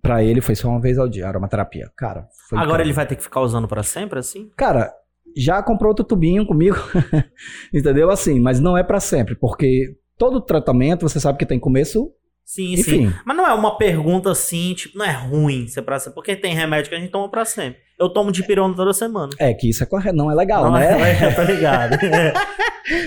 Pra 0.00 0.22
ele 0.22 0.40
foi 0.40 0.54
só 0.54 0.68
uma 0.68 0.80
vez 0.80 0.98
ao 0.98 1.08
dia, 1.08 1.26
aromaterapia. 1.26 1.90
Cara, 1.96 2.28
foi 2.48 2.58
Agora 2.58 2.66
incrível. 2.82 2.86
ele 2.86 2.92
vai 2.92 3.06
ter 3.06 3.16
que 3.16 3.22
ficar 3.22 3.40
usando 3.40 3.66
pra 3.66 3.82
sempre, 3.82 4.18
assim? 4.18 4.50
Cara, 4.56 4.92
já 5.36 5.62
comprou 5.62 5.88
outro 5.88 6.04
tubinho 6.04 6.46
comigo, 6.46 6.76
entendeu? 7.72 8.10
Assim, 8.10 8.38
mas 8.38 8.60
não 8.60 8.76
é 8.76 8.82
pra 8.82 9.00
sempre, 9.00 9.34
porque 9.34 9.96
todo 10.18 10.40
tratamento 10.40 11.08
você 11.08 11.18
sabe 11.18 11.38
que 11.38 11.46
tem 11.46 11.58
começo, 11.58 12.12
Sim, 12.44 12.76
sim. 12.76 12.80
enfim. 12.80 13.14
Mas 13.24 13.36
não 13.36 13.46
é 13.46 13.54
uma 13.54 13.78
pergunta 13.78 14.30
assim, 14.30 14.74
tipo, 14.74 14.98
não 14.98 15.04
é 15.04 15.12
ruim 15.12 15.66
ser 15.66 15.82
pra 15.82 15.98
sempre. 15.98 16.14
Porque 16.14 16.36
tem 16.36 16.54
remédio 16.54 16.90
que 16.90 16.94
a 16.94 16.98
gente 17.00 17.10
toma 17.10 17.28
pra 17.30 17.44
sempre. 17.44 17.78
Eu 17.98 18.08
tomo 18.08 18.30
de 18.30 18.42
pirona 18.42 18.74
toda 18.74 18.92
semana. 18.92 19.30
É 19.38 19.54
que 19.54 19.70
isso 19.70 19.82
é 19.82 19.86
correto, 19.86 20.16
não 20.16 20.30
é 20.30 20.34
legal, 20.34 20.64
não 20.64 20.72
né? 20.72 21.12
é, 21.12 21.30
tá 21.30 21.44
ligado. 21.44 21.96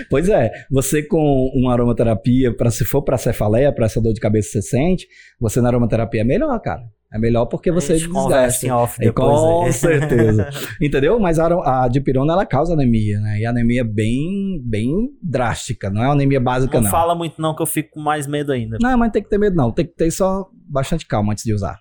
Pois 0.10 0.28
é, 0.28 0.50
você 0.71 1.04
com 1.04 1.52
uma 1.54 1.71
aromaterapia, 1.71 2.52
para 2.52 2.71
se 2.71 2.84
for 2.84 3.04
pra 3.04 3.15
cefaleia, 3.15 3.71
pra 3.71 3.86
essa 3.86 4.02
dor 4.02 4.12
de 4.12 4.19
cabeça 4.19 4.47
que 4.47 4.54
você 4.54 4.62
sente, 4.63 5.08
você 5.39 5.62
na 5.62 5.69
aromaterapia 5.69 6.21
é 6.21 6.23
melhor, 6.23 6.60
cara. 6.62 6.82
É 7.13 7.17
melhor 7.17 7.46
porque 7.46 7.72
você 7.72 7.93
desgasta. 7.93 8.76
off 8.76 9.02
É, 9.02 9.06
depois. 9.06 9.28
com 9.39 9.63
aí. 9.63 9.72
certeza. 9.74 10.50
Entendeu? 10.82 11.17
Mas 11.20 11.39
a, 11.39 11.84
a 11.84 11.88
dipirona 11.88 12.34
ela 12.34 12.46
causa 12.46 12.74
anemia, 12.74 13.17
né? 13.22 13.39
E 13.39 13.46
anemia 13.46 13.84
bem, 13.86 14.62
bem 14.65 15.10
drástica, 15.24 15.89
não 15.89 16.02
é 16.04 16.08
uma 16.08 16.13
anemia 16.13 16.39
básica, 16.41 16.76
Não 16.78 16.84
não. 16.84 16.91
fala 16.91 17.15
muito 17.15 17.41
não 17.41 17.56
que 17.56 17.62
eu 17.62 17.65
fico 17.65 17.91
com 17.91 18.02
mais 18.02 18.28
medo 18.28 18.52
ainda. 18.52 18.78
Não, 18.82 18.98
mas 18.98 19.12
tem 19.13 19.24
que 19.24 19.30
ter 19.30 19.38
medo, 19.38 19.56
não. 19.56 19.72
Tem 19.72 19.86
que 19.86 19.93
ter 19.96 20.12
só 20.12 20.50
bastante 20.70 21.06
calma 21.06 21.32
antes 21.32 21.46
de 21.46 21.54
usar. 21.54 21.80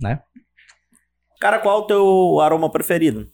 Né? 0.00 0.18
Cara, 1.40 1.58
qual 1.58 1.80
é 1.80 1.82
o 1.82 1.86
teu 1.86 2.40
aroma 2.40 2.70
preferido? 2.70 3.26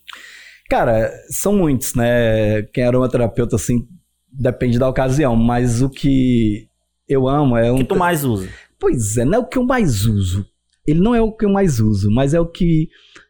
Cara, 0.69 1.13
são 1.31 1.55
muitos, 1.57 1.95
né? 1.95 2.63
Quem 2.73 2.83
é 2.83 2.87
aromaterapeuta, 2.89 3.55
assim, 3.57 3.87
depende 4.33 4.79
da 4.81 4.89
ocasião, 4.89 5.37
mas 5.37 5.81
o 5.81 5.89
que 5.89 6.69
eu 7.09 7.29
amo 7.29 7.57
é 7.57 7.71
O 7.71 7.75
um. 7.75 7.79
que 7.79 7.85
tu 7.85 7.97
mais 7.97 8.25
usa? 8.25 8.49
Pois 8.81 9.17
é, 9.17 9.25
não 9.25 9.35
é 9.35 9.39
o 9.39 9.47
que 9.47 9.59
eu 9.59 9.65
mais 9.65 10.05
uso. 10.07 10.45
Ele 10.87 11.01
não 11.01 11.15
é 11.15 11.21
o 11.21 11.33
que 11.33 11.45
eu 11.45 11.51
mais 11.51 11.81
uso, 11.81 12.11
mas 12.11 12.35
é 12.35 12.41
o 12.41 12.47
que 12.47 12.89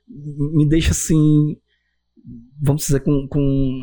me 0.09 0.69
deixa 0.69 0.93
assim. 0.93 1.57
Vamos 2.61 2.83
dizer, 2.83 3.01
com. 3.01 3.27
com 3.29 3.81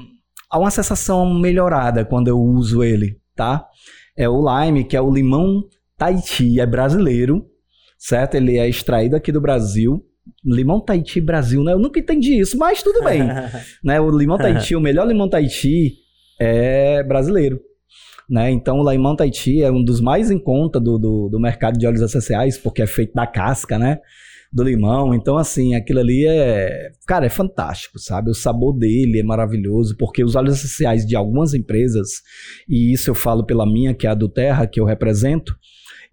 há 0.49 0.59
uma 0.59 0.71
sensação 0.71 1.33
melhorada 1.33 2.03
quando 2.03 2.27
eu 2.27 2.39
uso 2.39 2.83
ele, 2.83 3.19
tá? 3.35 3.65
É 4.17 4.27
o 4.27 4.43
lime, 4.43 4.83
que 4.83 4.97
é 4.97 5.01
o 5.01 5.11
limão 5.11 5.63
Tahiti, 5.97 6.59
é 6.59 6.65
brasileiro, 6.65 7.45
certo? 7.97 8.35
Ele 8.35 8.57
é 8.57 8.67
extraído 8.67 9.15
aqui 9.15 9.31
do 9.31 9.39
Brasil. 9.39 10.05
Limão 10.43 10.79
Tahiti 10.79 11.21
Brasil, 11.21 11.63
né? 11.63 11.73
Eu 11.73 11.79
nunca 11.79 11.99
entendi 11.99 12.39
isso, 12.39 12.57
mas 12.57 12.83
tudo 12.83 13.03
bem 13.03 13.23
né? 13.83 13.99
O 13.99 14.09
limão 14.09 14.37
Tahiti, 14.37 14.75
o 14.75 14.81
melhor 14.81 15.07
limão 15.07 15.29
Tahiti 15.29 15.95
é 16.39 17.03
brasileiro. 17.03 17.59
Né? 18.31 18.49
Então 18.49 18.79
o 18.79 18.89
limão 18.89 19.13
Tahiti 19.13 19.61
é 19.61 19.69
um 19.69 19.83
dos 19.83 19.99
mais 19.99 20.31
em 20.31 20.39
conta 20.39 20.79
do, 20.79 20.97
do, 20.97 21.27
do 21.29 21.37
mercado 21.37 21.77
de 21.77 21.85
óleos 21.85 22.01
essenciais, 22.01 22.57
porque 22.57 22.81
é 22.81 22.87
feito 22.87 23.13
da 23.13 23.27
casca, 23.27 23.77
né? 23.77 23.99
Do 24.53 24.63
limão. 24.63 25.13
Então, 25.13 25.37
assim, 25.37 25.75
aquilo 25.75 25.99
ali 25.99 26.25
é. 26.25 26.91
Cara, 27.05 27.25
é 27.25 27.29
fantástico, 27.29 27.99
sabe? 27.99 28.29
O 28.29 28.33
sabor 28.33 28.71
dele 28.71 29.19
é 29.19 29.23
maravilhoso, 29.23 29.97
porque 29.97 30.23
os 30.23 30.33
óleos 30.33 30.59
essenciais 30.59 31.05
de 31.05 31.13
algumas 31.13 31.53
empresas, 31.53 32.07
e 32.69 32.93
isso 32.93 33.09
eu 33.09 33.15
falo 33.15 33.45
pela 33.45 33.65
minha, 33.65 33.93
que 33.93 34.07
é 34.07 34.11
a 34.11 34.15
do 34.15 34.29
Terra, 34.29 34.65
que 34.65 34.79
eu 34.79 34.85
represento, 34.85 35.53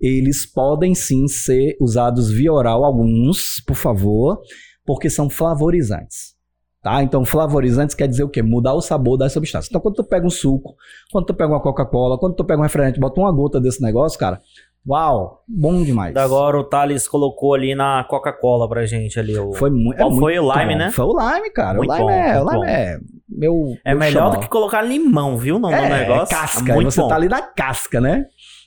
eles 0.01 0.45
podem 0.45 0.97
sim 0.97 1.29
ser 1.29 1.77
usados 1.81 2.33
via 2.33 2.53
oral, 2.53 2.85
alguns, 2.85 3.63
por 3.65 3.77
favor, 3.77 4.41
porque 4.85 5.09
são 5.09 5.31
flavorizantes. 5.31 6.38
Tá? 6.83 7.03
Então, 7.03 7.25
flavorizantes 7.25 7.95
quer 7.95 8.07
dizer 8.07 8.23
o 8.23 8.29
quê? 8.29 8.41
Mudar 8.41 8.75
o 8.75 8.81
sabor 8.81 9.17
das 9.17 9.33
substâncias. 9.33 9.69
Então, 9.69 9.81
quando 9.81 9.97
tu 9.97 10.05
pega 10.05 10.27
um 10.27 10.31
suco, 10.31 10.77
quando 11.11 11.27
tu 11.27 11.35
pega 11.35 11.53
uma 11.53 11.61
Coca-Cola, 11.61 12.19
quando 12.19 12.35
tu 12.37 12.45
pega 12.45 12.61
um 12.61 12.63
refrigerante, 12.63 13.01
bota 13.01 13.21
uma 13.21 13.33
gota 13.33 13.61
desse 13.61 13.83
negócio, 13.83 14.19
cara, 14.19 14.41
uau, 14.87 15.43
bom 15.49 15.83
demais. 15.83 16.17
Agora 16.17 16.57
o 16.57 16.63
Thales 16.63 17.09
colocou 17.09 17.55
ali 17.55 17.75
na 17.75 18.05
Coca-Cola 18.05 18.69
pra 18.69 18.87
gente 18.87 19.19
ali. 19.19 19.37
O... 19.37 19.53
Foi, 19.55 19.71
mu 19.71 19.93
é 19.93 19.99
foi? 19.99 20.39
O 20.39 20.53
lime, 20.53 20.73
bom. 20.73 20.79
né? 20.79 20.91
Foi 20.93 21.05
o 21.05 21.19
lime, 21.19 21.51
cara. 21.51 21.79
Muito 21.79 21.91
o 21.91 21.95
lime, 21.95 22.05
bom, 22.05 22.11
é, 22.11 22.43
o 22.43 22.45
lime 22.45 22.59
bom. 22.59 22.65
é 22.65 22.99
meu. 23.29 23.77
É 23.85 23.91
meu 23.91 23.99
melhor 23.99 24.29
do 24.29 24.35
xodó. 24.35 24.41
que 24.41 24.49
colocar 24.49 24.83
limão, 24.83 25.37
viu? 25.37 25.59
No, 25.59 25.69
no 25.69 25.75
é, 25.75 26.01
negócio. 26.01 26.35
É 26.35 26.39
casca, 26.39 26.73
É 26.73 26.75
muito 26.77 26.93
você 26.93 27.01
bom. 27.01 27.09
tá 27.09 27.17
ali 27.17 27.29
na 27.29 27.43
casca, 27.43 28.01
né? 28.01 28.25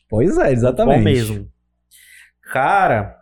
Pois 0.10 0.38
é, 0.38 0.52
exatamente. 0.52 0.98
Bom 0.98 1.04
mesmo. 1.04 1.48
Cara, 2.52 3.16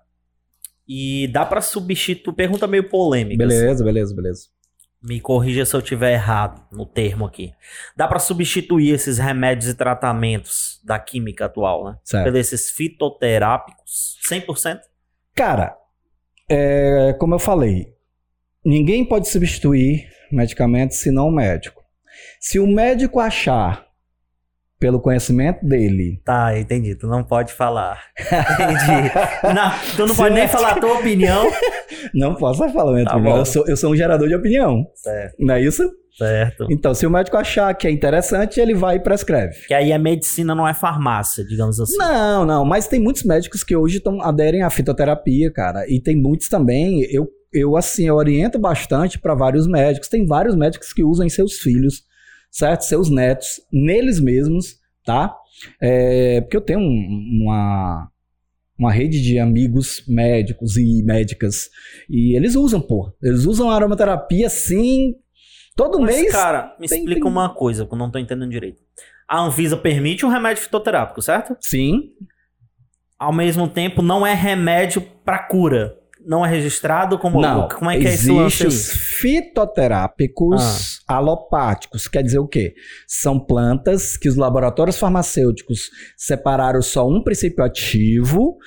e 0.87 1.27
dá 1.31 1.45
pra 1.45 1.61
substituir. 1.61 2.33
Pergunta 2.33 2.65
meio 2.65 2.89
polêmica. 2.89 3.37
Beleza, 3.37 3.83
beleza, 3.83 4.15
beleza. 4.15 4.41
Me 5.01 5.21
corrija 5.21 5.65
se 5.65 5.75
eu 5.75 5.81
tiver 5.81 6.13
errado 6.13 6.61
no 6.71 6.85
termo 6.85 7.25
aqui. 7.25 7.53
Dá 7.95 8.07
pra 8.07 8.19
substituir 8.19 8.93
esses 8.93 9.17
remédios 9.17 9.71
e 9.71 9.73
tratamentos 9.73 10.81
da 10.83 10.99
química 10.99 11.45
atual, 11.45 11.85
né? 11.85 11.97
Certo. 12.03 12.25
Por 12.25 12.35
esses 12.35 12.69
fitoterápicos 12.69 14.17
100%? 14.29 14.79
Cara, 15.33 15.77
é, 16.49 17.15
como 17.17 17.35
eu 17.35 17.39
falei, 17.39 17.93
ninguém 18.65 19.05
pode 19.05 19.29
substituir 19.29 20.09
medicamentos 20.31 20.97
senão 20.97 21.27
o 21.27 21.31
médico. 21.31 21.81
Se 22.39 22.59
o 22.59 22.67
médico 22.67 23.19
achar 23.19 23.88
pelo 24.79 25.01
conhecimento 25.01 25.65
dele. 25.65 26.21
Tá, 26.23 26.57
entendi. 26.57 26.95
Tu 26.95 27.05
não 27.05 27.23
pode 27.23 27.51
falar. 27.53 28.01
Entendi. 28.17 29.11
Não, 29.53 29.71
tu 29.97 30.07
não 30.07 30.15
pode 30.15 30.33
nem 30.35 30.47
falar 30.47 30.71
a 30.71 30.79
tua 30.79 30.93
opinião. 30.93 31.45
Não 32.13 32.33
posso 32.33 32.67
falar 32.69 32.93
minha 32.93 33.05
Tá 33.05 33.15
opinião. 33.17 33.37
Eu 33.37 33.45
sou, 33.45 33.67
eu 33.67 33.75
sou 33.75 33.91
um 33.91 33.95
gerador 33.95 34.27
de 34.27 34.35
opinião. 34.35 34.85
Certo, 34.95 35.35
Não 35.37 35.53
é 35.53 35.61
isso? 35.61 35.83
certo. 36.17 36.65
Então, 36.71 36.93
se 36.93 37.05
o 37.05 37.09
médico 37.09 37.35
achar 37.37 37.73
que 37.73 37.87
é 37.87 37.91
interessante, 37.91 38.59
ele 38.59 38.73
vai 38.73 38.95
e 38.95 38.99
prescreve. 38.99 39.67
Que 39.67 39.73
aí 39.73 39.91
a 39.91 39.99
medicina 39.99 40.55
não 40.55 40.67
é 40.67 40.73
farmácia, 40.73 41.43
digamos 41.45 41.79
assim. 41.79 41.97
Não, 41.97 42.45
não, 42.45 42.65
mas 42.65 42.87
tem 42.87 42.99
muitos 42.99 43.23
médicos 43.23 43.63
que 43.63 43.75
hoje 43.75 43.99
tão, 43.99 44.21
aderem 44.21 44.63
à 44.63 44.69
fitoterapia, 44.69 45.51
cara. 45.51 45.85
E 45.87 46.01
tem 46.01 46.15
muitos 46.15 46.47
também. 46.47 47.01
Eu, 47.11 47.27
eu 47.53 47.75
assim, 47.75 48.07
eu 48.07 48.15
oriento 48.15 48.57
bastante 48.57 49.19
para 49.19 49.35
vários 49.35 49.67
médicos. 49.67 50.07
Tem 50.07 50.25
vários 50.25 50.55
médicos 50.55 50.93
que 50.93 51.03
usam 51.03 51.25
em 51.25 51.29
seus 51.29 51.55
filhos, 51.59 52.03
certo? 52.51 52.81
Seus 52.83 53.09
netos, 53.09 53.61
neles 53.71 54.19
mesmos, 54.19 54.75
tá? 55.05 55.35
É, 55.81 56.41
porque 56.41 56.57
eu 56.57 56.61
tenho 56.61 56.79
um- 56.79 57.41
uma, 57.43 58.09
uma 58.77 58.91
rede 58.91 59.21
de 59.21 59.37
amigos 59.39 60.03
médicos 60.07 60.77
e 60.77 61.03
médicas. 61.03 61.69
E 62.09 62.35
eles 62.35 62.55
usam, 62.55 62.79
pô. 62.81 63.11
Eles 63.21 63.45
usam 63.45 63.69
aromaterapia 63.69 64.47
assim. 64.47 65.13
Todo 65.75 65.99
Mas, 65.99 66.15
mês. 66.15 66.31
cara, 66.31 66.75
me 66.79 66.87
tem- 66.87 66.99
explica 66.99 67.21
tem- 67.21 67.29
uma 67.31 67.53
coisa 67.53 67.85
que 67.85 67.93
eu 67.93 67.97
não 67.97 68.09
tô 68.11 68.19
entendendo 68.19 68.49
direito. 68.49 68.81
A 69.27 69.39
Anvisa 69.41 69.77
permite 69.77 70.25
um 70.25 70.29
remédio 70.29 70.63
fitoterápico, 70.63 71.21
certo? 71.21 71.55
Sim. 71.61 72.09
Ao 73.17 73.31
mesmo 73.33 73.67
tempo, 73.67 74.01
não 74.01 74.25
é 74.25 74.33
remédio 74.33 75.01
pra 75.23 75.39
cura. 75.39 75.95
Não 76.25 76.45
é 76.45 76.49
registrado 76.49 77.17
como. 77.19 77.39
Não, 77.41 77.67
como 77.67 77.89
é 77.91 77.97
que 77.99 78.07
é 78.07 78.13
esse 78.13 78.29
lance 78.31 78.65
existe 78.65 78.65
aí? 78.65 78.67
os 78.67 79.19
fitoterápicos 79.19 80.98
alopáticos. 81.09 82.07
Quer 82.07 82.21
dizer 82.21 82.37
o 82.37 82.47
quê? 82.47 82.75
São 83.07 83.39
plantas 83.39 84.15
que 84.15 84.29
os 84.29 84.35
laboratórios 84.35 84.99
farmacêuticos 84.99 85.89
separaram 86.15 86.83
só 86.83 87.09
um 87.09 87.23
princípio 87.23 87.63
ativo, 87.63 88.57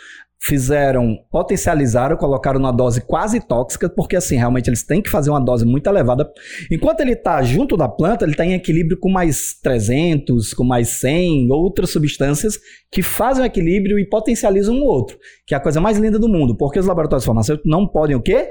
fizeram, 0.45 1.16
potencializaram, 1.30 2.16
colocaram 2.16 2.59
numa 2.59 2.72
dose 2.72 3.01
quase 3.01 3.38
tóxica, 3.38 3.88
porque 3.88 4.16
assim, 4.16 4.34
realmente 4.34 4.68
eles 4.68 4.82
têm 4.82 5.01
que 5.01 5.09
fazer 5.09 5.30
uma 5.30 5.38
dose 5.38 5.64
muito 5.64 5.86
elevada. 5.86 6.28
Enquanto 6.68 7.01
ele 7.01 7.12
está 7.12 7.40
junto 7.45 7.76
da 7.76 7.88
planta, 7.88 8.24
ele 8.24 8.32
está 8.32 8.45
em 8.45 8.55
equilíbrio 8.55 8.99
com 8.99 9.09
mais 9.09 9.55
300, 9.62 10.53
com 10.53 10.64
mais 10.64 10.88
100 10.88 11.49
outras 11.53 11.90
substâncias 11.90 12.59
que 12.90 13.03
fazem 13.03 13.45
o 13.45 13.47
equilíbrio 13.47 14.01
e 14.01 14.09
potencializam 14.09 14.74
um 14.74 14.82
outro, 14.82 15.16
que 15.47 15.55
é 15.55 15.57
a 15.57 15.61
coisa 15.61 15.80
mais 15.80 15.97
linda 15.97 16.18
do 16.18 16.28
mundo, 16.28 16.57
porque 16.57 16.80
os 16.80 16.86
laboratórios 16.86 17.24
farmacêuticos 17.24 17.70
não 17.70 17.86
podem 17.86 18.16
o 18.16 18.20
quê? 18.20 18.49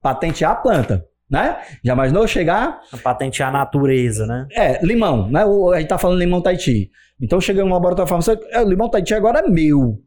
Patentear 0.00 0.52
a 0.52 0.56
planta, 0.56 1.04
né? 1.30 1.58
Já 1.84 1.92
imaginou 1.94 2.26
chegar, 2.26 2.80
Patentear 3.02 3.48
a 3.48 3.52
natureza, 3.52 4.26
né? 4.26 4.46
é, 4.52 4.84
limão, 4.84 5.30
né? 5.30 5.44
O- 5.44 5.70
A 5.72 5.80
gente 5.80 5.88
tá 5.88 5.98
falando 5.98 6.18
limão 6.18 6.40
Tahiti. 6.42 6.90
Então 7.20 7.40
chega 7.40 7.64
um 7.64 7.72
laboratório 7.72 8.08
farmacêutico, 8.08 8.48
é, 8.52 8.60
o 8.62 8.68
limão 8.68 8.88
Tahiti 8.90 9.14
agora 9.14 9.40
é 9.40 9.48
meu, 9.48 10.00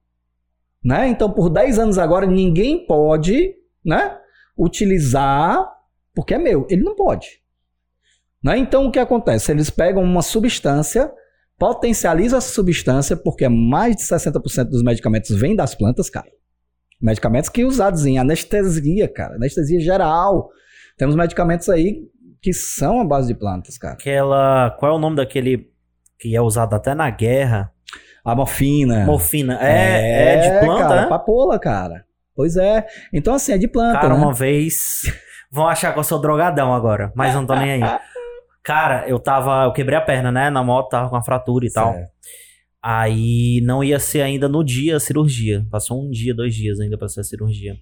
né? 0.84 1.08
Então 1.08 1.32
por 1.32 1.50
10 1.50 1.80
anos 1.80 1.98
agora 1.98 2.26
ninguém 2.26 2.86
pode, 2.86 3.54
né? 3.84 4.18
Utilizar, 4.58 5.68
porque 6.14 6.34
é 6.34 6.38
meu. 6.38 6.66
Ele 6.70 6.84
não 6.84 6.96
pode. 6.96 7.28
Né? 8.44 8.58
Então 8.60 8.86
o 8.86 8.92
que 8.92 9.00
acontece? 9.00 9.52
Eles 9.52 9.70
pegam 9.70 10.04
uma 10.04 10.22
substância, 10.22 11.12
potencializam 11.58 12.38
essa 12.38 12.54
substância, 12.54 13.16
porque 13.18 13.48
mais 13.50 13.96
de 13.96 14.04
60% 14.04 14.66
dos 14.66 14.84
medicamentos 14.84 15.36
vêm 15.36 15.56
das 15.56 15.74
plantas, 15.74 16.10
cara. 16.10 16.28
Medicamentos 17.02 17.50
que 17.50 17.64
usados 17.66 18.06
em 18.06 18.18
anestesia, 18.20 19.08
cara. 19.08 19.36
Anestesia 19.36 19.80
geral. 19.80 20.50
Temos 20.98 21.16
medicamentos 21.16 21.70
aí 21.70 22.02
que 22.42 22.52
são 22.54 23.00
a 23.00 23.06
base 23.06 23.28
de 23.28 23.40
plantas, 23.40 23.78
cara. 23.78 23.94
Aquela. 23.94 24.72
Qual 24.80 24.92
é 24.92 24.96
o 24.96 25.00
nome 25.00 25.16
daquele 25.16 25.70
que 26.20 26.36
é 26.36 26.42
usado 26.42 26.74
até 26.74 26.96
na 26.96 27.10
guerra? 27.10 27.72
A 28.26 28.36
morfina. 28.36 29.06
Morfina. 29.06 29.58
É, 29.62 30.34
é, 30.34 30.38
de 30.42 30.66
planta, 30.66 30.88
cara, 30.88 31.02
né? 31.04 31.08
papoula, 31.08 31.60
cara. 31.60 32.06
Pois 32.36 32.58
é. 32.58 32.86
Então, 33.14 33.34
assim, 33.34 33.54
é 33.54 33.58
de 33.58 33.68
planta, 33.68 34.00
Cara, 34.00 34.14
né? 34.14 34.16
uma 34.16 34.34
vez. 34.34 35.04
Vão 35.52 35.68
achar 35.68 35.94
que 35.94 36.00
eu 36.00 36.04
sou 36.04 36.20
drogadão 36.20 36.74
agora, 36.74 37.12
mas 37.16 37.34
não 37.34 37.46
tô 37.46 37.56
nem 37.56 37.72
aí. 37.72 38.00
Cara, 38.62 39.08
eu 39.08 39.18
tava. 39.18 39.64
Eu 39.64 39.72
quebrei 39.72 39.98
a 39.98 40.02
perna, 40.02 40.32
né? 40.32 40.50
Na 40.50 40.62
moto, 40.62 40.90
tava 40.90 41.10
com 41.10 41.16
uma 41.16 41.24
fratura 41.24 41.66
e 41.66 41.72
tal. 41.72 41.94
Certo. 41.94 42.12
Aí 42.84 43.62
não 43.64 43.84
ia 43.84 44.00
ser 44.00 44.22
ainda 44.22 44.48
no 44.48 44.64
dia 44.64 44.98
a 44.98 45.00
cirurgia. 45.00 45.66
Passou 45.72 46.06
um 46.06 46.10
dia, 46.10 46.36
dois 46.36 46.54
dias 46.54 46.80
ainda 46.80 46.98
pra 46.98 47.08
ser 47.08 47.22
a 47.22 47.24
cirurgia. 47.24 47.76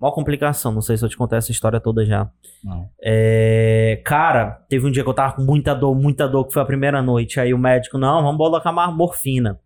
Mó 0.00 0.10
complicação, 0.12 0.72
não 0.72 0.80
sei 0.80 0.96
se 0.96 1.04
eu 1.04 1.08
te 1.08 1.16
contei 1.16 1.36
essa 1.38 1.50
história 1.52 1.78
toda 1.78 2.06
já. 2.06 2.30
Não. 2.64 2.88
É, 3.02 4.00
cara, 4.04 4.64
teve 4.68 4.86
um 4.86 4.90
dia 4.90 5.02
que 5.02 5.08
eu 5.10 5.14
tava 5.14 5.34
com 5.34 5.42
muita 5.42 5.74
dor, 5.74 5.94
muita 5.94 6.26
dor, 6.26 6.46
que 6.46 6.54
foi 6.54 6.62
a 6.62 6.66
primeira 6.66 7.02
noite. 7.02 7.38
Aí 7.38 7.52
o 7.52 7.58
médico, 7.58 7.98
não, 7.98 8.22
vamos 8.22 8.38
colocar 8.38 8.72
mais 8.72 8.94
morfina. 8.94 9.60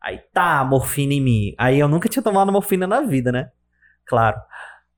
Aí 0.00 0.20
tá, 0.32 0.64
morfina 0.64 1.14
em 1.14 1.20
mim. 1.20 1.54
Aí 1.58 1.80
eu 1.80 1.88
nunca 1.88 2.08
tinha 2.08 2.22
tomado 2.22 2.52
morfina 2.52 2.86
na 2.86 3.00
vida, 3.00 3.32
né? 3.32 3.48
Claro. 4.06 4.36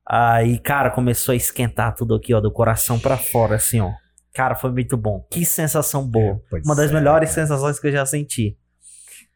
Aí, 0.07 0.59
cara, 0.59 0.91
começou 0.91 1.33
a 1.33 1.37
esquentar 1.37 1.95
tudo 1.95 2.15
aqui, 2.15 2.35
ó, 2.35 2.41
do 2.41 2.53
coração 2.53 2.99
pra 2.99 3.17
fora, 3.17 3.57
assim, 3.57 3.81
ó. 3.81 3.91
Cara, 4.35 4.55
foi 4.55 4.71
muito 4.71 4.97
bom. 4.97 5.25
Que 5.31 5.45
sensação 5.47 6.07
boa. 6.07 6.39
Pois 6.51 6.63
Uma 6.67 6.77
das 6.77 6.91
é, 6.91 6.95
melhores 6.95 7.31
cara. 7.35 7.47
sensações 7.47 7.81
que 7.81 7.87
eu 7.87 7.93
já 7.93 8.05
senti. 8.05 8.57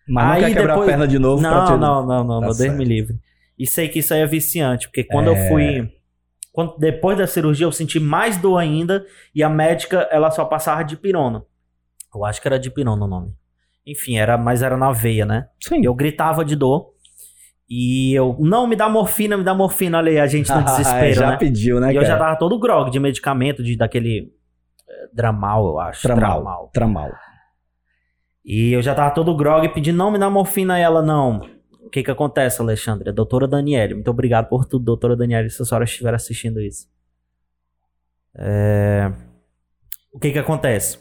Mas 0.06 0.24
não 0.26 0.32
Aí 0.32 0.40
quer 0.42 0.48
quebrar 0.54 0.74
depois- 0.74 0.88
a 0.88 0.90
perna 0.92 1.08
de 1.08 1.18
novo 1.18 1.40
Não, 1.42 1.64
te... 1.64 1.70
não, 1.72 2.04
não, 2.06 2.24
não, 2.24 2.40
Tá 2.40 2.46
meu 2.48 2.54
Deus 2.56 2.74
me 2.74 2.84
livre. 2.84 3.16
E 3.60 3.66
sei 3.66 3.90
que 3.90 3.98
isso 3.98 4.14
aí 4.14 4.20
é 4.20 4.26
viciante, 4.26 4.88
porque 4.88 5.04
quando 5.04 5.26
eu 5.26 5.36
fui. 5.36 5.92
Quando, 6.50 6.78
depois 6.78 7.18
da 7.18 7.26
cirurgia 7.26 7.66
eu 7.66 7.70
senti 7.70 8.00
mais 8.00 8.38
dor 8.38 8.56
ainda 8.56 9.04
e 9.34 9.42
a 9.42 9.50
médica 9.50 10.08
ela 10.10 10.30
só 10.30 10.46
passava 10.46 10.82
de 10.82 10.96
pirona. 10.96 11.44
Eu 12.12 12.24
acho 12.24 12.40
que 12.40 12.48
era 12.48 12.58
de 12.58 12.70
pirona 12.70 13.04
o 13.04 13.06
nome. 13.06 13.34
Enfim, 13.86 14.16
era, 14.16 14.38
mas 14.38 14.62
era 14.62 14.78
na 14.78 14.92
veia, 14.92 15.26
né? 15.26 15.48
Sim. 15.60 15.84
Eu 15.84 15.94
gritava 15.94 16.42
de 16.42 16.56
dor. 16.56 16.94
E 17.68 18.14
eu, 18.14 18.34
não, 18.40 18.66
me 18.66 18.74
dá 18.74 18.88
morfina, 18.88 19.36
me 19.36 19.44
dá 19.44 19.52
morfina. 19.52 19.98
Olha 19.98 20.10
aí, 20.10 20.18
a 20.18 20.26
gente 20.26 20.50
no 20.50 20.64
desespero, 20.64 21.12
já 21.12 21.30
né? 21.32 21.36
pediu, 21.36 21.78
né, 21.78 21.92
E 21.92 21.96
eu 21.96 22.02
já 22.02 22.16
cara? 22.16 22.20
tava 22.20 22.36
todo 22.38 22.58
grog 22.58 22.90
de 22.90 22.98
medicamento, 22.98 23.62
de, 23.62 23.76
daquele 23.76 24.32
eh, 24.88 25.08
Dramal, 25.12 25.66
eu 25.66 25.78
acho. 25.78 26.00
Tramal. 26.00 26.70
Tramal. 26.72 27.12
E 28.42 28.72
eu 28.72 28.80
já 28.80 28.94
tava 28.94 29.14
todo 29.14 29.36
grog 29.36 29.68
pedindo, 29.68 29.98
não, 29.98 30.10
me 30.10 30.18
dá 30.18 30.30
morfina. 30.30 30.78
E 30.78 30.82
ela, 30.82 31.02
não. 31.02 31.59
O 31.84 31.90
que 31.90 32.02
que 32.02 32.10
acontece, 32.10 32.60
Alexandre? 32.62 33.08
A 33.10 33.12
doutora 33.12 33.48
Daniele. 33.48 33.94
Muito 33.94 34.10
obrigado 34.10 34.48
por 34.48 34.64
tudo, 34.66 34.84
doutora 34.84 35.16
Daniele, 35.16 35.50
se 35.50 35.60
a 35.60 35.64
senhora 35.64 35.84
estiver 35.84 36.14
assistindo 36.14 36.60
isso. 36.60 36.86
É, 38.36 39.10
O 40.12 40.18
que 40.18 40.30
que 40.32 40.38
acontece? 40.38 40.98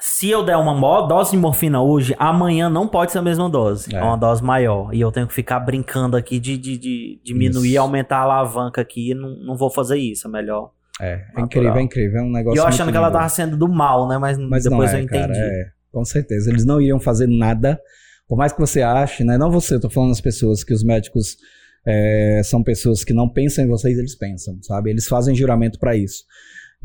Se 0.00 0.30
eu 0.30 0.44
der 0.44 0.56
uma 0.56 1.06
dose 1.08 1.32
de 1.32 1.36
morfina 1.36 1.82
hoje, 1.82 2.14
amanhã 2.18 2.70
não 2.70 2.86
pode 2.86 3.10
ser 3.10 3.18
a 3.18 3.22
mesma 3.22 3.50
dose. 3.50 3.92
É, 3.94 3.98
É. 3.98 4.02
uma 4.02 4.16
dose 4.16 4.42
maior. 4.42 4.94
E 4.94 5.00
eu 5.00 5.10
tenho 5.10 5.26
que 5.26 5.34
ficar 5.34 5.58
brincando 5.60 6.16
aqui 6.16 6.38
de, 6.38 6.56
de, 6.56 6.78
de 6.78 7.20
diminuir, 7.24 7.70
Isso. 7.72 7.80
aumentar 7.80 8.18
a 8.18 8.22
alavanca 8.22 8.80
aqui. 8.80 9.12
Não, 9.12 9.30
não 9.44 9.56
vou 9.56 9.70
fazer 9.70 9.98
isso, 9.98 10.28
é 10.28 10.30
melhor. 10.30 10.70
É, 11.00 11.24
é 11.36 11.40
incrível, 11.40 11.74
é 11.76 11.82
incrível. 11.82 12.20
É 12.20 12.22
um 12.22 12.30
negócio 12.30 12.56
E 12.56 12.60
eu 12.62 12.66
achando 12.66 12.90
que 12.92 12.96
ela 12.96 13.08
lindo. 13.08 13.18
tava 13.18 13.28
sendo 13.28 13.56
do 13.56 13.68
mal, 13.68 14.06
né? 14.08 14.18
Mas, 14.18 14.38
Mas 14.38 14.64
depois 14.64 14.92
é, 14.92 14.98
eu 14.98 15.02
entendi. 15.02 15.20
Cara, 15.26 15.34
é, 15.36 15.70
com 15.90 16.04
certeza. 16.04 16.48
Eles 16.50 16.64
não 16.64 16.80
iriam 16.80 17.00
fazer 17.00 17.26
nada, 17.26 17.80
por 18.28 18.36
mais 18.36 18.52
que 18.52 18.60
você 18.60 18.82
ache, 18.82 19.24
né? 19.24 19.38
Não 19.38 19.50
você, 19.50 19.74
eu 19.76 19.80
tô 19.80 19.88
falando 19.90 20.10
as 20.12 20.20
pessoas, 20.20 20.62
que 20.62 20.74
os 20.74 20.84
médicos 20.84 21.36
é, 21.86 22.42
são 22.44 22.62
pessoas 22.62 23.02
que 23.02 23.12
não 23.14 23.28
pensam 23.28 23.64
em 23.64 23.68
vocês, 23.68 23.98
eles 23.98 24.14
pensam, 24.14 24.58
sabe? 24.62 24.90
Eles 24.90 25.06
fazem 25.08 25.34
juramento 25.34 25.78
pra 25.78 25.96
isso. 25.96 26.24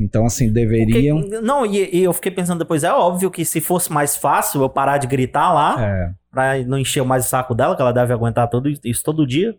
Então, 0.00 0.24
assim, 0.26 0.52
deveriam. 0.52 1.20
Porque- 1.20 1.40
não, 1.40 1.64
e, 1.64 1.88
e 1.96 2.02
eu 2.02 2.12
fiquei 2.12 2.32
pensando 2.32 2.58
depois, 2.58 2.82
é 2.82 2.90
óbvio 2.92 3.30
que 3.30 3.44
se 3.44 3.60
fosse 3.60 3.92
mais 3.92 4.16
fácil 4.16 4.62
eu 4.62 4.68
parar 4.68 4.98
de 4.98 5.06
gritar 5.06 5.52
lá, 5.52 5.76
É, 5.80 6.10
pra 6.32 6.58
não 6.64 6.78
encher 6.78 7.04
mais 7.04 7.26
o 7.26 7.28
saco 7.28 7.54
dela, 7.54 7.76
que 7.76 7.82
ela 7.82 7.92
deve 7.92 8.12
aguentar 8.12 8.48
tudo 8.50 8.68
isso 8.82 9.02
todo 9.04 9.24
dia, 9.26 9.54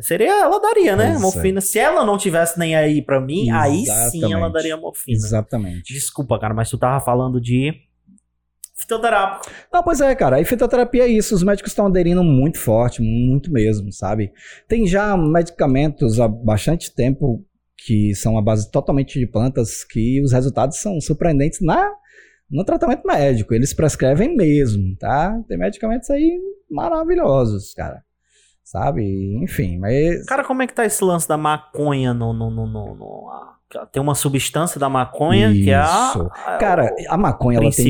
seria, 0.00 0.42
ela 0.42 0.60
daria, 0.60 0.96
né? 0.96 1.06
Pois 1.12 1.16
é. 1.16 1.20
morfina. 1.20 1.60
Se 1.62 1.78
ela 1.78 2.04
não 2.04 2.18
tivesse 2.18 2.58
nem 2.58 2.74
aí 2.76 3.00
pra 3.00 3.20
mim, 3.20 3.48
aí 3.50 3.86
sim 3.86 4.18
ela 4.22 4.26
Exatamente. 4.32 4.52
daria 4.52 4.76
morfina. 4.76 5.16
exatamente. 5.16 5.94
Desculpa, 5.94 6.38
cara, 6.38 6.52
mas 6.52 6.68
tu 6.68 6.76
tava 6.76 7.02
falando 7.02 7.40
de 7.40 7.72
fitoterápico. 8.84 9.52
Não, 9.72 9.82
pois 9.82 10.00
é, 10.00 10.14
cara. 10.14 10.40
A 10.40 10.44
fitoterapia 10.44 11.04
é 11.04 11.08
isso. 11.08 11.34
Os 11.34 11.42
médicos 11.42 11.72
estão 11.72 11.86
aderindo 11.86 12.22
muito 12.22 12.58
forte, 12.58 13.02
muito 13.02 13.50
mesmo, 13.52 13.92
sabe? 13.92 14.32
Tem 14.68 14.86
já 14.86 15.16
medicamentos 15.16 16.20
há 16.20 16.28
bastante 16.28 16.94
tempo 16.94 17.44
que 17.76 18.14
são 18.14 18.38
a 18.38 18.42
base 18.42 18.70
totalmente 18.70 19.18
de 19.18 19.26
plantas 19.26 19.84
que 19.84 20.22
os 20.22 20.32
resultados 20.32 20.78
são 20.78 21.00
surpreendentes 21.00 21.60
na 21.60 21.90
no 22.50 22.64
tratamento 22.64 23.06
médico. 23.06 23.52
Eles 23.52 23.74
prescrevem 23.74 24.36
mesmo, 24.36 24.94
tá? 24.96 25.38
Tem 25.48 25.58
medicamentos 25.58 26.08
aí 26.10 26.38
maravilhosos, 26.70 27.72
cara. 27.74 28.02
Sabe? 28.62 29.02
Enfim, 29.42 29.78
mas 29.78 30.24
Cara, 30.26 30.44
como 30.44 30.62
é 30.62 30.66
que 30.66 30.74
tá 30.74 30.84
esse 30.84 31.02
lance 31.04 31.28
da 31.28 31.36
maconha 31.36 32.14
no... 32.14 32.32
no, 32.32 32.50
no, 32.50 32.66
no- 32.66 32.94
no- 32.94 33.53
tem 33.92 34.02
uma 34.02 34.14
substância 34.14 34.78
da 34.78 34.88
maconha 34.88 35.52
que 35.52 35.70
é 35.70 35.74
a... 35.74 36.08
Isso. 36.10 36.30
a- 36.46 36.56
cara, 36.58 36.94
a 37.08 37.16
maconha 37.16 37.58
ela 37.58 37.70
tem 37.70 37.84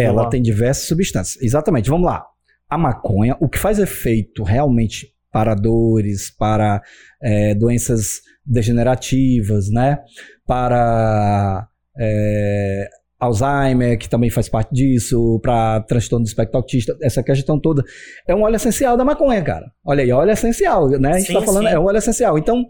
Ela 0.00 0.28
tem 0.28 0.42
diversas 0.42 0.86
substâncias. 0.86 1.42
Exatamente, 1.42 1.88
vamos 1.90 2.06
lá. 2.06 2.24
A 2.68 2.78
maconha, 2.78 3.36
o 3.40 3.48
que 3.48 3.58
faz 3.58 3.78
efeito 3.78 4.42
realmente 4.42 5.08
para 5.32 5.54
dores, 5.54 6.30
para 6.30 6.82
é, 7.22 7.54
doenças 7.54 8.20
degenerativas, 8.44 9.70
né? 9.70 9.98
Para 10.46 11.68
é, 11.98 12.88
Alzheimer, 13.20 13.98
que 13.98 14.08
também 14.08 14.30
faz 14.30 14.48
parte 14.48 14.72
disso, 14.74 15.38
para 15.42 15.80
transtorno 15.82 16.24
do 16.24 16.28
espectro 16.28 16.56
autista, 16.56 16.96
essa 17.02 17.22
questão 17.22 17.60
toda. 17.60 17.84
É 18.26 18.34
um 18.34 18.42
óleo 18.42 18.56
essencial 18.56 18.96
da 18.96 19.04
maconha, 19.04 19.42
cara. 19.42 19.70
Olha 19.84 20.02
aí, 20.02 20.10
óleo 20.10 20.30
essencial, 20.30 20.88
né? 20.88 21.10
A 21.10 21.18
gente 21.18 21.26
sim, 21.26 21.34
tá 21.34 21.42
falando, 21.42 21.68
sim. 21.68 21.74
é 21.74 21.78
um 21.78 21.84
óleo 21.84 21.98
essencial. 21.98 22.38
Então, 22.38 22.64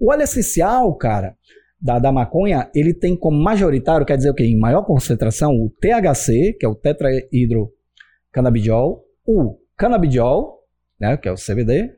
o 0.00 0.10
óleo 0.10 0.22
essencial, 0.22 0.92
cara, 0.96 1.36
da, 1.82 1.98
da 1.98 2.12
maconha, 2.12 2.70
ele 2.72 2.94
tem 2.94 3.16
como 3.16 3.42
majoritário, 3.42 4.06
quer 4.06 4.16
dizer 4.16 4.30
o 4.30 4.34
quê? 4.34 4.44
Em 4.44 4.56
maior 4.58 4.84
concentração, 4.84 5.50
o 5.50 5.68
THC, 5.68 6.56
que 6.58 6.64
é 6.64 6.68
o 6.68 6.76
tetrahidrocannabidiol, 6.76 9.04
o 9.26 9.58
canabidiol, 9.76 10.60
né, 11.00 11.16
que 11.16 11.28
é 11.28 11.32
o 11.32 11.36
CBD, 11.36 11.92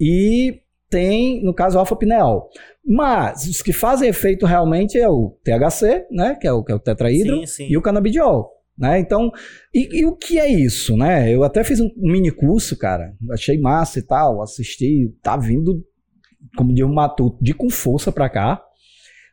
e 0.00 0.62
tem, 0.88 1.44
no 1.44 1.52
caso, 1.52 1.78
alfa-pineal. 1.78 2.48
Mas 2.84 3.46
os 3.46 3.60
que 3.60 3.74
fazem 3.74 4.08
efeito 4.08 4.46
realmente 4.46 4.98
é 4.98 5.08
o 5.08 5.36
THC, 5.44 6.06
né, 6.10 6.34
que 6.40 6.46
é 6.46 6.52
o, 6.52 6.64
que 6.64 6.72
é 6.72 6.74
o 6.74 6.80
tetraídro, 6.80 7.40
sim, 7.40 7.46
sim. 7.46 7.68
e 7.68 7.76
o 7.76 7.82
canabidiol. 7.82 8.50
Né? 8.78 9.00
Então, 9.00 9.30
e, 9.74 10.00
e, 10.00 10.06
o 10.06 10.16
que 10.16 10.38
é 10.38 10.48
isso, 10.48 10.96
né? 10.96 11.30
Eu 11.30 11.44
até 11.44 11.62
fiz 11.62 11.80
um 11.80 11.90
mini 11.98 12.30
curso, 12.30 12.78
cara, 12.78 13.14
achei 13.30 13.60
massa 13.60 13.98
e 13.98 14.02
tal, 14.02 14.40
assisti, 14.40 15.14
tá 15.22 15.36
vindo, 15.36 15.84
como 16.56 16.72
diz 16.72 16.86
o 16.86 16.88
Matuto, 16.88 17.36
de 17.42 17.52
com 17.52 17.68
força 17.68 18.10
para 18.10 18.30
cá, 18.30 18.64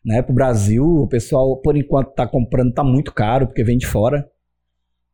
né, 0.05 0.21
pro 0.21 0.33
Brasil. 0.33 0.83
O 0.83 1.07
pessoal, 1.07 1.57
por 1.57 1.75
enquanto, 1.75 2.13
tá 2.13 2.27
comprando, 2.27 2.73
tá 2.73 2.83
muito 2.83 3.13
caro, 3.13 3.47
porque 3.47 3.63
vem 3.63 3.77
de 3.77 3.87
fora. 3.87 4.27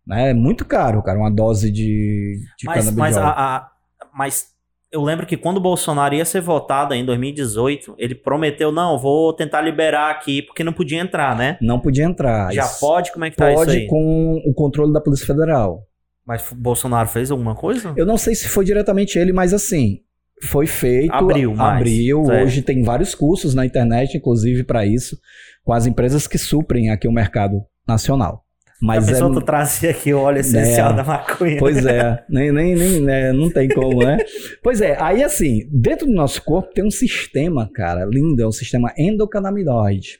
Né? 0.05 0.31
É 0.31 0.33
muito 0.33 0.65
caro, 0.65 1.01
cara, 1.01 1.17
uma 1.17 1.31
dose 1.31 1.71
de, 1.71 2.39
de 2.57 2.65
mas, 2.65 2.91
mas, 2.91 3.17
a, 3.17 3.29
a, 3.29 3.71
mas 4.13 4.53
eu 4.93 5.01
lembro 5.01 5.25
que 5.25 5.35
quando 5.35 5.57
o 5.57 5.61
Bolsonaro 5.61 6.13
ia 6.13 6.23
ser 6.23 6.39
votado 6.39 6.93
em 6.93 7.03
2018, 7.03 7.95
ele 7.97 8.13
prometeu, 8.13 8.71
não, 8.71 8.99
vou 8.99 9.33
tentar 9.33 9.61
liberar 9.61 10.11
aqui, 10.11 10.43
porque 10.43 10.63
não 10.63 10.71
podia 10.71 10.99
entrar, 10.99 11.35
né? 11.35 11.57
Não 11.59 11.79
podia 11.79 12.03
entrar. 12.03 12.53
Já 12.53 12.67
pode? 12.67 13.11
Como 13.11 13.25
é 13.25 13.31
que 13.31 13.35
tá 13.35 13.51
pode 13.51 13.71
isso 13.71 13.79
aí? 13.79 13.87
com 13.87 14.41
o 14.45 14.53
controle 14.53 14.93
da 14.93 15.01
Polícia 15.01 15.25
Federal. 15.25 15.87
Mas 16.25 16.49
o 16.51 16.55
Bolsonaro 16.55 17.09
fez 17.09 17.31
alguma 17.31 17.55
coisa? 17.55 17.91
Eu 17.97 18.05
não 18.05 18.17
sei 18.17 18.35
se 18.35 18.47
foi 18.47 18.63
diretamente 18.63 19.17
ele, 19.17 19.33
mas 19.33 19.51
assim, 19.53 19.99
foi 20.41 20.67
feito. 20.67 21.13
Abriu, 21.13 21.53
mais. 21.55 21.77
Abriu. 21.77 22.23
Hoje 22.23 22.61
tem 22.61 22.83
vários 22.83 23.15
cursos 23.15 23.53
na 23.53 23.65
internet, 23.65 24.17
inclusive, 24.17 24.63
para 24.63 24.85
isso, 24.85 25.17
com 25.63 25.73
as 25.73 25.85
empresas 25.85 26.27
que 26.27 26.37
suprem 26.37 26.89
aqui 26.89 27.07
o 27.07 27.11
mercado 27.11 27.61
nacional. 27.87 28.43
Mas 28.83 29.07
a 29.07 29.11
pessoa 29.13 29.31
é, 29.31 29.33
tu 29.33 29.41
trazia 29.41 29.91
aqui 29.91 30.13
o 30.13 30.19
óleo 30.19 30.39
essencial 30.39 30.91
é, 30.91 30.95
da 30.97 31.03
maconha. 31.05 31.57
Pois 31.57 31.85
é, 31.85 32.21
nem, 32.29 32.51
nem, 32.51 32.75
nem 32.75 32.99
né, 32.99 33.31
não 33.31 33.49
tem 33.49 33.69
como, 33.69 34.03
né? 34.03 34.17
pois 34.61 34.81
é, 34.81 35.01
aí 35.01 35.23
assim, 35.23 35.69
dentro 35.71 36.05
do 36.05 36.11
nosso 36.11 36.43
corpo 36.43 36.73
tem 36.73 36.85
um 36.85 36.91
sistema, 36.91 37.69
cara, 37.73 38.03
lindo, 38.03 38.41
é 38.41 38.45
o 38.45 38.49
um 38.49 38.51
sistema 38.51 38.93
endocannabinoide. 38.97 40.19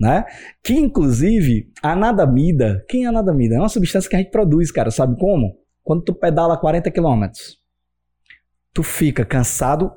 Né? 0.00 0.24
Que 0.64 0.72
inclusive 0.72 1.68
a 1.82 1.92
anadamida, 1.92 2.82
quem 2.88 3.04
é 3.04 3.06
a 3.06 3.10
anadamida? 3.10 3.56
É 3.56 3.58
uma 3.58 3.68
substância 3.68 4.08
que 4.08 4.16
a 4.16 4.20
gente 4.20 4.30
produz, 4.30 4.70
cara, 4.70 4.90
sabe 4.90 5.18
como? 5.18 5.56
Quando 5.82 6.02
tu 6.02 6.14
pedala 6.14 6.56
40 6.56 6.90
quilômetros, 6.90 7.58
tu 8.76 8.82
fica 8.82 9.24
cansado, 9.24 9.90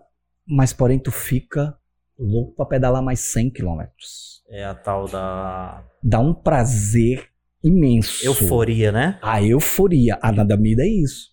mas 0.47 0.71
porém 0.71 0.97
tu 0.97 1.11
fica 1.11 1.77
louco 2.17 2.55
para 2.55 2.65
pedalar 2.65 3.03
mais 3.03 3.19
100 3.19 3.49
quilômetros. 3.49 4.41
É 4.49 4.63
a 4.63 4.73
tal 4.73 5.05
da. 5.05 5.83
Dá 6.01 6.21
um 6.21 6.33
prazer 6.33 7.27
imenso. 7.61 8.25
Euforia, 8.25 8.89
né? 8.89 9.19
A 9.21 9.43
euforia. 9.43 10.17
A 10.21 10.31
nadamida 10.31 10.81
é 10.81 10.87
isso. 10.87 11.27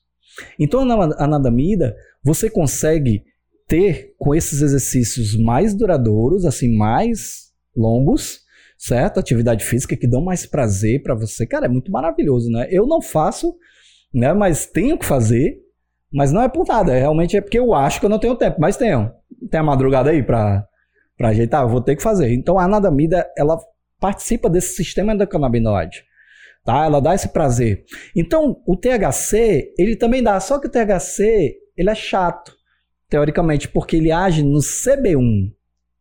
Então, 0.59 0.81
a 0.91 1.27
nadamida, 1.29 1.97
você 2.21 2.51
consegue 2.51 3.23
ter 3.69 4.15
com 4.19 4.35
esses 4.35 4.61
exercícios 4.61 5.39
mais 5.41 5.73
duradouros, 5.73 6.45
assim, 6.45 6.77
mais 6.77 7.53
longos, 7.77 8.41
certo? 8.77 9.21
Atividade 9.21 9.65
física 9.65 9.97
que 9.97 10.09
dão 10.09 10.21
mais 10.21 10.45
prazer 10.45 11.01
para 11.01 11.15
você. 11.15 11.47
Cara, 11.47 11.67
é 11.67 11.69
muito 11.69 11.93
maravilhoso, 11.93 12.51
né? 12.51 12.67
Eu 12.71 12.89
não 12.89 13.01
faço, 13.01 13.57
né? 14.13 14.33
Mas 14.33 14.67
tenho 14.67 14.99
que 14.99 15.07
fazer. 15.07 15.65
Mas 16.17 16.33
não 16.33 16.43
é 16.43 16.49
por 16.49 16.67
é, 16.89 16.99
realmente 16.99 17.37
é 17.37 17.41
porque 17.41 17.59
eu 17.59 17.75
acho 17.75 18.01
que 18.01 18.07
eu 18.07 18.11
não 18.11 18.19
tenho 18.19 18.35
tempo, 18.35 18.59
mas 18.59 18.77
tenho. 18.77 19.13
Tem 19.51 19.61
a 19.61 19.63
madrugada 19.63 20.11
aí 20.11 20.23
para 20.23 20.67
para 21.17 21.29
ajeitar, 21.29 21.63
eu 21.63 21.69
vou 21.69 21.81
ter 21.81 21.97
que 21.97 22.03
fazer. 22.03 22.31
Então 22.33 22.59
a 22.59 22.69
nadamida, 22.69 23.27
ela 23.39 23.59
participa 23.99 24.51
desse 24.51 24.75
sistema 24.75 25.15
endocannabinoide 25.15 26.05
tá? 26.67 26.85
Ela 26.85 27.01
dá 27.01 27.15
esse 27.15 27.29
prazer. 27.29 27.85
Então, 28.15 28.61
o 28.67 28.77
THC, 28.77 29.73
ele 29.79 29.97
também 29.97 30.23
dá, 30.23 30.39
só 30.41 30.59
que 30.59 30.67
o 30.67 30.71
THC, 30.71 31.57
ele 31.77 31.89
é 31.89 31.95
chato, 31.95 32.53
teoricamente, 33.09 33.69
porque 33.69 33.97
ele 33.97 34.11
age 34.11 34.43
no 34.43 34.59
CB1. 34.59 35.53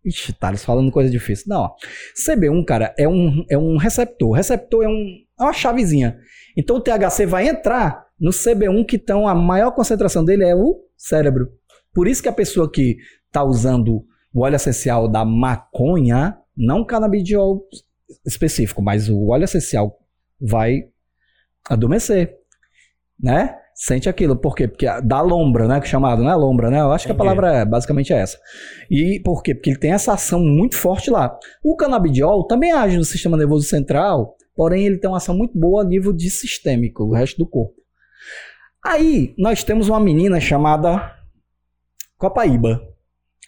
Ixi, 0.03 0.33
tá, 0.33 0.55
falando 0.57 0.91
coisa 0.91 1.09
difícil. 1.09 1.45
Não, 1.47 1.61
ó. 1.61 1.75
CB1, 2.15 2.65
cara, 2.65 2.93
é 2.97 3.07
um, 3.07 3.45
é 3.49 3.57
um 3.57 3.77
receptor. 3.77 4.31
Receptor 4.31 4.83
é, 4.83 4.87
um, 4.87 5.07
é 5.39 5.43
uma 5.43 5.53
chavezinha. 5.53 6.17
Então, 6.57 6.77
o 6.77 6.81
THC 6.81 7.25
vai 7.27 7.47
entrar 7.47 8.04
no 8.19 8.31
CB1, 8.31 8.85
que 8.85 8.95
então 8.95 9.27
a 9.27 9.35
maior 9.35 9.71
concentração 9.71 10.23
dele 10.23 10.43
é 10.43 10.55
o 10.55 10.79
cérebro. 10.97 11.51
Por 11.93 12.07
isso 12.07 12.21
que 12.21 12.29
a 12.29 12.33
pessoa 12.33 12.69
que 12.71 12.97
está 13.27 13.43
usando 13.43 14.05
o 14.33 14.41
óleo 14.41 14.55
essencial 14.55 15.07
da 15.07 15.23
maconha, 15.23 16.37
não 16.57 16.85
canabidiol 16.85 17.65
específico, 18.25 18.81
mas 18.81 19.09
o 19.09 19.27
óleo 19.27 19.45
essencial 19.45 19.97
vai 20.39 20.83
adormecer, 21.69 22.35
né? 23.19 23.57
Sente 23.73 24.07
aquilo, 24.07 24.37
por 24.37 24.55
quê? 24.55 24.69
Porque 24.69 24.85
dá 25.03 25.21
lombra, 25.21 25.67
né? 25.67 25.79
Que 25.81 25.85
é 25.85 25.89
chamado, 25.89 26.23
né? 26.23 26.33
Lombra, 26.33 26.69
né? 26.69 26.79
Eu 26.79 26.91
acho 26.91 27.05
que 27.05 27.11
a 27.11 27.15
palavra 27.15 27.57
é 27.57 27.65
basicamente 27.65 28.13
é 28.13 28.17
essa. 28.17 28.37
E 28.89 29.19
por 29.21 29.43
quê? 29.43 29.53
Porque 29.53 29.69
ele 29.71 29.79
tem 29.79 29.91
essa 29.91 30.13
ação 30.13 30.39
muito 30.39 30.77
forte 30.77 31.09
lá. 31.09 31.37
O 31.61 31.75
canabidiol 31.75 32.47
também 32.47 32.71
age 32.71 32.97
no 32.97 33.03
sistema 33.03 33.35
nervoso 33.35 33.65
central, 33.67 34.37
porém 34.55 34.85
ele 34.85 34.97
tem 34.97 35.09
uma 35.09 35.17
ação 35.17 35.35
muito 35.35 35.57
boa 35.57 35.81
a 35.81 35.85
nível 35.85 36.13
de 36.13 36.29
sistêmico, 36.29 37.03
o 37.03 37.13
resto 37.13 37.37
do 37.37 37.45
corpo. 37.47 37.84
Aí 38.83 39.33
nós 39.37 39.63
temos 39.63 39.89
uma 39.89 39.99
menina 39.99 40.39
chamada 40.39 41.15
Copaíba, 42.17 42.81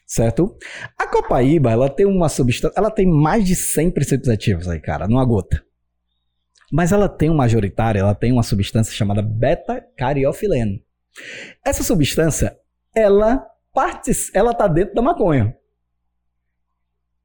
certo? 0.06 0.58
A 0.98 1.08
Copaíba, 1.08 1.72
ela 1.72 1.90
tem 1.90 2.06
uma 2.06 2.28
substância, 2.28 2.74
ela 2.78 2.90
tem 2.90 3.06
mais 3.06 3.46
de 3.46 3.56
100 3.56 3.92
princípios 3.92 4.30
ativos 4.30 4.68
aí, 4.68 4.80
cara, 4.80 5.08
numa 5.08 5.24
gota. 5.24 5.64
Mas 6.72 6.92
ela 6.92 7.08
tem 7.08 7.30
um 7.30 7.36
majoritário, 7.36 8.00
ela 8.00 8.16
tem 8.16 8.32
uma 8.32 8.44
substância 8.44 8.94
chamada 8.94 9.22
beta-cariofileno. 9.22 10.80
Essa 11.64 11.84
substância, 11.84 12.58
ela 12.96 13.46
ela 14.34 14.56
tá 14.56 14.68
dentro 14.68 14.96
da 14.96 15.04
maconha. 15.04 15.56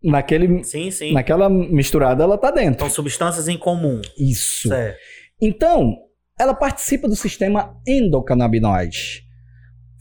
Naquele, 0.03 0.63
sim, 0.65 0.91
sim. 0.91 1.13
Naquela 1.13 1.49
misturada, 1.49 2.25
ela 2.25 2.37
tá 2.37 2.51
dentro. 2.51 2.81
São 2.81 2.91
substâncias 2.91 3.49
em 3.49 3.57
comum. 3.57 4.03
Isso. 4.19 4.69
Certo. 4.69 4.99
Então, 5.41 5.97
ela 6.39 6.55
participa 6.55 7.09
do 7.09 7.17
sistema 7.17 7.77
endocannabinoide. 7.87 9.23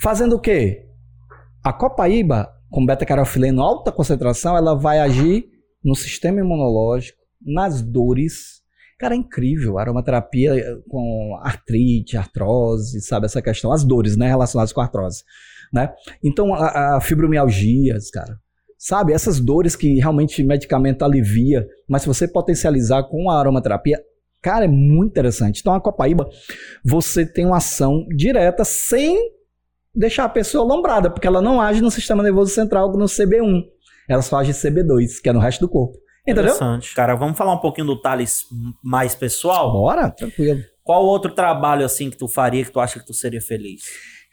Fazendo 0.02 0.36
o 0.36 0.40
quê? 0.40 0.86
A 1.64 1.72
copaíba, 1.72 2.50
com 2.70 2.86
beta-carofileno 2.86 3.62
alta 3.62 3.92
concentração, 3.92 4.58
ela 4.58 4.76
vai 4.76 5.00
agir 5.00 5.46
no 5.84 5.96
sistema 5.96 6.40
imunológico, 6.40 7.18
nas 7.42 7.82
dores, 7.82 8.62
Cara, 9.02 9.16
é 9.16 9.18
incrível. 9.18 9.80
Aromaterapia 9.80 10.56
eh, 10.56 10.78
com 10.88 11.36
artrite, 11.42 12.16
artrose, 12.16 13.02
sabe? 13.02 13.26
Essa 13.26 13.42
questão, 13.42 13.72
as 13.72 13.84
dores, 13.84 14.16
né? 14.16 14.28
Relacionadas 14.28 14.72
com 14.72 14.80
a 14.80 14.84
artrose, 14.84 15.24
né? 15.74 15.92
Então, 16.24 16.54
a, 16.54 16.98
a 16.98 17.02
fibromialgias, 17.02 18.12
cara. 18.12 18.38
Sabe? 18.78 19.12
Essas 19.12 19.40
dores 19.40 19.76
que 19.76 19.96
realmente 19.96 20.44
medicamento 20.44 21.04
alivia, 21.04 21.68
mas 21.90 22.04
se 22.04 22.08
você 22.08 22.28
potencializar 22.28 23.02
com 23.10 23.28
a 23.32 23.40
aromaterapia, 23.40 24.00
cara, 24.42 24.66
é 24.66 24.68
muito 24.68 25.12
interessante. 25.12 25.60
Então, 25.62 25.74
a 25.74 25.82
Copaíba, 25.82 26.30
você 26.84 27.26
tem 27.26 27.46
uma 27.46 27.58
ação 27.58 28.06
direta 28.16 28.64
sem 28.64 29.18
deixar 29.94 30.26
a 30.26 30.30
pessoa 30.30 30.64
lombrada, 30.64 31.10
porque 31.10 31.28
ela 31.28 31.42
não 31.42 31.60
age 31.62 31.82
no 31.82 31.92
sistema 31.92 32.24
nervoso 32.24 32.54
central 32.54 32.92
no 32.94 33.06
CB1. 33.06 33.64
Ela 34.08 34.22
só 34.22 34.38
age 34.38 34.52
CB2, 34.52 35.22
que 35.22 35.30
é 35.30 35.34
no 35.34 35.40
resto 35.40 35.62
do 35.62 35.70
corpo. 35.70 35.98
Entendeu? 36.22 36.44
Interessante. 36.44 36.94
Cara, 36.94 37.16
vamos 37.16 37.38
falar 37.38 37.54
um 37.54 37.60
pouquinho 37.60 37.88
do 37.88 38.00
Thales 38.00 38.46
mais 38.84 39.16
pessoal? 39.16 39.72
Bora, 39.72 40.10
tranquilo. 40.12 40.62
Qual 40.84 41.04
outro 41.06 41.34
trabalho 41.34 41.86
assim 41.86 42.10
que 42.10 42.18
tu 42.18 42.28
faria 42.28 42.64
que 42.64 42.72
tu 42.72 42.80
acha 42.80 43.00
que 43.00 43.06
tu 43.06 43.14
seria 43.14 43.42
feliz? 43.42 43.84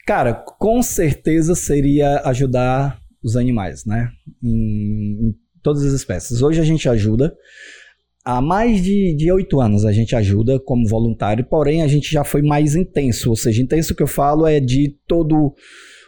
Cara, 0.05 0.33
com 0.33 0.81
certeza 0.81 1.55
seria 1.55 2.21
ajudar 2.25 2.99
os 3.23 3.35
animais, 3.35 3.85
né? 3.85 4.09
Em, 4.43 5.29
em 5.29 5.35
todas 5.61 5.83
as 5.83 5.93
espécies. 5.93 6.41
Hoje 6.41 6.59
a 6.59 6.63
gente 6.63 6.87
ajuda. 6.87 7.35
Há 8.31 8.41
mais 8.41 8.83
de 8.83 9.31
oito 9.31 9.59
anos 9.59 9.85
a 9.85 9.91
gente 9.91 10.15
ajuda 10.15 10.59
como 10.59 10.87
voluntário, 10.87 11.43
porém 11.43 11.81
a 11.81 11.87
gente 11.87 12.11
já 12.11 12.23
foi 12.23 12.43
mais 12.43 12.75
intenso. 12.75 13.31
Ou 13.31 13.35
seja, 13.35 13.59
intenso 13.59 13.95
que 13.95 14.03
eu 14.03 14.07
falo 14.07 14.45
é 14.45 14.59
de 14.59 14.95
todo 15.07 15.55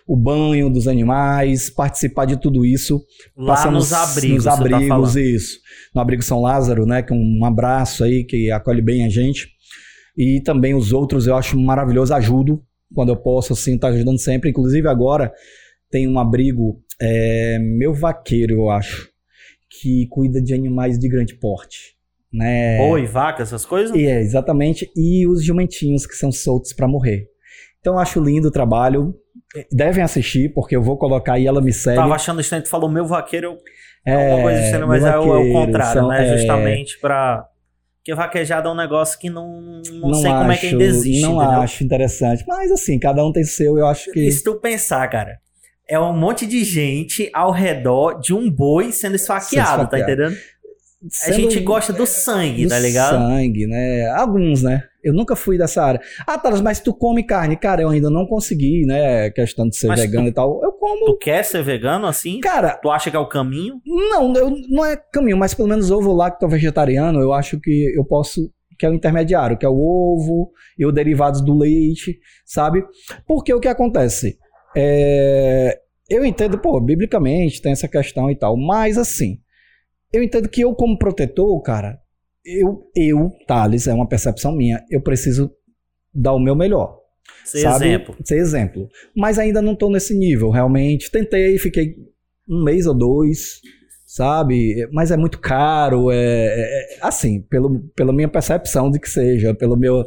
o 0.07 0.15
banho 0.15 0.69
dos 0.69 0.87
animais, 0.87 1.71
participar 1.71 2.25
de 2.25 2.39
tudo 2.39 2.63
isso. 2.63 3.03
Lá 3.35 3.55
Passamos 3.55 3.89
nos 3.89 3.93
abrigos, 3.93 4.35
nos 4.35 4.43
tá 4.45 4.53
abrigos, 4.53 5.13
tá 5.15 5.19
isso. 5.19 5.57
No 5.95 6.01
abrigo 6.01 6.21
São 6.21 6.43
Lázaro, 6.43 6.85
né, 6.85 7.01
que 7.01 7.11
é 7.11 7.15
um 7.15 7.43
abraço 7.43 8.03
aí 8.03 8.23
que 8.23 8.51
acolhe 8.51 8.83
bem 8.83 9.03
a 9.03 9.09
gente. 9.09 9.47
E 10.15 10.41
também 10.41 10.75
os 10.75 10.93
outros 10.93 11.25
eu 11.25 11.35
acho 11.35 11.59
maravilhoso, 11.59 12.13
ajudo 12.13 12.61
quando 12.93 13.09
eu 13.09 13.17
posso, 13.17 13.53
assim, 13.53 13.79
tá 13.79 13.87
ajudando 13.87 14.19
sempre. 14.19 14.51
Inclusive 14.51 14.87
agora 14.87 15.33
tem 15.89 16.07
um 16.07 16.19
abrigo, 16.19 16.83
é, 17.01 17.57
meu 17.57 17.95
vaqueiro, 17.95 18.53
eu 18.53 18.69
acho, 18.69 19.09
que 19.71 20.05
cuida 20.11 20.39
de 20.39 20.53
animais 20.53 20.99
de 20.99 21.09
grande 21.09 21.33
porte. 21.33 21.90
Né? 22.33 22.77
Boi, 22.77 23.05
vaca, 23.05 23.43
essas 23.43 23.65
coisas? 23.65 23.95
E 23.95 24.05
é, 24.05 24.19
exatamente. 24.21 24.89
E 24.95 25.27
os 25.27 25.43
jumentinhos 25.43 26.05
que 26.05 26.15
são 26.15 26.31
soltos 26.31 26.73
para 26.73 26.87
morrer. 26.87 27.27
Então 27.79 27.93
eu 27.93 27.99
acho 27.99 28.19
lindo 28.23 28.47
o 28.47 28.51
trabalho. 28.51 29.13
Devem 29.71 30.01
assistir, 30.03 30.53
porque 30.53 30.75
eu 30.75 30.81
vou 30.81 30.97
colocar 30.97 31.37
e 31.37 31.45
ela 31.45 31.61
me 31.61 31.73
segue. 31.73 31.97
Tava 31.97 32.15
achando 32.15 32.39
estranho, 32.39 32.63
tu 32.63 32.69
falou 32.69 32.89
meu 32.89 33.05
vaqueiro, 33.05 33.47
eu... 33.47 33.57
É, 34.05 34.13
alguma 34.15 34.41
coisa 34.43 34.61
estranha, 34.61 34.87
mas 34.87 35.03
meu 35.03 35.11
é, 35.11 35.19
o, 35.19 35.21
é 35.21 35.25
o 35.25 35.27
vaqueiro, 35.33 35.53
contrário, 35.53 35.99
são- 36.01 36.07
né? 36.09 36.23
é, 36.33 36.37
Justamente 36.37 36.99
pra... 36.99 37.45
Porque 37.97 38.15
vaquejada 38.15 38.67
é 38.67 38.71
um 38.71 38.75
negócio 38.75 39.19
que 39.19 39.29
não, 39.29 39.61
não, 39.91 39.99
não 40.09 40.13
sei 40.15 40.31
como 40.31 40.51
é 40.51 40.57
que 40.57 40.65
acho- 40.67 40.75
ainda 40.75 40.83
existe, 40.85 41.21
Não 41.21 41.35
entendeu? 41.35 41.61
acho 41.61 41.83
interessante. 41.83 42.43
Mas 42.47 42.71
assim, 42.71 42.97
cada 42.97 43.23
um 43.23 43.31
tem 43.31 43.43
seu, 43.43 43.77
eu 43.77 43.85
acho 43.85 44.11
que. 44.11 44.27
E 44.27 44.31
se 44.31 44.43
tu 44.43 44.55
pensar, 44.59 45.07
cara, 45.07 45.37
é 45.87 45.99
um 45.99 46.11
monte 46.17 46.47
de 46.47 46.63
gente 46.63 47.29
ao 47.31 47.51
redor 47.51 48.19
de 48.19 48.33
um 48.33 48.49
boi 48.49 48.91
sendo 48.91 49.15
esfaqueado, 49.17 49.87
tá 49.87 49.99
esfaqueado. 49.99 50.11
entendendo? 50.23 50.37
A 51.27 51.31
gente 51.31 51.59
gosta 51.61 51.91
do 51.91 52.05
sangue, 52.05 52.63
do 52.63 52.69
tá 52.69 52.77
ligado? 52.79 53.17
sangue, 53.17 53.65
né? 53.65 54.07
Alguns, 54.11 54.61
né? 54.61 54.83
Eu 55.03 55.13
nunca 55.13 55.35
fui 55.35 55.57
dessa 55.57 55.83
área. 55.83 55.99
Ah, 56.27 56.37
Thales, 56.37 56.61
mas 56.61 56.79
tu 56.79 56.93
come 56.93 57.23
carne? 57.23 57.55
Cara, 57.57 57.81
eu 57.81 57.89
ainda 57.89 58.07
não 58.09 58.27
consegui, 58.27 58.85
né? 58.85 59.31
Questão 59.31 59.67
de 59.67 59.75
ser 59.75 59.87
Mas 59.87 59.99
vegano 59.99 60.25
tu- 60.25 60.29
e 60.29 60.33
tal. 60.33 60.61
Eu 60.63 60.71
como. 60.73 61.05
Tu 61.05 61.17
quer 61.17 61.43
ser 61.43 61.63
vegano 61.63 62.05
assim? 62.05 62.39
Cara, 62.39 62.75
Tu 62.75 62.89
acha 62.91 63.09
que 63.09 63.15
é 63.15 63.19
o 63.19 63.27
caminho? 63.27 63.81
Não, 63.83 64.31
eu, 64.35 64.51
não 64.69 64.85
é 64.85 64.95
caminho, 64.95 65.37
mas 65.37 65.55
pelo 65.55 65.67
menos 65.67 65.89
ovo 65.89 66.13
lacto 66.13 66.47
vegetariano, 66.47 67.19
eu 67.19 67.33
acho 67.33 67.59
que 67.59 67.91
eu 67.97 68.05
posso, 68.05 68.51
que 68.77 68.85
é 68.85 68.89
o 68.89 68.93
intermediário, 68.93 69.57
que 69.57 69.65
é 69.65 69.69
o 69.69 69.73
ovo 69.75 70.51
e 70.77 70.85
os 70.85 70.93
derivados 70.93 71.41
do 71.41 71.57
leite, 71.57 72.19
sabe? 72.45 72.83
Porque 73.27 73.51
o 73.51 73.59
que 73.59 73.67
acontece? 73.67 74.37
É, 74.75 75.79
eu 76.09 76.23
entendo, 76.23 76.59
pô, 76.59 76.79
biblicamente 76.79 77.59
tem 77.59 77.71
essa 77.71 77.87
questão 77.87 78.29
e 78.29 78.35
tal, 78.35 78.55
mas 78.55 78.97
assim, 78.99 79.39
eu 80.11 80.23
entendo 80.23 80.49
que 80.49 80.61
eu 80.61 80.73
como 80.75 80.97
protetor, 80.97 81.61
cara, 81.61 81.99
eu, 82.45 82.89
eu, 82.95 83.31
Thales, 83.47 83.87
é 83.87 83.93
uma 83.93 84.07
percepção 84.07 84.55
minha, 84.55 84.83
eu 84.89 85.01
preciso 85.01 85.51
dar 86.13 86.33
o 86.33 86.39
meu 86.39 86.55
melhor. 86.55 86.99
Ser 87.45 87.61
sabe? 87.61 87.85
exemplo. 87.85 88.15
Ser 88.23 88.37
exemplo. 88.37 88.89
Mas 89.15 89.39
ainda 89.39 89.61
não 89.61 89.75
tô 89.75 89.89
nesse 89.89 90.17
nível, 90.17 90.49
realmente. 90.49 91.09
Tentei, 91.11 91.57
fiquei 91.57 91.95
um 92.49 92.63
mês 92.63 92.85
ou 92.85 92.93
dois, 92.93 93.61
sabe? 94.05 94.87
Mas 94.91 95.11
é 95.11 95.17
muito 95.17 95.39
caro, 95.39 96.11
é, 96.11 96.17
é- 96.17 96.95
é- 96.95 96.99
assim, 97.01 97.41
pelo, 97.43 97.79
pela 97.95 98.11
minha 98.13 98.27
percepção 98.27 98.89
de 98.91 98.99
que 98.99 99.09
seja, 99.09 99.53
pelo 99.53 99.77
meu 99.77 100.05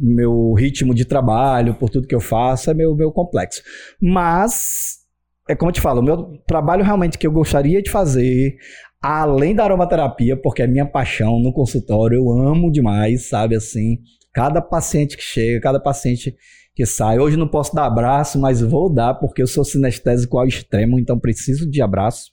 meu 0.00 0.54
ritmo 0.54 0.94
de 0.94 1.04
trabalho, 1.04 1.74
por 1.74 1.90
tudo 1.90 2.08
que 2.08 2.14
eu 2.14 2.20
faço, 2.20 2.70
é 2.70 2.74
meu, 2.74 2.94
meu 2.94 3.12
complexo. 3.12 3.62
Mas, 4.00 5.00
é 5.46 5.54
como 5.54 5.68
eu 5.68 5.74
te 5.74 5.80
falo, 5.80 6.00
o 6.00 6.02
meu 6.02 6.38
trabalho 6.46 6.82
realmente 6.82 7.18
que 7.18 7.26
eu 7.26 7.30
gostaria 7.30 7.82
de 7.82 7.90
fazer, 7.90 8.56
além 9.04 9.54
da 9.54 9.64
aromaterapia, 9.64 10.34
porque 10.34 10.62
é 10.62 10.66
minha 10.66 10.86
paixão 10.86 11.38
no 11.38 11.52
consultório, 11.52 12.16
eu 12.16 12.30
amo 12.30 12.72
demais, 12.72 13.28
sabe, 13.28 13.54
assim, 13.54 13.98
cada 14.32 14.62
paciente 14.62 15.14
que 15.14 15.22
chega, 15.22 15.60
cada 15.60 15.78
paciente 15.78 16.34
que 16.74 16.86
sai. 16.86 17.18
Hoje 17.18 17.36
não 17.36 17.46
posso 17.46 17.74
dar 17.74 17.84
abraço, 17.84 18.40
mas 18.40 18.62
vou 18.62 18.92
dar 18.92 19.12
porque 19.14 19.42
eu 19.42 19.46
sou 19.46 19.62
sinestésico 19.62 20.38
ao 20.38 20.46
extremo, 20.46 20.98
então 20.98 21.18
preciso 21.18 21.70
de 21.70 21.82
abraço, 21.82 22.32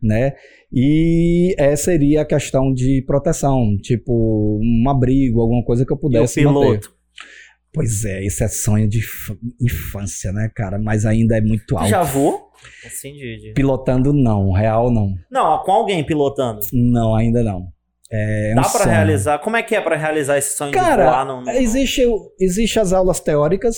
né? 0.00 0.34
E 0.72 1.54
essa 1.58 1.86
seria 1.86 2.22
a 2.22 2.24
questão 2.24 2.72
de 2.72 3.02
proteção, 3.04 3.76
tipo 3.82 4.60
um 4.62 4.88
abrigo, 4.88 5.40
alguma 5.40 5.64
coisa 5.64 5.84
que 5.84 5.92
eu 5.92 5.96
E 5.96 5.98
o 5.98 6.00
pudesse 6.00 6.44
manter. 6.44 6.80
Pois 7.76 8.04
é, 8.06 8.24
isso 8.24 8.42
é 8.42 8.48
sonho 8.48 8.88
de 8.88 8.98
inf- 8.98 9.36
infância, 9.60 10.32
né, 10.32 10.50
cara? 10.56 10.78
Mas 10.78 11.04
ainda 11.06 11.36
é 11.36 11.40
muito 11.40 11.76
alto. 11.76 11.88
já 11.90 12.02
voou? 12.02 12.50
Assim, 12.86 13.12
de, 13.12 13.38
de- 13.38 13.52
Pilotando 13.54 14.12
não, 14.12 14.50
real 14.50 14.90
não. 14.90 15.14
Não, 15.30 15.62
com 15.62 15.70
alguém 15.72 16.02
pilotando. 16.04 16.60
Não, 16.72 17.14
ainda 17.14 17.42
não. 17.44 17.68
É 18.10 18.54
Dá 18.54 18.60
um 18.60 18.64
pra 18.64 18.70
sonho. 18.80 18.90
realizar? 18.94 19.38
Como 19.40 19.56
é 19.56 19.62
que 19.62 19.74
é 19.74 19.80
pra 19.80 19.94
realizar 19.96 20.38
esse 20.38 20.56
sonho 20.56 20.70
de 20.72 20.78
Cara, 20.78 21.04
voar 21.04 21.26
no, 21.26 21.40
no- 21.42 21.50
Existe, 21.50 22.02
existe 22.40 22.80
as 22.80 22.92
aulas 22.92 23.20
teóricas, 23.20 23.76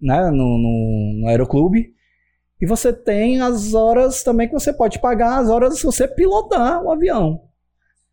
né, 0.00 0.30
no, 0.30 0.58
no, 0.58 1.20
no 1.20 1.28
aeroclube. 1.28 1.88
E 2.60 2.66
você 2.66 2.92
tem 2.92 3.40
as 3.40 3.74
horas 3.74 4.22
também 4.24 4.48
que 4.48 4.54
você 4.54 4.72
pode 4.72 4.98
pagar, 5.00 5.38
as 5.38 5.48
horas 5.50 5.78
se 5.78 5.84
você 5.84 6.08
pilotar 6.08 6.82
o 6.82 6.90
avião. 6.90 7.42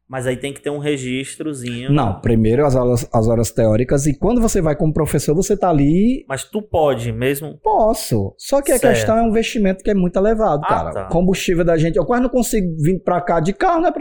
Mas 0.08 0.28
aí 0.28 0.38
tem 0.38 0.54
que 0.54 0.62
ter 0.62 0.70
um 0.70 0.78
registrozinho. 0.78 1.92
Não, 1.92 2.20
primeiro 2.22 2.64
as 2.66 2.76
aulas, 2.76 3.10
as 3.12 3.28
horas 3.28 3.52
teóricas. 3.52 4.06
E 4.06 4.18
quando 4.18 4.40
você 4.40 4.62
vai 4.62 4.76
como 4.76 4.94
professor, 4.94 5.34
você 5.34 5.58
tá 5.58 5.70
ali. 5.70 6.24
Mas 6.30 6.44
tu 6.44 6.62
pode 6.62 7.12
mesmo. 7.12 7.58
Posso. 7.64 8.36
Só 8.38 8.62
que 8.62 8.72
a 8.72 8.78
Certo. 8.78 8.94
questão 8.94 9.18
é 9.18 9.24
um 9.24 9.30
investimento 9.30 9.84
que 9.84 9.90
é 9.90 9.96
muito 9.96 10.16
elevado, 10.18 10.62
Ah, 10.66 10.68
cara. 10.68 10.92
tá. 10.92 11.06
O 11.08 11.10
combustível 11.10 11.66
da 11.66 11.76
gente. 11.76 11.96
Eu 11.98 12.06
quase 12.06 12.22
não 12.22 12.30
consigo 12.30 12.68
vir 12.82 13.02
pra 13.04 13.20
cá 13.20 13.40
de 13.40 13.52
carro, 13.54 13.82
né? 13.82 13.92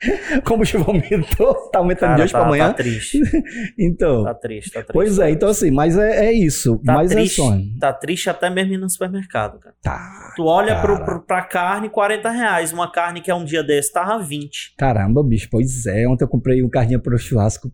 Pra... 0.28 0.40
combustível 0.42 0.86
aumentou, 0.86 1.54
tá 1.70 1.78
aumentando 1.78 2.00
Cara, 2.08 2.14
de 2.16 2.22
hoje 2.22 2.32
tá, 2.32 2.38
pra 2.38 2.46
amanhã. 2.48 2.68
tá 2.68 2.74
triste. 2.74 3.20
Então. 3.78 4.24
Tá 4.24 4.34
triste, 4.34 4.70
tá 4.72 4.80
triste. 4.80 4.92
Pois 4.92 5.18
é, 5.18 5.30
então 5.30 5.48
assim, 5.48 5.70
mas 5.70 5.96
é, 5.96 6.26
é 6.26 6.32
isso. 6.32 6.78
Tá 6.84 6.94
mas 6.94 7.10
triste, 7.10 7.40
é 7.40 7.44
sonho. 7.44 7.64
tá 7.78 7.92
triste 7.92 8.30
até 8.30 8.48
mesmo 8.50 8.78
no 8.78 8.88
supermercado, 8.88 9.58
cara. 9.58 9.74
Tá. 9.82 10.32
Tu 10.36 10.44
olha 10.44 10.74
Cara. 10.76 10.80
pro, 10.80 11.04
pro, 11.04 11.20
pra 11.26 11.42
carne, 11.42 11.88
40 11.90 12.30
reais. 12.30 12.72
Uma 12.72 12.90
carne 12.90 13.20
que 13.20 13.30
é 13.30 13.34
um 13.34 13.44
dia 13.44 13.62
desse 13.62 13.92
tava 13.92 14.18
20. 14.22 14.74
Caramba, 14.78 15.22
bicho, 15.22 15.48
pois 15.50 15.86
é. 15.86 16.06
Ontem 16.08 16.24
eu 16.24 16.28
comprei 16.28 16.62
um 16.62 16.68
carninha 16.70 16.98
pro 16.98 17.18
churrasco. 17.18 17.70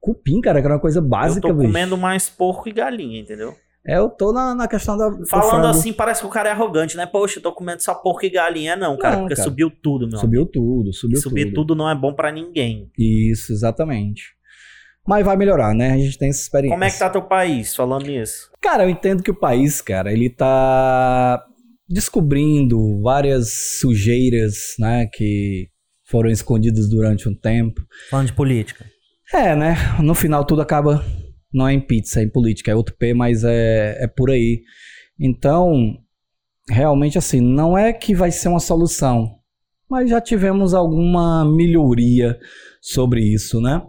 Cupim, 0.00 0.40
cara, 0.40 0.60
que 0.60 0.66
era 0.66 0.74
uma 0.74 0.80
coisa 0.80 1.00
básica, 1.00 1.46
eu 1.46 1.52
tô 1.52 1.58
bicho. 1.58 1.68
comendo 1.68 1.96
mais 1.96 2.28
porco 2.30 2.68
e 2.68 2.72
galinha, 2.72 3.20
entendeu? 3.20 3.54
É, 3.86 3.96
eu 3.96 4.10
tô 4.10 4.32
na, 4.32 4.54
na 4.54 4.68
questão 4.68 4.96
da. 4.96 5.08
do 5.08 5.26
Falando 5.26 5.66
assim, 5.66 5.92
parece 5.92 6.20
que 6.20 6.26
o 6.26 6.30
cara 6.30 6.50
é 6.50 6.52
arrogante, 6.52 6.96
né? 6.96 7.06
Poxa, 7.06 7.38
eu 7.38 7.42
tô 7.42 7.52
comendo 7.52 7.82
só 7.82 7.94
porco 7.94 8.24
e 8.26 8.30
galinha. 8.30 8.76
Não, 8.76 8.96
cara, 8.98 9.16
Não, 9.16 9.22
porque 9.22 9.34
cara. 9.36 9.48
subiu 9.48 9.70
tudo, 9.70 10.06
meu. 10.06 10.18
Subiu 10.18 10.44
tudo, 10.46 10.90
E 10.90 10.94
subiu 10.94 11.20
subir 11.20 11.44
tudo. 11.46 11.54
tudo 11.54 11.74
não 11.74 11.88
é 11.88 11.94
bom 11.94 12.12
pra 12.14 12.30
ninguém. 12.30 12.90
Isso, 12.98 13.52
exatamente. 13.52 14.22
Mas 15.08 15.24
vai 15.24 15.34
melhorar, 15.34 15.74
né? 15.74 15.92
A 15.92 15.96
gente 15.98 16.18
tem 16.18 16.28
essa 16.28 16.42
experiência. 16.42 16.74
Como 16.74 16.84
é 16.84 16.90
que 16.90 16.98
tá 16.98 17.08
teu 17.08 17.22
país 17.22 17.74
falando 17.74 18.06
nisso? 18.06 18.50
Cara, 18.60 18.84
eu 18.84 18.90
entendo 18.90 19.22
que 19.22 19.30
o 19.30 19.38
país, 19.38 19.80
cara, 19.80 20.12
ele 20.12 20.28
tá 20.28 21.42
descobrindo 21.88 23.00
várias 23.02 23.78
sujeiras, 23.80 24.74
né, 24.78 25.06
que 25.12 25.68
foram 26.06 26.30
escondidas 26.30 26.88
durante 26.88 27.28
um 27.28 27.34
tempo. 27.34 27.80
Falando 28.10 28.26
de 28.26 28.32
política. 28.32 28.84
É, 29.32 29.56
né? 29.56 29.74
No 30.02 30.14
final 30.14 30.44
tudo 30.44 30.60
acaba. 30.60 31.04
Não 31.52 31.66
é 31.66 31.72
em 31.74 31.80
pizza, 31.80 32.20
é 32.20 32.24
em 32.24 32.28
política, 32.30 32.70
é 32.70 32.74
outro 32.74 32.94
P, 32.96 33.12
mas 33.14 33.42
é, 33.44 33.96
é 34.04 34.06
por 34.06 34.30
aí. 34.30 34.62
Então, 35.18 35.96
realmente 36.68 37.18
assim, 37.18 37.40
não 37.40 37.76
é 37.76 37.92
que 37.92 38.14
vai 38.14 38.30
ser 38.30 38.48
uma 38.48 38.60
solução, 38.60 39.36
mas 39.88 40.08
já 40.10 40.20
tivemos 40.20 40.72
alguma 40.74 41.44
melhoria 41.44 42.38
sobre 42.80 43.20
isso, 43.22 43.60
né? 43.60 43.82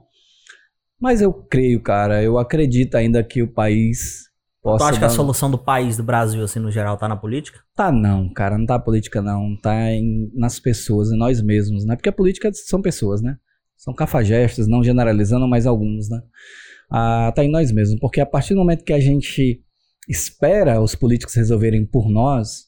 Mas 0.99 1.21
eu 1.21 1.33
creio, 1.33 1.81
cara, 1.81 2.21
eu 2.21 2.37
acredito 2.37 2.95
ainda 2.95 3.23
que 3.23 3.41
o 3.41 3.47
país 3.51 4.23
Tu 4.61 4.63
possa. 4.63 4.85
acha 4.85 4.99
que 4.99 5.05
a 5.05 5.07
dar- 5.07 5.13
solução 5.13 5.49
do 5.49 5.57
país, 5.57 5.97
do 5.97 6.03
Brasil, 6.03 6.43
assim, 6.43 6.59
no 6.59 6.71
geral, 6.71 6.97
tá 6.97 7.07
na 7.07 7.15
política? 7.15 7.59
Tá 7.75 7.91
não, 7.91 8.31
cara, 8.31 8.57
não 8.57 8.65
tá 8.65 8.75
a 8.75 8.79
política 8.79 9.21
não, 9.21 9.55
tá 9.59 9.91
em- 9.91 10.29
nas 10.35 10.59
pessoas, 10.59 11.11
em 11.11 11.17
nós 11.17 11.41
mesmos, 11.41 11.85
né? 11.85 11.95
Porque 11.95 12.09
a 12.09 12.13
política 12.13 12.51
são 12.53 12.81
pessoas, 12.81 13.21
né? 13.21 13.37
São 13.77 13.93
cafajestes, 13.95 14.67
não 14.67 14.83
generalizando, 14.83 15.47
mas 15.47 15.65
alguns, 15.65 16.07
né? 16.09 16.21
Ah, 16.91 17.31
tá 17.33 17.43
em 17.43 17.49
nós 17.49 17.71
mesmos, 17.71 17.99
porque 17.99 18.19
a 18.19 18.25
partir 18.25 18.53
do 18.53 18.59
momento 18.59 18.83
que 18.83 18.91
a 18.91 18.99
gente 18.99 19.63
espera 20.09 20.81
os 20.81 20.93
políticos 20.93 21.33
resolverem 21.35 21.85
por 21.85 22.09
nós, 22.09 22.65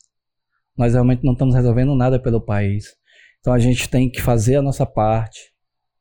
nós 0.78 0.94
realmente 0.94 1.24
não 1.24 1.34
estamos 1.34 1.54
resolvendo 1.54 1.94
nada 1.94 2.18
pelo 2.18 2.40
país. 2.40 2.96
Então 3.40 3.52
a 3.52 3.60
gente 3.60 3.90
tem 3.90 4.10
que 4.10 4.22
fazer 4.22 4.56
a 4.56 4.62
nossa 4.62 4.86
parte, 4.86 5.52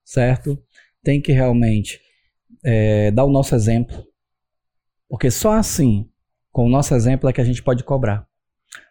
certo? 0.04 0.56
Tem 1.02 1.20
que 1.20 1.32
realmente 1.32 2.00
eh, 2.64 3.10
dar 3.10 3.24
o 3.24 3.32
nosso 3.32 3.56
exemplo, 3.56 4.06
porque 5.08 5.30
só 5.30 5.54
assim, 5.54 6.08
com 6.52 6.66
o 6.66 6.70
nosso 6.70 6.94
exemplo, 6.94 7.28
é 7.28 7.32
que 7.32 7.40
a 7.40 7.44
gente 7.44 7.62
pode 7.62 7.82
cobrar. 7.82 8.26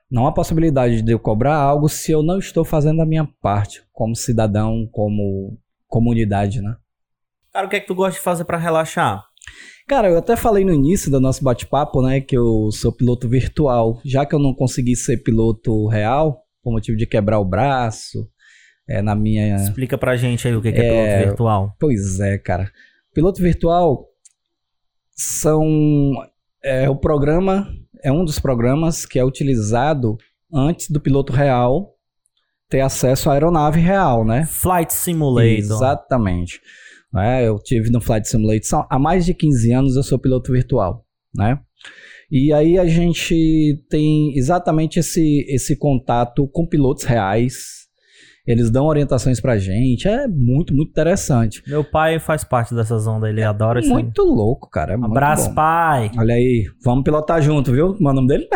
Não 0.09 0.27
há 0.27 0.33
possibilidade 0.33 1.01
de 1.01 1.11
eu 1.13 1.19
cobrar 1.19 1.55
algo 1.55 1.87
se 1.87 2.11
eu 2.11 2.21
não 2.21 2.37
estou 2.37 2.65
fazendo 2.65 3.01
a 3.01 3.05
minha 3.05 3.25
parte, 3.41 3.81
como 3.93 4.13
cidadão, 4.13 4.87
como 4.91 5.57
comunidade, 5.87 6.61
né? 6.61 6.75
Cara, 7.53 7.67
o 7.67 7.69
que 7.69 7.75
é 7.75 7.79
que 7.79 7.87
tu 7.87 7.95
gosta 7.95 8.13
de 8.13 8.23
fazer 8.23 8.45
pra 8.45 8.57
relaxar? 8.57 9.23
Cara, 9.87 10.09
eu 10.09 10.17
até 10.17 10.35
falei 10.35 10.63
no 10.63 10.73
início 10.73 11.11
do 11.11 11.19
nosso 11.19 11.43
bate-papo, 11.43 12.01
né, 12.01 12.21
que 12.21 12.37
eu 12.37 12.69
sou 12.71 12.91
piloto 12.93 13.27
virtual. 13.27 13.99
Já 14.05 14.25
que 14.25 14.33
eu 14.33 14.39
não 14.39 14.53
consegui 14.53 14.95
ser 14.95 15.17
piloto 15.17 15.87
real, 15.87 16.43
por 16.63 16.71
motivo 16.71 16.97
de 16.97 17.05
quebrar 17.05 17.39
o 17.39 17.45
braço, 17.45 18.29
é, 18.87 19.01
na 19.01 19.15
minha. 19.15 19.55
Explica 19.55 19.97
pra 19.97 20.15
gente 20.15 20.47
aí 20.47 20.55
o 20.55 20.61
que 20.61 20.71
que 20.71 20.79
é, 20.79 20.85
É. 20.85 20.89
piloto 21.17 21.27
virtual. 21.29 21.75
Pois 21.79 22.19
é, 22.19 22.37
cara. 22.37 22.71
Piloto 23.13 23.41
virtual 23.41 24.05
são. 25.15 26.13
É 26.63 26.89
o 26.89 26.95
programa, 26.95 27.67
é 28.03 28.11
um 28.11 28.23
dos 28.23 28.39
programas 28.39 29.05
que 29.05 29.17
é 29.17 29.25
utilizado 29.25 30.15
antes 30.53 30.89
do 30.91 31.01
piloto 31.01 31.33
real 31.33 31.95
ter 32.69 32.81
acesso 32.81 33.29
à 33.29 33.33
aeronave 33.33 33.79
real, 33.79 34.23
né? 34.23 34.45
Flight 34.45 34.93
Simulator. 34.93 35.49
Exatamente. 35.57 36.61
Né, 37.13 37.45
eu 37.47 37.59
tive 37.59 37.89
no 37.89 37.99
Flight 37.99 38.27
Simulator 38.27 38.87
há 38.89 38.97
mais 38.97 39.25
de 39.25 39.33
15 39.33 39.71
anos, 39.73 39.95
eu 39.97 40.03
sou 40.03 40.17
piloto 40.17 40.51
virtual, 40.53 41.05
né? 41.35 41.59
E 42.31 42.53
aí 42.53 42.77
a 42.77 42.85
gente 42.85 43.83
tem 43.89 44.33
exatamente 44.37 44.97
esse, 44.99 45.45
esse 45.49 45.75
contato 45.75 46.47
com 46.47 46.65
pilotos 46.65 47.03
reais 47.03 47.81
Eles 48.47 48.71
dão 48.71 48.85
orientações 48.85 49.39
pra 49.39 49.57
gente. 49.57 50.07
É 50.07 50.27
muito, 50.27 50.73
muito 50.73 50.89
interessante. 50.89 51.61
Meu 51.67 51.83
pai 51.83 52.19
faz 52.19 52.43
parte 52.43 52.73
dessas 52.73 53.05
ondas, 53.05 53.29
ele 53.29 53.43
adora 53.43 53.79
isso. 53.79 53.89
aí. 53.89 54.03
Muito 54.03 54.23
louco, 54.23 54.69
cara. 54.69 54.93
É 54.93 54.97
muito 54.97 55.11
Abraço, 55.11 55.49
bom. 55.49 55.55
pai. 55.55 56.09
Olha 56.17 56.33
aí, 56.33 56.65
vamos 56.83 57.03
pilotar 57.03 57.41
junto, 57.41 57.71
viu? 57.71 57.93
Como 57.93 58.07
é 58.09 58.11
o 58.11 58.15
nome 58.15 58.27
dele? 58.27 58.47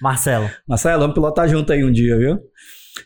Marcelo. 0.00 0.48
Marcelo, 0.66 1.00
vamos 1.00 1.14
pilotar 1.14 1.48
junto 1.48 1.72
aí 1.72 1.84
um 1.84 1.92
dia, 1.92 2.16
viu? 2.16 2.38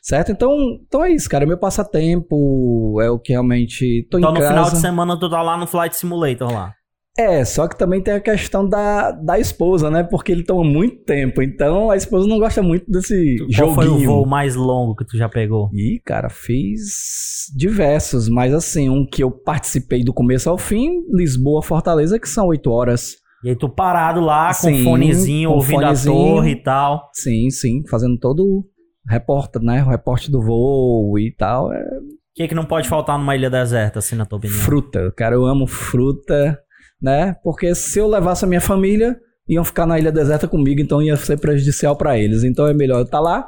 Certo? 0.03 0.33
Então, 0.33 0.55
então 0.87 1.05
é 1.05 1.11
isso, 1.13 1.29
cara. 1.29 1.47
Meu 1.47 1.59
passatempo 1.59 3.01
é 3.01 3.11
o 3.11 3.19
que 3.19 3.33
realmente 3.33 4.07
tô 4.11 4.19
Então 4.19 4.31
em 4.31 4.35
no 4.35 4.41
casa. 4.41 4.49
final 4.55 4.71
de 4.71 4.79
semana 4.79 5.19
tu 5.19 5.29
tá 5.31 5.43
lá 5.43 5.57
no 5.57 5.67
Flight 5.67 5.97
Simulator 5.97 6.53
lá. 6.53 6.73
É, 7.19 7.45
só 7.45 7.67
que 7.67 7.77
também 7.77 8.01
tem 8.01 8.15
a 8.15 8.21
questão 8.21 8.69
da, 8.69 9.11
da 9.11 9.41
esposa, 9.41 9.91
né? 9.91 10.05
Porque 10.05 10.31
ele 10.31 10.45
toma 10.45 10.63
muito 10.63 11.03
tempo. 11.03 11.43
Então 11.43 11.91
a 11.91 11.97
esposa 11.97 12.29
não 12.29 12.39
gosta 12.39 12.63
muito 12.63 12.89
desse 12.89 13.37
Qual 13.57 13.75
foi 13.75 13.87
o 13.87 13.91
joguinho. 13.91 14.11
voo 14.11 14.25
mais 14.27 14.55
longo 14.55 14.95
que 14.95 15.05
tu 15.05 15.17
já 15.17 15.29
pegou? 15.29 15.69
E, 15.75 16.01
cara, 16.05 16.29
fiz 16.29 17.47
diversos, 17.57 18.29
mas 18.29 18.55
assim, 18.55 18.89
um 18.89 19.05
que 19.05 19.23
eu 19.25 19.31
participei 19.33 20.05
do 20.05 20.13
começo 20.13 20.49
ao 20.49 20.57
fim, 20.59 20.91
Lisboa, 21.13 21.61
Fortaleza, 21.61 22.21
que 22.21 22.29
são 22.29 22.47
oito 22.47 22.71
horas. 22.71 23.17
E 23.43 23.49
aí 23.51 23.57
tu 23.57 23.69
parado 23.69 24.21
lá 24.21 24.49
com 24.49 24.69
Sim, 24.69 24.83
um 24.83 24.85
fonezinho, 24.85 25.49
com 25.51 25.57
ouvindo 25.57 25.81
fonezinho. 25.81 26.15
a 26.15 26.35
torre 26.37 26.51
e 26.53 26.63
tal. 26.63 27.03
Sim, 27.15 27.51
sim, 27.51 27.83
fazendo 27.91 28.17
todo 28.19 28.65
reporta, 29.09 29.59
né? 29.61 29.83
O 29.83 29.89
reporte 29.89 30.31
do 30.31 30.41
voo 30.43 31.19
e 31.19 31.33
tal. 31.33 31.73
É 31.73 31.81
O 31.81 32.19
que, 32.35 32.49
que 32.49 32.55
não 32.55 32.65
pode 32.65 32.89
faltar 32.89 33.19
numa 33.19 33.35
ilha 33.35 33.51
deserta, 33.51 33.99
assim, 33.99 34.15
na 34.17 34.25
tua 34.27 34.39
opinião? 34.39 34.59
fruta. 34.61 35.13
Cara, 35.17 35.35
eu 35.35 35.45
amo 35.45 35.67
fruta, 35.67 36.59
né? 37.01 37.35
Porque 37.43 37.75
se 37.75 37.99
eu 37.99 38.07
levasse 38.09 38.45
a 38.45 38.49
minha 38.49 38.61
família, 38.61 39.19
iam 39.49 39.65
ficar 39.65 39.87
na 39.87 39.99
ilha 39.99 40.13
deserta 40.13 40.47
comigo, 40.47 40.81
então 40.81 41.03
ia 41.03 41.17
ser 41.17 41.39
prejudicial 41.41 41.97
pra 41.97 42.19
eles. 42.19 42.45
Então 42.45 42.67
é 42.67 42.75
melhor 42.75 42.99
eu 42.99 43.05
estar 43.05 43.21
lá, 43.21 43.47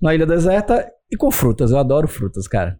na 0.00 0.14
ilha 0.14 0.26
deserta 0.26 0.88
e 1.10 1.16
com 1.16 1.30
frutas. 1.30 1.70
Eu 1.70 1.78
adoro 1.78 2.08
frutas, 2.08 2.46
cara. 2.48 2.78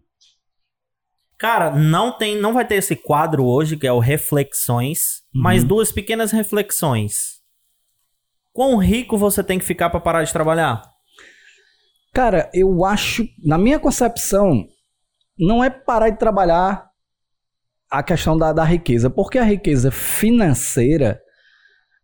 Cara, 1.37 1.71
não 1.75 2.17
tem, 2.17 2.39
não 2.39 2.53
vai 2.53 2.65
ter 2.65 2.75
esse 2.75 2.95
quadro 2.95 3.43
hoje, 3.43 3.75
que 3.75 3.85
é 3.85 3.91
o 3.91 3.99
Reflexões, 3.99 5.21
Uhum. 5.35 5.41
mas 5.41 5.63
duas 5.63 5.91
pequenas 5.91 6.31
reflexões. 6.31 7.41
Quão 8.53 8.77
rico 8.77 9.17
você 9.17 9.43
tem 9.43 9.57
que 9.59 9.65
ficar 9.65 9.89
pra 9.89 9.99
parar 9.99 10.23
de 10.23 10.31
trabalhar? 10.31 10.81
Cara, 12.13 12.47
eu 12.53 12.85
acho, 12.85 13.27
na 13.43 13.57
minha 13.57 13.79
concepção, 13.79 14.67
não 15.37 15.63
é 15.63 15.69
parar 15.69 16.11
de 16.11 16.19
trabalhar 16.19 16.87
a 17.89 18.03
questão 18.03 18.37
da, 18.37 18.53
da 18.53 18.63
riqueza, 18.63 19.09
porque 19.09 19.39
a 19.39 19.43
riqueza 19.43 19.89
financeira 19.89 21.19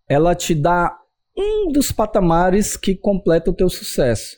ela 0.08 0.34
te 0.34 0.56
dá 0.56 0.98
um 1.38 1.72
dos 1.72 1.92
patamares 1.92 2.76
que 2.76 2.96
completa 2.96 3.52
o 3.52 3.54
teu 3.54 3.70
sucesso. 3.70 4.38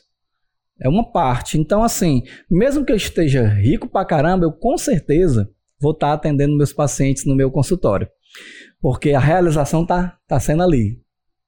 É 0.78 0.88
uma 0.88 1.10
parte. 1.10 1.58
Então, 1.58 1.82
assim, 1.82 2.22
mesmo 2.50 2.84
que 2.84 2.92
eu 2.92 2.96
esteja 2.96 3.46
rico 3.46 3.88
pra 3.88 4.04
caramba, 4.04 4.44
eu 4.44 4.52
com 4.52 4.76
certeza 4.76 5.50
vou 5.80 5.92
estar 5.92 6.12
atendendo 6.12 6.56
meus 6.56 6.72
pacientes 6.72 7.24
no 7.24 7.34
meu 7.34 7.50
consultório. 7.50 8.08
Porque 8.78 9.12
a 9.12 9.20
realização 9.20 9.86
tá, 9.86 10.18
tá 10.28 10.38
sendo 10.38 10.62
ali. 10.62 11.00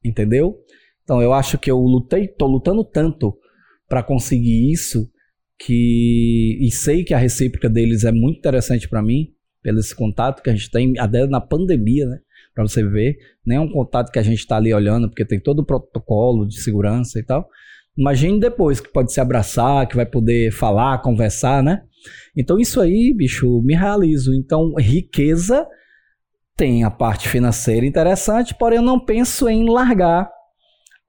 Entendeu? 0.03 0.57
Então, 1.03 1.21
eu 1.21 1.33
acho 1.35 1.59
que 1.59 1.71
eu 1.71 1.79
lutei, 1.79 2.27
tô 2.27 2.47
lutando 2.47 2.85
tanto 2.85 3.37
para 3.95 4.03
conseguir 4.03 4.73
isso 4.73 5.09
que 5.57 6.59
e 6.61 6.69
sei 6.73 7.05
que 7.05 7.15
a 7.15 7.17
recíproca 7.17 7.71
deles 7.71 8.03
é 8.03 8.11
muito 8.11 8.39
interessante 8.39 8.89
para 8.89 9.01
mim 9.01 9.29
pelo 9.63 9.79
esse 9.79 9.95
contato 9.95 10.43
que 10.43 10.51
a 10.51 10.53
gente 10.53 10.69
tem 10.69 10.99
até 10.99 11.25
na 11.29 11.41
pandemia, 11.41 12.05
né? 12.07 12.19
Para 12.53 12.65
você 12.65 12.85
ver, 12.85 13.17
nem 13.47 13.57
é 13.57 13.61
um 13.61 13.71
contato 13.71 14.11
que 14.11 14.19
a 14.19 14.23
gente 14.23 14.41
está 14.41 14.57
ali 14.57 14.75
olhando 14.75 15.09
porque 15.09 15.25
tem 15.25 15.39
todo 15.39 15.61
o 15.61 15.65
protocolo 15.65 16.45
de 16.45 16.61
segurança 16.61 17.21
e 17.21 17.23
tal. 17.23 17.49
Imagine 17.97 18.41
depois 18.41 18.81
que 18.81 18.93
pode 18.93 19.13
se 19.13 19.21
abraçar, 19.21 19.87
que 19.87 19.95
vai 19.95 20.07
poder 20.07 20.51
falar, 20.51 21.01
conversar, 21.01 21.63
né? 21.63 21.85
Então 22.37 22.59
isso 22.59 22.81
aí, 22.81 23.15
bicho, 23.17 23.63
me 23.63 23.77
realizo. 23.77 24.35
Então 24.35 24.75
riqueza 24.77 25.65
tem 26.57 26.83
a 26.83 26.91
parte 26.91 27.29
financeira 27.29 27.87
interessante, 27.87 28.57
porém 28.59 28.79
eu 28.79 28.85
não 28.85 28.99
penso 28.99 29.49
em 29.49 29.71
largar 29.71 30.34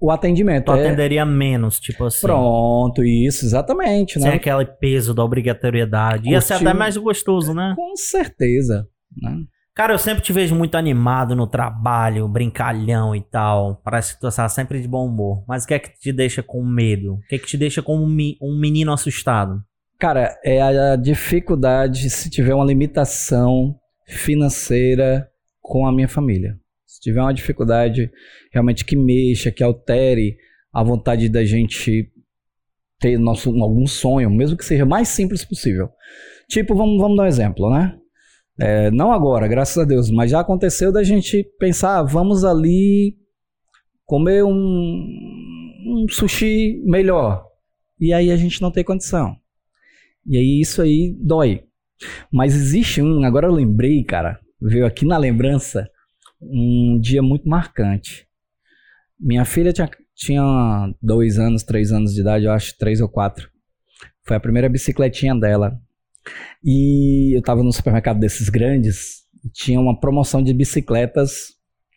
o 0.05 0.11
atendimento. 0.11 0.65
Tu 0.65 0.73
É- 0.73 0.85
atenderia 0.87 1.25
menos, 1.25 1.79
tipo 1.79 2.05
assim. 2.05 2.21
Pronto, 2.25 3.03
isso, 3.03 3.45
exatamente, 3.45 4.13
Sem 4.19 4.29
né? 4.29 4.35
aquele 4.35 4.65
peso 4.65 5.13
da 5.13 5.23
obrigatoriedade. 5.23 6.29
Ia 6.29 6.41
ser 6.41 6.53
Curtiu. 6.55 6.69
até 6.69 6.77
mais 6.77 6.97
gostoso, 6.97 7.53
né? 7.53 7.73
Com 7.75 7.95
certeza. 7.95 8.87
Né? 9.21 9.37
Cara, 9.73 9.93
eu 9.93 9.97
sempre 9.97 10.23
te 10.23 10.31
vejo 10.31 10.55
muito 10.55 10.75
animado 10.75 11.35
no 11.35 11.45
trabalho, 11.47 12.27
brincalhão 12.29 13.13
e 13.13 13.21
tal. 13.21 13.81
Parece 13.83 14.13
que 14.15 14.21
tu 14.21 14.27
está 14.27 14.47
sempre 14.47 14.81
de 14.81 14.87
bom 14.87 15.05
humor. 15.05 15.43
Mas 15.47 15.65
o 15.65 15.67
que 15.67 15.73
é 15.73 15.79
que 15.79 15.89
te 15.99 16.13
deixa 16.13 16.41
com 16.41 16.63
medo? 16.63 17.15
O 17.15 17.19
que 17.27 17.35
é 17.35 17.37
que 17.37 17.45
te 17.45 17.57
deixa 17.57 17.81
como 17.81 18.03
um 18.05 18.17
um 18.41 18.57
menino 18.59 18.93
assustado? 18.93 19.59
Cara, 19.99 20.33
é 20.45 20.61
a 20.61 20.95
dificuldade 20.95 22.09
se 22.09 22.29
tiver 22.29 22.53
uma 22.53 22.65
limitação 22.65 23.75
financeira 24.07 25.27
com 25.61 25.85
a 25.85 25.91
minha 25.91 26.07
família. 26.07 26.55
Se 26.95 27.01
tiver 27.01 27.21
uma 27.21 27.33
dificuldade 27.33 28.09
realmente 28.53 28.85
que 28.85 28.95
mexa, 28.95 29.51
que 29.51 29.61
altere 29.61 30.37
a 30.71 30.81
vontade 30.81 31.27
da 31.27 31.43
gente 31.43 32.09
ter 32.99 33.19
nosso, 33.19 33.49
algum 33.61 33.85
sonho, 33.85 34.29
mesmo 34.29 34.55
que 34.55 34.63
seja 34.63 34.85
mais 34.85 35.09
simples 35.09 35.43
possível. 35.43 35.89
Tipo, 36.47 36.73
vamos, 36.73 36.97
vamos 36.97 37.17
dar 37.17 37.23
um 37.23 37.27
exemplo, 37.27 37.69
né? 37.69 37.97
É, 38.57 38.89
não 38.91 39.11
agora, 39.11 39.45
graças 39.45 39.77
a 39.77 39.83
Deus, 39.85 40.09
mas 40.09 40.31
já 40.31 40.39
aconteceu 40.39 40.89
da 40.89 41.03
gente 41.03 41.43
pensar, 41.59 41.99
ah, 41.99 42.03
vamos 42.03 42.45
ali 42.45 43.17
comer 44.05 44.45
um, 44.45 44.49
um 44.49 46.05
sushi 46.09 46.81
melhor. 46.85 47.45
E 47.99 48.13
aí 48.13 48.31
a 48.31 48.37
gente 48.37 48.61
não 48.61 48.71
tem 48.71 48.85
condição. 48.85 49.35
E 50.25 50.37
aí 50.37 50.61
isso 50.61 50.81
aí 50.81 51.13
dói. 51.19 51.65
Mas 52.31 52.55
existe 52.55 53.01
um, 53.01 53.21
agora 53.25 53.47
eu 53.47 53.53
lembrei, 53.53 54.01
cara, 54.01 54.39
veio 54.61 54.85
aqui 54.85 55.05
na 55.05 55.17
lembrança 55.17 55.89
um 56.41 56.99
dia 56.99 57.21
muito 57.21 57.47
marcante. 57.47 58.27
Minha 59.19 59.45
filha 59.45 59.71
tinha, 59.71 59.89
tinha 60.15 60.93
dois 61.01 61.39
anos, 61.39 61.63
três 61.63 61.91
anos 61.91 62.13
de 62.13 62.21
idade, 62.21 62.45
eu 62.45 62.51
acho, 62.51 62.77
três 62.77 63.01
ou 63.01 63.09
quatro. 63.09 63.49
Foi 64.23 64.35
a 64.35 64.39
primeira 64.39 64.69
bicicletinha 64.69 65.35
dela. 65.35 65.79
E 66.63 67.37
eu 67.37 67.41
tava 67.41 67.63
num 67.63 67.71
supermercado 67.71 68.19
desses 68.19 68.49
grandes, 68.49 69.23
tinha 69.53 69.79
uma 69.79 69.99
promoção 69.99 70.41
de 70.41 70.53
bicicletas 70.53 71.53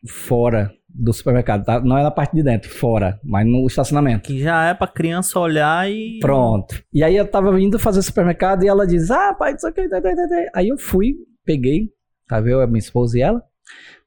fora 0.06 0.70
do 0.88 1.12
supermercado, 1.12 1.64
tá? 1.64 1.80
Não 1.80 1.96
é 1.96 2.02
na 2.02 2.10
parte 2.10 2.34
de 2.34 2.42
dentro, 2.42 2.70
fora, 2.70 3.20
mas 3.22 3.46
no 3.46 3.66
estacionamento. 3.66 4.26
Que 4.26 4.40
já 4.40 4.66
é 4.66 4.74
pra 4.74 4.86
criança 4.86 5.38
olhar 5.38 5.90
e. 5.90 6.18
Pronto. 6.20 6.82
E 6.92 7.04
aí 7.04 7.16
eu 7.16 7.26
tava 7.26 7.60
indo 7.60 7.78
fazer 7.78 8.02
supermercado 8.02 8.64
e 8.64 8.68
ela 8.68 8.86
diz: 8.86 9.10
Ah, 9.10 9.34
pai, 9.34 9.54
isso 9.54 9.66
aqui. 9.66 9.88
tá, 9.88 10.00
tá, 10.00 10.14
tá, 10.14 10.28
tá." 10.28 10.50
Aí 10.54 10.68
eu 10.68 10.78
fui, 10.78 11.14
peguei, 11.44 11.90
tá 12.26 12.40
vendo? 12.40 12.60
A 12.60 12.66
minha 12.66 12.78
esposa 12.78 13.18
e 13.18 13.22
ela. 13.22 13.42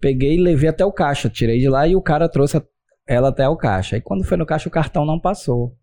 Peguei 0.02 0.36
e 0.36 0.42
levei 0.42 0.70
até 0.70 0.84
o 0.84 0.92
caixa. 0.92 1.30
Tirei 1.30 1.60
de 1.60 1.70
lá 1.70 1.88
e 1.88 1.96
o 1.96 2.02
cara 2.02 2.28
trouxe 2.28 2.62
ela 3.08 3.30
até 3.30 3.48
o 3.48 3.56
caixa. 3.56 3.96
Aí 3.96 4.02
quando 4.02 4.24
foi 4.24 4.36
no 4.38 4.46
caixa, 4.46 4.68
o 4.68 4.72
cartão 4.72 5.06
não 5.06 5.20
passou. 5.20 5.78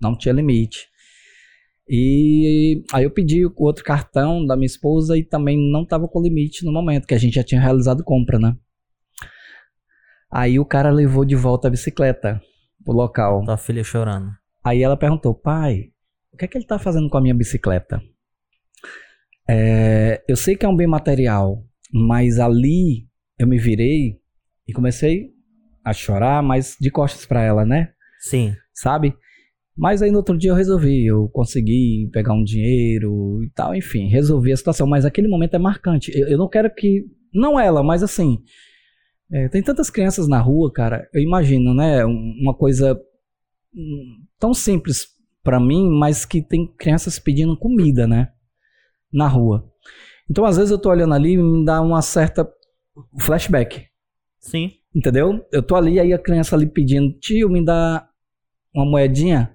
Não 0.00 0.16
tinha 0.16 0.32
limite. 0.32 0.88
E 1.88 2.82
aí 2.92 3.04
eu 3.04 3.10
pedi 3.10 3.44
o 3.44 3.52
outro 3.58 3.84
cartão 3.84 4.44
da 4.44 4.56
minha 4.56 4.66
esposa 4.66 5.18
e 5.18 5.22
também 5.22 5.58
não 5.70 5.86
tava 5.86 6.08
com 6.08 6.22
limite 6.22 6.64
no 6.64 6.72
momento, 6.72 7.06
que 7.06 7.14
a 7.14 7.18
gente 7.18 7.34
já 7.34 7.44
tinha 7.44 7.60
realizado 7.60 8.02
compra, 8.02 8.38
né? 8.38 8.56
Aí 10.32 10.58
o 10.58 10.64
cara 10.64 10.90
levou 10.90 11.24
de 11.24 11.36
volta 11.36 11.68
a 11.68 11.70
bicicleta 11.70 12.40
pro 12.82 12.94
local. 12.94 13.44
Tua 13.44 13.58
filha 13.58 13.84
chorando. 13.84 14.30
Aí 14.64 14.82
ela 14.82 14.96
perguntou, 14.96 15.34
pai, 15.34 15.90
o 16.32 16.36
que 16.36 16.46
é 16.46 16.48
que 16.48 16.56
ele 16.56 16.66
tá 16.66 16.78
fazendo 16.78 17.08
com 17.10 17.18
a 17.18 17.20
minha 17.20 17.34
bicicleta? 17.34 18.02
É, 19.48 20.24
eu 20.26 20.36
sei 20.36 20.56
que 20.56 20.64
é 20.64 20.68
um 20.68 20.74
bem 20.74 20.86
material, 20.86 21.62
mas 21.92 22.38
ali 22.38 23.06
eu 23.44 23.48
me 23.48 23.58
virei 23.58 24.18
e 24.66 24.72
comecei 24.72 25.30
a 25.84 25.92
chorar, 25.92 26.42
mas 26.42 26.76
de 26.80 26.90
costas 26.90 27.26
pra 27.26 27.42
ela, 27.42 27.64
né? 27.64 27.92
Sim. 28.20 28.54
Sabe? 28.72 29.14
Mas 29.76 30.02
aí 30.02 30.10
no 30.10 30.18
outro 30.18 30.36
dia 30.38 30.50
eu 30.50 30.54
resolvi, 30.54 31.04
eu 31.06 31.28
consegui 31.28 32.08
pegar 32.12 32.32
um 32.32 32.44
dinheiro 32.44 33.42
e 33.42 33.50
tal, 33.50 33.74
enfim, 33.74 34.08
resolvi 34.08 34.52
a 34.52 34.56
situação. 34.56 34.86
Mas 34.86 35.04
aquele 35.04 35.28
momento 35.28 35.54
é 35.54 35.58
marcante. 35.58 36.10
Eu, 36.16 36.28
eu 36.28 36.38
não 36.38 36.48
quero 36.48 36.72
que. 36.74 37.04
Não 37.34 37.58
ela, 37.58 37.82
mas 37.82 38.02
assim. 38.02 38.38
é, 39.32 39.48
tem 39.48 39.62
tantas 39.62 39.90
crianças 39.90 40.28
na 40.28 40.40
rua, 40.40 40.72
cara. 40.72 41.08
Eu 41.12 41.20
imagino, 41.20 41.74
né? 41.74 42.04
um- 42.06 42.34
Uma 42.40 42.54
coisa 42.54 42.98
hum, 43.74 44.22
tão 44.38 44.54
simples 44.54 45.08
pra 45.42 45.58
mim, 45.60 45.90
mas 45.98 46.24
que 46.24 46.40
tem 46.40 46.66
crianças 46.78 47.18
pedindo 47.18 47.58
comida, 47.58 48.06
né? 48.06 48.30
Na 49.12 49.26
rua. 49.28 49.68
Então, 50.30 50.44
às 50.46 50.56
vezes 50.56 50.70
eu 50.70 50.78
tô 50.78 50.88
olhando 50.88 51.12
ali 51.14 51.32
e 51.32 51.36
me 51.36 51.64
dá 51.64 51.82
uma 51.82 52.00
certa 52.00 52.48
flashback. 53.18 53.86
Sim. 54.40 54.72
Entendeu? 54.94 55.44
Eu 55.52 55.62
tô 55.62 55.74
ali, 55.76 55.98
aí 55.98 56.12
a 56.12 56.18
criança 56.18 56.54
ali 56.54 56.66
pedindo, 56.66 57.12
tio, 57.18 57.48
me 57.48 57.64
dá 57.64 58.06
uma 58.74 58.84
moedinha, 58.84 59.50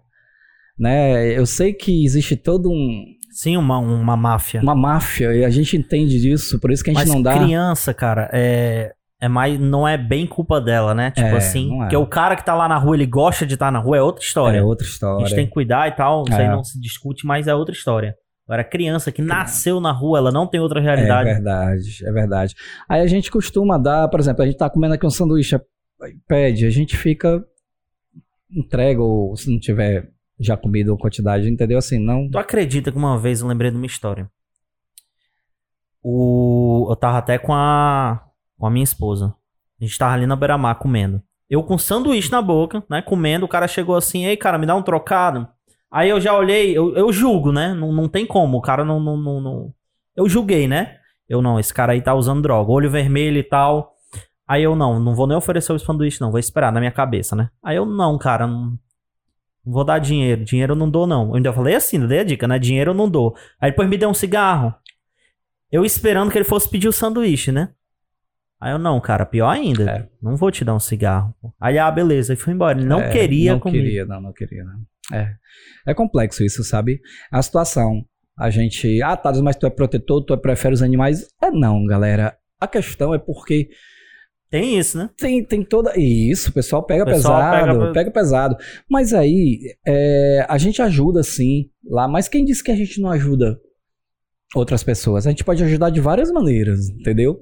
né? 0.78 1.28
Eu 1.38 1.46
sei 1.46 1.74
que 1.74 2.04
existe 2.04 2.36
todo 2.36 2.70
um, 2.72 3.04
Sim, 3.32 3.56
uma, 3.58 3.78
uma 3.78 4.18
máfia. 4.18 4.62
uma 4.62 4.76
máfia 4.76 5.34
e 5.34 5.46
a 5.46 5.50
gente 5.50 5.78
entende 5.78 6.20
disso, 6.20 6.60
por 6.60 6.72
isso 6.72 6.84
que 6.84 6.90
a 6.90 6.94
gente 6.94 7.02
Mas 7.06 7.14
não 7.14 7.22
dá. 7.22 7.38
criança, 7.38 7.94
cara, 7.94 8.30
é. 8.34 8.94
É 9.22 9.28
mais, 9.28 9.60
não 9.60 9.86
é 9.86 9.98
bem 9.98 10.26
culpa 10.26 10.62
dela, 10.62 10.96
né? 10.96 11.12
Tipo 11.12 11.28
É, 11.28 11.36
assim. 11.36 11.76
é. 11.76 11.78
Porque 11.80 11.98
o 11.98 12.08
cara 12.08 12.38
que 12.38 12.46
tá 12.46 12.56
lá 12.56 12.70
na 12.70 12.78
rua, 12.78 12.96
ele 12.96 13.06
gosta 13.06 13.46
de 13.46 13.56
estar 13.56 13.70
na 13.70 13.78
rua, 13.78 13.98
é 13.98 14.02
outra 14.02 14.24
história. 14.24 14.58
É 14.60 14.64
outra 14.64 14.88
A 14.88 14.90
história. 14.90 15.26
gente 15.26 15.36
tem 15.36 15.46
que 15.46 15.52
cuidar 15.52 15.90
e 15.90 15.92
tal, 15.92 16.24
isso 16.26 16.38
aí 16.38 16.46
É. 16.46 16.50
não 16.50 16.64
se 16.64 16.80
discute, 16.80 17.28
mas 17.28 17.46
é 17.46 17.54
outra 17.54 17.76
história. 17.76 18.16
Era 18.50 18.64
criança 18.64 19.12
que 19.12 19.22
nasceu 19.22 19.80
na 19.80 19.92
rua, 19.92 20.18
ela 20.18 20.32
não 20.32 20.48
tem 20.48 20.60
outra 20.60 20.82
realidade. 20.82 21.30
É 21.30 21.34
verdade, 21.34 22.06
é 22.06 22.12
verdade. 22.12 22.56
Aí 22.88 23.02
a 23.02 23.08
gente 23.08 23.30
costuma 23.30 23.78
dar, 23.78 24.08
por 24.08 24.20
exemplo, 24.20 24.44
a 24.44 24.46
gente 24.46 24.58
tá 24.58 24.70
comendo 24.70 24.96
aqui 24.96 25.06
um 25.06 25.12
sanduíche, 25.12 25.60
pede, 26.28 26.66
a 26.66 26.70
gente 26.70 26.98
fica 26.98 27.46
entrega 28.52 29.02
ou 29.02 29.36
se 29.36 29.52
não 29.52 29.60
tiver 29.60 30.10
já 30.40 30.56
comido 30.56 30.94
a 30.94 30.98
quantidade, 30.98 31.50
entendeu? 31.50 31.78
Assim, 31.78 32.00
não. 32.00 32.30
Tu 32.30 32.38
acredita 32.38 32.92
que 32.92 32.98
uma 32.98 33.18
vez 33.18 33.42
eu 33.42 33.48
lembrei 33.48 33.70
de 33.70 33.78
uma 33.78 33.86
história? 33.86 34.30
O... 36.02 36.88
Eu 36.90 36.96
tava 36.96 37.18
até 37.18 37.38
com 37.38 37.54
a... 37.54 38.24
com 38.58 38.66
a 38.66 38.72
minha 38.72 38.84
esposa. 38.84 39.36
A 39.80 39.84
gente 39.84 39.98
tava 39.98 40.14
ali 40.14 40.26
na 40.26 40.36
beira-mar 40.36 40.76
comendo. 40.80 41.22
Eu 41.50 41.64
com 41.64 41.78
sanduíche 41.78 42.32
na 42.32 42.42
boca, 42.42 42.84
né? 42.90 43.02
Comendo, 43.02 43.46
o 43.46 43.50
cara 43.50 43.68
chegou 43.68 43.96
assim, 43.96 44.26
ei, 44.26 44.38
cara, 44.38 44.58
me 44.58 44.66
dá 44.66 44.76
um 44.76 44.84
trocado. 44.84 45.48
Aí 45.92 46.10
eu 46.10 46.22
já 46.22 46.38
olhei, 46.38 46.78
eu, 46.78 46.96
eu 46.96 47.12
julgo, 47.12 47.52
né? 47.52 47.74
Não, 47.74 47.92
não 47.92 48.08
tem 48.08 48.26
como, 48.26 48.58
o 48.58 48.62
cara 48.62 48.86
não, 48.86 49.00
não, 49.00 49.18
não, 49.18 49.42
não. 49.42 49.74
Eu 50.16 50.30
julguei, 50.30 50.68
né? 50.68 50.98
Eu 51.28 51.42
não, 51.42 51.60
esse 51.60 51.74
cara 51.74 51.94
aí 51.94 52.02
tá 52.02 52.14
usando 52.14 52.42
droga, 52.42 52.72
olho 52.72 52.90
vermelho 52.90 53.38
e 53.38 53.44
tal. 53.44 53.96
Aí 54.48 54.64
eu 54.64 54.76
não, 54.76 55.00
não 55.00 55.16
vou 55.16 55.28
nem 55.28 55.38
oferecer 55.38 55.72
o 55.74 55.80
sanduíche, 55.80 56.22
não, 56.22 56.32
vou 56.32 56.40
esperar 56.40 56.72
na 56.72 56.80
minha 56.80 56.92
cabeça, 56.92 57.36
né? 57.36 57.50
Aí 57.64 57.76
eu 57.76 57.86
não, 57.86 58.18
cara, 58.18 58.48
não, 58.48 58.78
não 59.66 59.74
vou 59.74 59.84
dar 59.84 60.00
dinheiro, 60.00 60.44
dinheiro 60.44 60.74
eu 60.74 60.78
não 60.78 60.90
dou, 60.90 61.06
não. 61.06 61.30
Eu 61.30 61.36
ainda 61.36 61.54
falei 61.54 61.76
assim, 61.76 62.06
dei 62.08 62.20
a 62.20 62.24
dica, 62.24 62.48
né? 62.48 62.58
Dinheiro 62.58 62.92
eu 62.92 62.96
não 62.96 63.10
dou. 63.10 63.36
Aí 63.60 63.72
depois 63.72 63.88
me 63.88 63.98
deu 63.98 64.10
um 64.10 64.14
cigarro. 64.14 64.74
Eu 65.72 65.86
esperando 65.86 66.32
que 66.32 66.38
ele 66.38 66.46
fosse 66.46 66.70
pedir 66.70 66.88
o 66.88 66.94
sanduíche, 66.94 67.52
né? 67.52 67.70
Aí 68.60 68.74
eu, 68.74 68.80
não, 68.80 69.00
cara, 69.00 69.26
pior 69.26 69.50
ainda. 69.50 69.90
É. 69.90 70.08
Não 70.22 70.36
vou 70.36 70.52
te 70.52 70.66
dar 70.66 70.76
um 70.76 70.80
cigarro. 70.80 71.34
Aí, 71.60 71.78
ah, 71.78 71.90
beleza. 71.90 72.34
Aí 72.34 72.38
foi 72.38 72.54
embora. 72.54 72.78
Ele 72.78 72.88
não 72.88 73.00
é, 73.00 73.10
queria 73.10 73.54
não 73.54 73.60
comigo. 73.60 73.84
queria, 73.84 74.06
não, 74.06 74.20
não 74.20 74.34
queria, 74.34 74.64
não. 74.64 74.82
É. 75.14 75.34
É 75.88 75.94
complexo 75.94 76.44
isso, 76.44 76.64
sabe? 76.64 77.02
A 77.32 77.42
situação. 77.42 78.06
A 78.38 78.50
gente, 78.50 79.02
ah, 79.02 79.18
tá, 79.18 79.34
mas 79.42 79.58
tu 79.58 79.66
é 79.66 79.70
protetor, 79.70 80.24
tu 80.24 80.38
prefere 80.38 80.74
os 80.74 80.82
animais. 80.82 81.28
É 81.42 81.52
não, 81.52 81.86
galera. 81.86 82.38
A 82.60 82.68
questão 82.68 83.14
é 83.14 83.18
porque. 83.18 83.70
Tem 84.50 84.80
isso, 84.80 84.98
né? 84.98 85.10
Tem, 85.18 85.44
tem 85.44 85.64
toda. 85.64 85.94
Isso, 86.00 86.50
o 86.50 86.54
pessoal 86.54 86.84
pega 86.84 87.04
o 87.04 87.06
pessoal 87.06 87.40
pesado, 87.40 87.80
pega... 87.80 87.94
pega... 87.94 88.12
pesado. 88.12 88.58
Mas 88.90 89.14
aí, 89.14 89.76
é, 89.86 90.46
a 90.48 90.58
gente 90.58 90.82
ajuda 90.82 91.22
sim 91.22 91.70
lá. 91.86 92.08
Mas 92.08 92.28
quem 92.28 92.46
disse 92.46 92.64
que 92.64 92.72
a 92.72 92.76
gente 92.76 93.02
não 93.02 93.12
ajuda 93.12 93.60
outras 94.56 94.84
pessoas? 94.84 95.28
A 95.28 95.32
gente 95.32 95.44
pode 95.44 95.64
ajudar 95.64 95.90
de 95.90 96.00
várias 96.00 96.32
maneiras, 96.32 96.90
entendeu? 96.90 97.40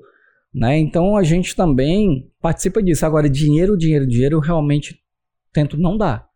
Né? 0.53 0.78
Então 0.80 1.15
a 1.15 1.24
gente 1.24 1.55
também 1.55 2.30
participa 2.41 2.82
disso. 2.82 3.05
Agora, 3.05 3.30
dinheiro, 3.30 3.78
dinheiro, 3.78 4.07
dinheiro, 4.07 4.36
eu 4.36 4.39
realmente 4.39 4.99
tento 5.53 5.78
não 5.78 5.95
dar. 5.95 6.28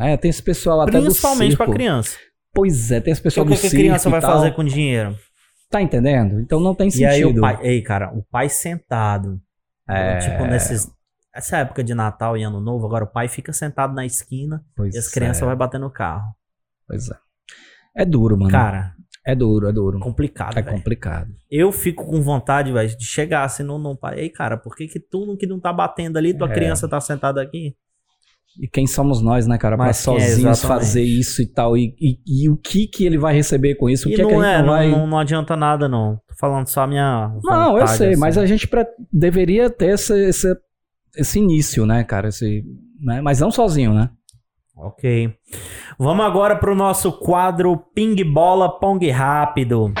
É, 0.00 0.16
tem 0.16 0.30
esse 0.30 0.42
pessoal 0.42 0.80
até 0.80 1.00
Principalmente 1.00 1.56
para 1.56 1.70
criança. 1.70 2.16
Pois 2.52 2.90
é, 2.90 3.00
tem 3.00 3.12
esse 3.12 3.22
pessoal 3.22 3.46
o 3.46 3.48
que, 3.48 3.54
do 3.54 3.60
que 3.60 3.66
a 3.66 3.70
criança 3.70 4.08
vai 4.08 4.20
fazer 4.20 4.52
com 4.52 4.64
dinheiro? 4.64 5.16
Tá 5.68 5.80
entendendo? 5.80 6.40
Então 6.40 6.58
não 6.58 6.74
tem 6.74 6.90
sentido. 6.90 7.10
E 7.10 7.14
aí 7.14 7.24
o 7.24 7.40
pai, 7.40 7.58
ei, 7.62 7.82
cara, 7.82 8.12
o 8.12 8.24
pai 8.24 8.48
sentado. 8.48 9.40
É... 9.88 10.18
Tipo, 10.18 10.44
nesses 10.46 10.90
essa 11.32 11.58
época 11.58 11.84
de 11.84 11.94
Natal 11.94 12.36
e 12.36 12.42
Ano 12.42 12.60
Novo, 12.60 12.86
agora 12.86 13.04
o 13.04 13.10
pai 13.10 13.28
fica 13.28 13.52
sentado 13.52 13.94
na 13.94 14.04
esquina 14.04 14.64
pois 14.74 14.94
e 14.94 14.98
as 14.98 15.08
crianças 15.08 15.42
é. 15.42 15.46
vai 15.46 15.54
bater 15.54 15.78
no 15.78 15.90
carro. 15.90 16.34
Pois 16.88 17.08
é. 17.08 17.14
É 17.96 18.04
duro, 18.04 18.36
mano. 18.36 18.50
Cara, 18.50 18.94
é 19.24 19.34
duro, 19.34 19.68
é 19.68 19.72
duro. 19.72 20.00
Complicado, 20.00 20.58
É 20.58 20.62
véio. 20.62 20.76
complicado. 20.76 21.30
Eu 21.50 21.70
fico 21.70 22.04
com 22.04 22.20
vontade, 22.20 22.72
velho, 22.72 22.96
de 22.96 23.04
chegar 23.04 23.44
assim 23.44 23.62
no, 23.62 23.78
no 23.78 23.96
pai. 23.96 24.18
Ei, 24.18 24.30
cara, 24.30 24.56
por 24.56 24.74
que 24.74 24.88
que 24.88 24.98
tu 24.98 25.36
que 25.36 25.46
não 25.46 25.60
tá 25.60 25.72
batendo 25.72 26.16
ali, 26.16 26.36
tua 26.36 26.50
é. 26.50 26.54
criança 26.54 26.88
tá 26.88 27.00
sentada 27.00 27.40
aqui? 27.40 27.76
E 28.58 28.68
quem 28.68 28.86
somos 28.86 29.22
nós, 29.22 29.46
né, 29.46 29.56
cara, 29.56 29.76
para 29.76 29.90
é, 29.90 29.92
sozinhos 29.92 30.64
é, 30.64 30.66
fazer 30.66 31.02
isso 31.02 31.40
e 31.40 31.46
tal. 31.46 31.76
E, 31.76 31.94
e, 32.00 32.18
e, 32.26 32.48
o 32.48 32.56
que 32.56 32.86
que 32.86 33.04
ele 33.04 33.16
vai 33.16 33.34
receber 33.34 33.76
com 33.76 33.88
isso? 33.88 34.08
O 34.08 34.12
e 34.12 34.16
que 34.16 34.22
não 34.22 34.42
é, 34.42 34.56
que 34.56 34.60
é, 34.60 34.62
não, 34.62 34.68
vai... 34.68 34.90
não, 34.90 35.06
não, 35.06 35.18
adianta 35.18 35.56
nada, 35.56 35.88
não. 35.88 36.16
Tô 36.28 36.34
falando 36.38 36.66
só 36.66 36.82
a 36.82 36.86
minha. 36.86 37.32
Não, 37.42 37.78
eu 37.78 37.86
sei, 37.86 38.10
assim. 38.10 38.20
mas 38.20 38.36
a 38.36 38.46
gente 38.46 38.66
pre... 38.66 38.84
deveria 39.12 39.70
ter 39.70 39.94
esse, 39.94 40.14
esse, 40.28 40.56
esse 41.16 41.38
início, 41.38 41.86
né, 41.86 42.02
cara? 42.02 42.28
Esse, 42.28 42.64
né? 43.00 43.20
Mas 43.20 43.40
não 43.40 43.50
sozinho, 43.50 43.94
né? 43.94 44.10
Ok. 44.76 45.32
Vamos 45.98 46.24
agora 46.24 46.56
para 46.56 46.72
o 46.72 46.76
nosso 46.76 47.12
quadro 47.12 47.76
Ping 47.94 48.16
Bola 48.24 48.80
Pong 48.80 49.08
Rápido. 49.10 49.92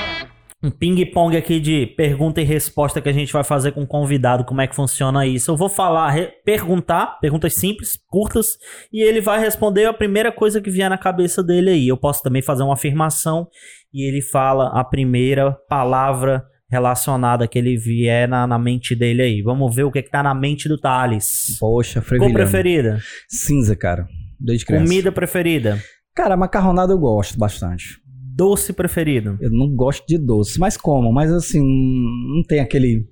Um 0.62 0.70
ping-pong 0.70 1.34
aqui 1.38 1.58
de 1.58 1.86
pergunta 1.86 2.38
e 2.38 2.44
resposta 2.44 3.00
que 3.00 3.08
a 3.08 3.12
gente 3.12 3.32
vai 3.32 3.42
fazer 3.42 3.72
com 3.72 3.82
o 3.82 3.86
convidado. 3.86 4.44
Como 4.44 4.60
é 4.60 4.66
que 4.66 4.76
funciona 4.76 5.26
isso? 5.26 5.50
Eu 5.50 5.56
vou 5.56 5.70
falar, 5.70 6.14
perguntar, 6.44 7.18
perguntas 7.18 7.54
simples, 7.54 7.98
curtas, 8.08 8.58
e 8.92 9.02
ele 9.02 9.22
vai 9.22 9.40
responder 9.40 9.86
a 9.86 9.92
primeira 9.92 10.30
coisa 10.30 10.60
que 10.60 10.70
vier 10.70 10.90
na 10.90 10.98
cabeça 10.98 11.42
dele 11.42 11.70
aí. 11.70 11.88
Eu 11.88 11.96
posso 11.96 12.22
também 12.22 12.42
fazer 12.42 12.62
uma 12.62 12.74
afirmação 12.74 13.48
e 13.92 14.06
ele 14.06 14.20
fala 14.20 14.68
a 14.78 14.84
primeira 14.84 15.52
palavra 15.66 16.44
relacionada 16.70 17.48
que 17.48 17.58
ele 17.58 17.78
vier 17.78 18.28
na, 18.28 18.46
na 18.46 18.58
mente 18.58 18.94
dele 18.94 19.22
aí. 19.22 19.42
Vamos 19.42 19.74
ver 19.74 19.84
o 19.84 19.90
que, 19.90 20.02
que 20.02 20.10
tá 20.10 20.22
na 20.22 20.34
mente 20.34 20.68
do 20.68 20.78
Thales. 20.78 21.56
Poxa. 21.58 22.02
Cor 22.02 22.32
preferida? 22.32 23.00
Cinza, 23.28 23.74
cara. 23.74 24.06
Desde 24.38 24.66
criança. 24.66 24.84
Comida 24.84 25.10
preferida? 25.10 25.78
Cara, 26.14 26.36
macarronada 26.36 26.92
eu 26.92 26.98
gosto 26.98 27.38
bastante. 27.38 27.98
Doce 28.40 28.72
preferido? 28.72 29.36
Eu 29.38 29.50
não 29.50 29.68
gosto 29.74 30.06
de 30.06 30.16
doce, 30.16 30.58
mas 30.58 30.74
como? 30.74 31.12
Mas 31.12 31.30
assim, 31.30 31.60
não 31.60 32.42
tem 32.42 32.58
aquele. 32.58 33.06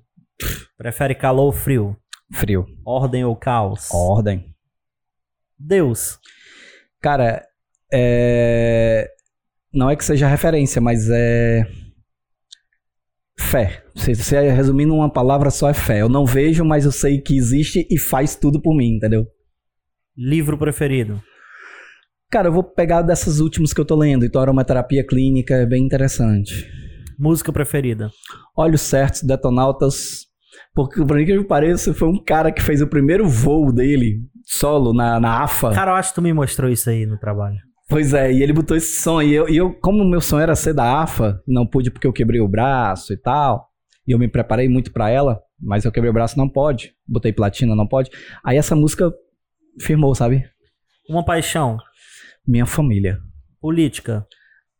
Prefere 0.75 1.13
calor 1.13 1.45
ou 1.45 1.51
frio? 1.51 1.95
Frio. 2.33 2.65
Ordem 2.83 3.23
ou 3.23 3.35
caos? 3.35 3.93
Ordem. 3.93 4.55
Deus. 5.55 6.17
Cara, 6.99 7.45
é. 7.93 9.07
Não 9.71 9.87
é 9.87 9.95
que 9.95 10.03
seja 10.03 10.27
referência, 10.27 10.81
mas 10.81 11.07
é. 11.11 11.63
Fé. 13.37 13.83
Se 13.95 14.15
você 14.15 14.49
resumindo 14.49 14.95
uma 14.95 15.13
palavra 15.13 15.51
só 15.51 15.69
é 15.69 15.75
fé. 15.75 16.01
Eu 16.01 16.09
não 16.09 16.25
vejo, 16.25 16.65
mas 16.65 16.85
eu 16.85 16.91
sei 16.91 17.21
que 17.21 17.37
existe 17.37 17.87
e 17.87 17.99
faz 17.99 18.35
tudo 18.35 18.59
por 18.59 18.75
mim, 18.75 18.95
entendeu? 18.95 19.27
Livro 20.17 20.57
preferido? 20.57 21.21
Cara, 22.31 22.47
eu 22.47 22.53
vou 22.53 22.63
pegar 22.63 23.01
dessas 23.01 23.39
últimas 23.39 23.73
que 23.73 23.81
eu 23.81 23.85
tô 23.85 23.95
lendo. 23.95 24.23
Então, 24.23 24.39
aromaterapia 24.39 25.03
clínica 25.03 25.55
é 25.55 25.65
bem 25.65 25.83
interessante. 25.83 26.69
Música 27.17 27.51
preferida? 27.51 28.11
Olhos 28.55 28.81
Certos, 28.81 29.23
Detonautas. 29.23 30.27
Porque, 30.75 31.03
por 31.03 31.17
que 31.25 31.37
me 31.37 31.43
pareça, 31.43 31.91
foi 31.91 32.07
um 32.07 32.23
cara 32.23 32.51
que 32.51 32.61
fez 32.61 32.83
o 32.83 32.87
primeiro 32.87 33.27
voo 33.27 33.73
dele, 33.73 34.19
solo, 34.45 34.93
na, 34.93 35.19
na 35.19 35.43
AFA. 35.43 35.71
Cara, 35.71 35.91
eu 35.91 35.95
acho 35.95 36.09
que 36.09 36.15
tu 36.15 36.21
me 36.21 36.31
mostrou 36.31 36.69
isso 36.69 36.87
aí 36.89 37.03
no 37.03 37.17
trabalho. 37.17 37.57
Pois 37.89 38.13
é, 38.13 38.31
e 38.31 38.43
ele 38.43 38.53
botou 38.53 38.77
esse 38.77 39.01
som. 39.01 39.19
E 39.19 39.33
eu, 39.33 39.49
e 39.49 39.57
eu 39.57 39.73
como 39.81 40.03
o 40.03 40.07
meu 40.07 40.21
som 40.21 40.39
era 40.39 40.53
ser 40.53 40.73
da 40.73 41.01
AFA, 41.01 41.41
não 41.47 41.65
pude 41.65 41.89
porque 41.89 42.05
eu 42.05 42.13
quebrei 42.13 42.39
o 42.39 42.47
braço 42.47 43.11
e 43.11 43.17
tal. 43.17 43.67
E 44.07 44.11
eu 44.11 44.19
me 44.19 44.27
preparei 44.27 44.69
muito 44.69 44.93
para 44.93 45.09
ela, 45.09 45.39
mas 45.59 45.83
eu 45.83 45.91
quebrei 45.91 46.11
o 46.11 46.13
braço, 46.13 46.37
não 46.37 46.47
pode. 46.47 46.93
Botei 47.07 47.33
platina, 47.33 47.75
não 47.75 47.87
pode. 47.87 48.11
Aí 48.45 48.55
essa 48.55 48.75
música 48.75 49.11
firmou, 49.81 50.13
sabe? 50.13 50.45
Uma 51.09 51.25
paixão. 51.25 51.79
Minha 52.47 52.65
família. 52.65 53.19
Política. 53.61 54.25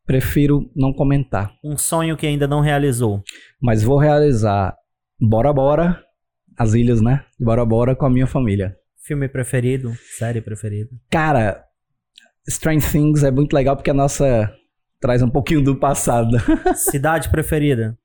Prefiro 0.06 0.72
não 0.76 0.92
comentar. 0.92 1.52
Um 1.64 1.78
sonho 1.78 2.18
que 2.18 2.26
ainda 2.26 2.48
não 2.48 2.62
realizou. 2.62 3.24
Mas 3.62 3.84
vou 3.84 4.00
realizar 4.00 4.76
Bora 5.22 5.54
Bora, 5.54 6.04
as 6.58 6.74
ilhas, 6.74 7.02
né? 7.02 7.26
Bora 7.40 7.66
Bora 7.66 7.96
com 7.96 8.06
a 8.06 8.10
minha 8.10 8.26
família. 8.26 8.76
Filme 9.04 9.28
preferido? 9.28 9.94
Série 10.18 10.42
preferida? 10.42 10.90
Cara, 11.10 11.64
Strange 12.48 12.92
Things 12.92 13.24
é 13.24 13.32
muito 13.32 13.54
legal 13.54 13.76
porque 13.76 13.90
a 13.90 13.94
nossa 13.94 14.54
traz 15.00 15.22
um 15.22 15.30
pouquinho 15.30 15.64
do 15.64 15.76
passado. 15.76 16.38
Cidade 16.76 17.30
preferida? 17.30 17.98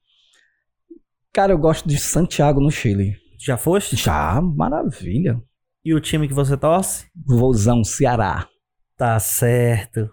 Cara, 1.33 1.53
eu 1.53 1.59
gosto 1.59 1.89
de 1.89 1.99
Santiago, 1.99 2.61
no 2.61 2.71
Chile. 2.71 3.17
Já 3.39 3.57
foste? 3.57 3.97
Já, 3.97 4.41
maravilha. 4.41 5.41
E 5.85 5.93
o 5.93 6.01
time 6.01 6.29
que 6.29 6.35
você 6.35 6.57
torce? 6.57 7.07
Vozão 7.27 7.83
Ceará. 7.83 8.49
Tá 8.97 9.19
certo. 9.19 10.09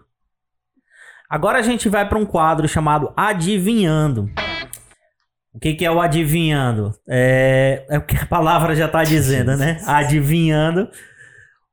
Agora 1.30 1.58
a 1.58 1.62
gente 1.62 1.88
vai 1.88 2.08
para 2.08 2.18
um 2.18 2.26
quadro 2.26 2.68
chamado 2.68 3.12
Adivinhando. 3.16 4.28
O 5.54 5.58
que, 5.58 5.74
que 5.74 5.84
é 5.84 5.90
o 5.90 6.00
adivinhando? 6.00 6.92
É, 7.08 7.84
é 7.88 7.98
o 7.98 8.02
que 8.02 8.16
a 8.16 8.26
palavra 8.26 8.74
já 8.74 8.86
está 8.86 9.04
dizendo, 9.04 9.56
né? 9.56 9.78
Adivinhando. 9.86 10.88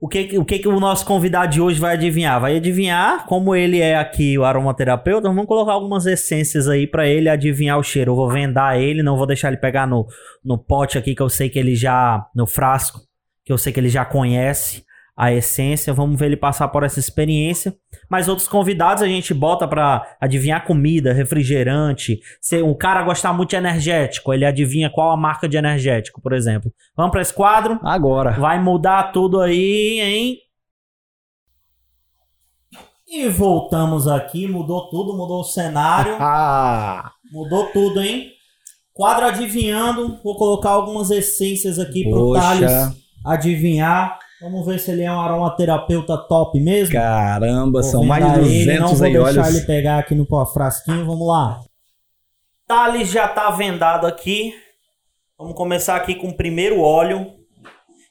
O 0.01 0.07
que, 0.07 0.37
o 0.37 0.45
que, 0.45 0.59
que 0.59 0.67
o 0.67 0.79
nosso 0.79 1.05
convidado 1.05 1.51
de 1.51 1.61
hoje 1.61 1.79
vai 1.79 1.93
adivinhar? 1.95 2.39
Vai 2.39 2.55
adivinhar, 2.55 3.25
como 3.25 3.53
ele 3.53 3.81
é 3.81 3.97
aqui 3.97 4.37
o 4.37 4.45
aromaterapeuta, 4.45 5.27
vamos 5.27 5.45
colocar 5.45 5.73
algumas 5.73 6.05
essências 6.05 6.69
aí 6.69 6.87
para 6.87 7.07
ele 7.07 7.27
adivinhar 7.27 7.77
o 7.77 7.83
cheiro. 7.83 8.11
Eu 8.11 8.15
vou 8.15 8.29
vendar 8.29 8.79
ele, 8.79 9.03
não 9.03 9.17
vou 9.17 9.27
deixar 9.27 9.49
ele 9.49 9.57
pegar 9.57 9.85
no, 9.85 10.07
no 10.43 10.57
pote 10.57 10.97
aqui 10.97 11.13
que 11.15 11.21
eu 11.21 11.29
sei 11.29 11.49
que 11.49 11.59
ele 11.59 11.75
já. 11.75 12.25
no 12.35 12.47
frasco 12.47 13.01
que 13.43 13.51
eu 13.51 13.57
sei 13.57 13.73
que 13.73 13.79
ele 13.79 13.89
já 13.89 14.05
conhece 14.05 14.85
a 15.19 15.33
essência. 15.33 15.93
Vamos 15.93 16.17
ver 16.17 16.27
ele 16.27 16.37
passar 16.37 16.69
por 16.69 16.83
essa 16.83 16.97
experiência. 16.97 17.75
Mas 18.09 18.29
outros 18.29 18.47
convidados 18.47 19.03
a 19.03 19.07
gente 19.07 19.33
bota 19.33 19.67
para 19.67 20.01
adivinhar 20.21 20.65
comida, 20.65 21.11
refrigerante. 21.11 22.21
Se 22.39 22.61
o 22.61 22.73
cara 22.73 23.03
gostar 23.03 23.33
muito 23.33 23.49
de 23.49 23.57
energético, 23.57 24.33
ele 24.33 24.45
adivinha 24.45 24.89
qual 24.89 25.11
a 25.11 25.17
marca 25.17 25.49
de 25.49 25.57
energético, 25.57 26.21
por 26.21 26.31
exemplo. 26.31 26.71
Vamos 26.95 27.11
para 27.11 27.21
esse 27.21 27.33
quadro? 27.33 27.77
Agora. 27.83 28.31
Vai 28.31 28.63
mudar 28.63 29.11
tudo 29.11 29.41
aí, 29.41 29.99
hein? 29.99 30.37
E 33.05 33.27
voltamos 33.27 34.07
aqui, 34.07 34.47
mudou 34.47 34.89
tudo, 34.89 35.17
mudou 35.17 35.41
o 35.41 35.43
cenário, 35.43 36.15
Ah, 36.21 37.11
mudou 37.31 37.65
tudo, 37.73 38.01
hein? 38.01 38.29
Quadro 38.93 39.25
adivinhando, 39.25 40.19
vou 40.23 40.37
colocar 40.37 40.69
algumas 40.69 41.09
essências 41.09 41.79
aqui 41.79 42.07
pro 42.07 42.33
Poxa. 42.33 42.41
Thales 42.41 42.99
adivinhar. 43.25 44.19
Vamos 44.41 44.65
ver 44.65 44.79
se 44.79 44.91
ele 44.91 45.03
é 45.03 45.11
um 45.11 45.19
aromaterapeuta 45.19 46.17
top 46.17 46.59
mesmo. 46.59 46.93
caramba, 46.93 47.81
Vou 47.81 47.91
são 47.91 48.05
mais 48.05 48.23
de 48.25 48.31
vendar 48.31 48.47
ele, 48.47 48.79
não 48.79 48.89
200 48.91 48.97
vou 48.99 49.07
aí, 49.07 49.13
deixar 49.35 49.41
olha. 49.49 49.57
ele 49.57 49.65
pegar 49.65 49.99
aqui 49.99 50.15
no 50.15 50.25
pó 50.25 50.45
frasquinho, 50.45 51.05
vamos 51.05 51.27
lá. 51.27 51.59
Thales 52.67 53.09
já 53.09 53.27
tá 53.27 53.49
vendado 53.51 54.05
aqui. 54.07 54.53
Vamos 55.37 55.55
começar 55.55 55.95
aqui 55.95 56.15
com 56.15 56.29
o 56.29 56.35
primeiro 56.37 56.79
óleo. 56.81 57.35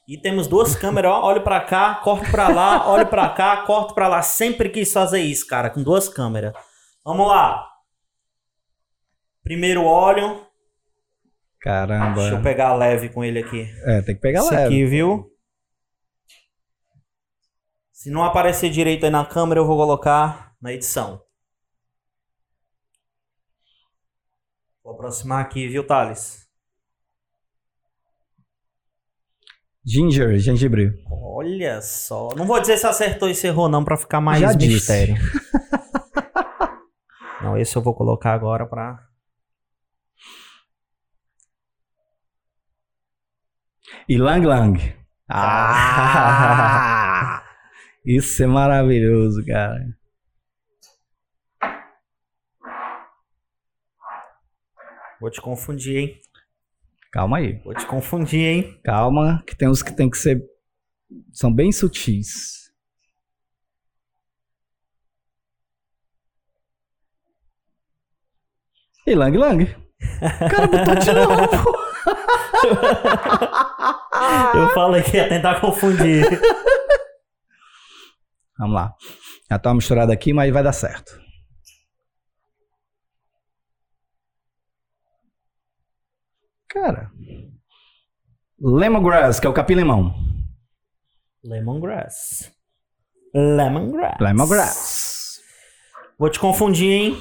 E 0.07 0.17
temos 0.19 0.47
duas 0.47 0.75
câmeras, 0.75 1.11
ó, 1.11 1.25
olho 1.27 1.41
pra 1.41 1.61
cá, 1.61 1.95
corto 2.03 2.29
pra 2.31 2.47
lá, 2.49 2.89
olho 2.91 3.05
pra 3.05 3.29
cá, 3.29 3.57
corto 3.57 3.93
pra 3.93 4.07
lá. 4.07 4.21
Sempre 4.23 4.69
quis 4.69 4.91
fazer 4.91 5.21
isso, 5.21 5.45
cara, 5.47 5.69
com 5.69 5.81
duas 5.83 6.09
câmeras. 6.09 6.53
Vamos 7.05 7.27
lá. 7.27 7.63
Primeiro 9.43 9.83
óleo. 9.83 10.41
Caramba. 11.61 12.21
Deixa 12.21 12.35
eu 12.35 12.41
pegar 12.41 12.73
leve 12.75 13.09
com 13.09 13.23
ele 13.23 13.39
aqui. 13.39 13.67
É, 13.85 14.01
tem 14.01 14.15
que 14.15 14.21
pegar 14.21 14.39
Esse 14.39 14.51
leve. 14.53 14.65
aqui, 14.65 14.85
viu? 14.85 15.25
Se 17.99 18.09
não 18.09 18.23
aparecer 18.23 18.69
direito 18.69 19.03
aí 19.03 19.09
na 19.09 19.25
câmera, 19.25 19.59
eu 19.59 19.67
vou 19.67 19.75
colocar 19.75 20.55
na 20.61 20.71
edição. 20.71 21.21
Vou 24.81 24.93
aproximar 24.93 25.41
aqui, 25.41 25.67
viu, 25.67 25.85
Thales? 25.85 26.47
Ginger, 29.85 30.39
gengibre. 30.39 30.93
Olha 31.11 31.81
só. 31.81 32.29
Não 32.37 32.47
vou 32.47 32.61
dizer 32.61 32.77
se 32.77 32.87
acertou 32.87 33.27
e 33.27 33.35
se 33.35 33.47
errou, 33.47 33.67
não, 33.67 33.83
pra 33.83 33.97
ficar 33.97 34.21
mais 34.21 34.39
Já 34.39 34.53
mistério. 34.53 35.15
não, 37.43 37.57
esse 37.57 37.75
eu 37.75 37.81
vou 37.81 37.93
colocar 37.93 38.33
agora 38.33 38.65
pra. 38.65 39.09
Ilang 44.07 44.47
Lang. 44.47 44.95
Ah! 45.31 46.98
Isso 48.09 48.41
é 48.41 48.47
maravilhoso, 48.47 49.45
cara. 49.45 49.95
Vou 55.21 55.29
te 55.29 55.39
confundir, 55.39 55.95
hein? 55.95 56.19
Calma 57.11 57.37
aí. 57.37 57.59
Vou 57.63 57.75
te 57.75 57.85
confundir, 57.85 58.39
hein? 58.39 58.81
Calma, 58.83 59.43
que 59.45 59.55
tem 59.55 59.69
uns 59.69 59.83
que 59.83 59.95
tem 59.95 60.09
que 60.09 60.17
ser. 60.17 60.43
São 61.31 61.53
bem 61.53 61.71
sutis. 61.71 62.71
Ilang 69.05 69.37
Lang. 69.37 69.67
Cara, 70.49 70.65
botou 70.65 70.95
de 70.95 71.11
novo. 71.11 71.77
Eu 74.57 74.69
falei 74.73 75.03
que 75.03 75.15
ia 75.15 75.29
tentar 75.29 75.61
confundir. 75.61 76.25
Vamos 78.59 78.75
lá. 78.75 78.93
Já 79.49 79.57
tá 79.57 79.69
uma 79.69 79.75
misturada 79.75 80.11
aqui, 80.11 80.33
mas 80.33 80.51
vai 80.51 80.61
dar 80.61 80.73
certo. 80.73 81.17
Cara. 86.67 87.09
Lemongrass, 88.59 89.39
que 89.39 89.47
é 89.47 89.49
o 89.49 89.53
capim-limão. 89.53 90.13
Lemongrass. 91.41 92.51
Lemongrass. 93.33 94.19
Lemongrass. 94.19 95.39
Vou 96.17 96.29
te 96.29 96.37
confundir, 96.37 96.91
hein? 96.91 97.17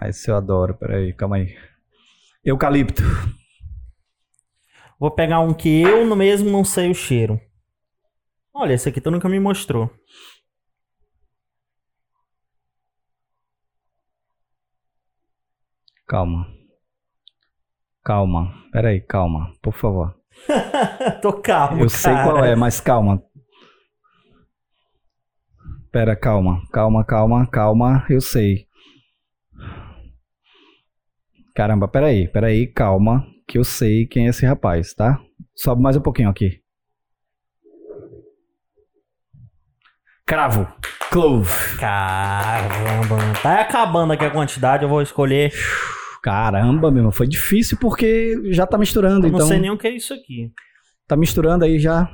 Ah, 0.00 0.08
esse 0.08 0.30
eu 0.30 0.36
adoro. 0.36 0.74
Peraí, 0.74 1.12
calma 1.12 1.36
aí. 1.36 1.56
Eucalipto. 2.44 3.02
Vou 4.98 5.10
pegar 5.10 5.40
um 5.40 5.54
que 5.54 5.82
eu 5.82 6.14
mesmo 6.16 6.50
não 6.50 6.64
sei 6.64 6.90
o 6.90 6.94
cheiro. 6.94 7.40
Olha, 8.54 8.72
esse 8.74 8.88
aqui 8.88 9.00
tu 9.00 9.10
nunca 9.10 9.28
me 9.28 9.38
mostrou. 9.38 9.90
Calma. 16.06 16.46
Calma. 18.04 18.54
Peraí, 18.72 19.00
calma. 19.00 19.52
Por 19.62 19.72
favor. 19.74 20.14
Tô 21.22 21.32
calmo, 21.40 21.82
Eu 21.82 21.88
sei 21.88 22.12
cara. 22.12 22.24
qual 22.24 22.44
é, 22.44 22.54
mas 22.56 22.80
calma. 22.80 23.22
Pera, 25.90 26.16
calma. 26.16 26.62
Calma, 26.72 27.04
calma, 27.04 27.46
calma. 27.46 28.06
Eu 28.08 28.20
sei. 28.20 28.67
Caramba, 31.58 31.88
peraí, 31.88 32.28
peraí, 32.28 32.68
calma. 32.68 33.26
Que 33.44 33.58
eu 33.58 33.64
sei 33.64 34.06
quem 34.06 34.26
é 34.26 34.30
esse 34.30 34.46
rapaz, 34.46 34.94
tá? 34.94 35.20
Sobe 35.56 35.82
mais 35.82 35.96
um 35.96 36.00
pouquinho 36.00 36.28
aqui. 36.28 36.62
Cravo. 40.24 40.72
Clove. 41.10 41.50
Caramba. 41.80 43.16
Tá 43.42 43.62
acabando 43.62 44.12
aqui 44.12 44.24
a 44.24 44.30
quantidade, 44.30 44.84
eu 44.84 44.88
vou 44.88 45.02
escolher. 45.02 45.52
Caramba, 46.22 46.92
meu 46.92 47.10
foi 47.10 47.26
difícil 47.26 47.76
porque 47.80 48.36
já 48.52 48.64
tá 48.64 48.78
misturando, 48.78 49.26
Eu 49.26 49.32
não 49.32 49.38
então. 49.38 49.48
sei 49.48 49.58
nem 49.58 49.72
o 49.72 49.76
que 49.76 49.88
é 49.88 49.96
isso 49.96 50.14
aqui. 50.14 50.52
Tá 51.08 51.16
misturando 51.16 51.64
aí 51.64 51.80
já. 51.80 52.08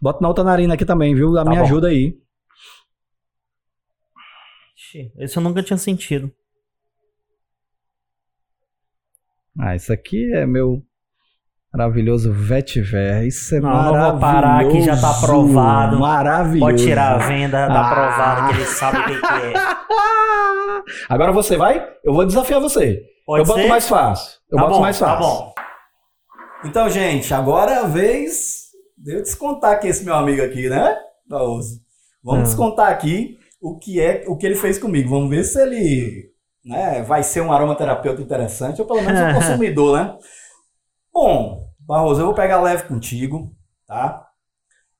Bota 0.00 0.20
na 0.22 0.28
outra 0.28 0.44
narina 0.44 0.74
aqui 0.74 0.84
também, 0.84 1.16
viu? 1.16 1.34
Tá 1.34 1.44
Me 1.44 1.56
bom. 1.56 1.62
ajuda 1.64 1.88
aí. 1.88 2.16
Esse 5.18 5.36
eu 5.36 5.42
nunca 5.42 5.64
tinha 5.64 5.76
sentido. 5.76 6.32
Ah, 9.58 9.76
isso 9.76 9.92
aqui 9.92 10.32
é 10.34 10.44
meu 10.46 10.82
maravilhoso 11.72 12.32
vetiver. 12.32 13.24
Isso 13.26 13.54
é 13.54 13.60
Não, 13.60 13.68
não 13.68 13.76
maravilhoso. 13.76 14.10
vou 14.12 14.20
parar 14.20 14.60
aqui, 14.64 14.82
já 14.82 14.96
tá 15.00 15.10
aprovado. 15.10 15.98
Maravilhoso. 15.98 16.60
Pode 16.60 16.82
tirar 16.84 17.14
a 17.14 17.18
venda, 17.26 17.66
tá 17.66 17.72
Ah. 17.74 17.90
aprovado 17.90 18.48
que 18.48 18.54
ele 18.60 18.66
sabe 18.66 18.98
o 18.98 19.04
que, 19.04 19.20
que 19.20 19.26
é. 19.26 19.52
Agora 21.08 21.32
você 21.32 21.56
vai? 21.56 21.86
Eu 22.04 22.12
vou 22.12 22.26
desafiar 22.26 22.60
você. 22.60 23.02
Pode 23.26 23.42
eu 23.42 23.46
boto 23.46 23.60
ser? 23.62 23.68
mais 23.68 23.88
fácil. 23.88 24.38
Eu 24.50 24.56
Tá 24.56 24.62
boto 24.64 24.74
bom, 24.76 24.80
mais 24.82 24.98
tá 24.98 25.06
fácil. 25.16 25.24
bom. 25.28 25.54
Então, 26.64 26.88
gente, 26.90 27.32
agora 27.34 27.72
é 27.72 27.78
a 27.78 27.86
vez 27.86 28.64
de 28.98 29.14
eu 29.14 29.22
descontar 29.22 29.72
aqui 29.72 29.88
esse 29.88 30.04
meu 30.04 30.14
amigo 30.14 30.42
aqui, 30.42 30.68
né? 30.68 30.96
Vamos 31.28 31.80
Hum. 32.24 32.42
descontar 32.42 32.88
aqui 32.90 33.38
o 33.60 33.78
que 33.78 34.00
é 34.00 34.24
o 34.26 34.36
que 34.36 34.46
ele 34.46 34.54
fez 34.56 34.78
comigo. 34.78 35.10
Vamos 35.10 35.30
ver 35.30 35.44
se 35.44 35.60
ele 35.60 36.30
né, 36.64 37.02
vai 37.02 37.22
ser 37.22 37.40
um 37.42 37.52
aromaterapeuta 37.52 38.22
interessante 38.22 38.80
ou 38.80 38.86
pelo 38.86 39.02
menos 39.02 39.20
um 39.20 39.34
consumidor, 39.38 39.98
né? 39.98 40.18
Bom, 41.12 41.68
Barroso, 41.78 42.22
eu 42.22 42.26
vou 42.26 42.34
pegar 42.34 42.62
leve 42.62 42.88
contigo, 42.88 43.54
tá? 43.86 44.26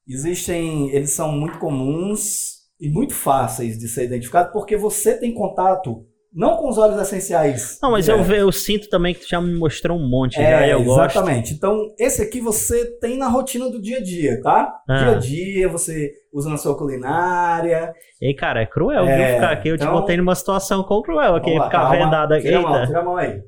Existem, 0.06 0.90
eles 0.90 1.12
são 1.12 1.32
muito 1.32 1.58
comuns 1.58 2.64
e 2.78 2.90
muito 2.90 3.14
fáceis 3.14 3.78
de 3.78 3.88
ser 3.88 4.04
identificados 4.04 4.52
porque 4.52 4.76
você 4.76 5.18
tem 5.18 5.32
contato 5.32 6.06
não 6.34 6.56
com 6.56 6.68
os 6.68 6.76
óleos 6.78 7.00
essenciais. 7.00 7.78
Não, 7.80 7.92
mas 7.92 8.08
eu, 8.08 8.22
ve- 8.24 8.40
eu 8.40 8.50
sinto 8.50 8.88
também 8.88 9.14
que 9.14 9.20
tu 9.20 9.28
já 9.28 9.40
me 9.40 9.54
mostrou 9.56 9.96
um 9.98 10.08
monte 10.08 10.40
É, 10.40 10.50
já, 10.50 10.68
eu 10.68 10.82
gosto. 10.82 11.12
exatamente. 11.18 11.54
Então, 11.54 11.94
esse 11.98 12.20
aqui 12.20 12.40
você 12.40 12.98
tem 12.98 13.16
na 13.16 13.28
rotina 13.28 13.70
do 13.70 13.80
dia 13.80 13.98
a 13.98 14.02
dia, 14.02 14.40
tá? 14.42 14.74
Ah. 14.88 14.96
Dia 14.98 15.10
a 15.12 15.14
dia, 15.14 15.68
você 15.68 16.12
usa 16.32 16.50
na 16.50 16.56
sua 16.56 16.76
culinária. 16.76 17.92
E 18.20 18.26
aí, 18.26 18.34
cara, 18.34 18.62
é 18.62 18.66
cruel, 18.66 19.04
É, 19.06 19.16
viu? 19.26 19.34
Ficar 19.36 19.50
aqui, 19.52 19.68
eu 19.68 19.78
te 19.78 19.84
então- 19.84 19.94
botei 19.94 20.16
numa 20.16 20.34
situação 20.34 20.82
com 20.82 21.00
cruel 21.02 21.36
aqui, 21.36 21.56
lá, 21.56 21.64
ficar 21.66 21.90
vendado 21.90 22.32
aqui. 22.32 22.44
Tira 22.46 22.58
a 22.58 22.62
mão, 22.62 22.86
tira 22.86 22.98
a 23.00 23.04
mão 23.04 23.16
aí. 23.16 23.40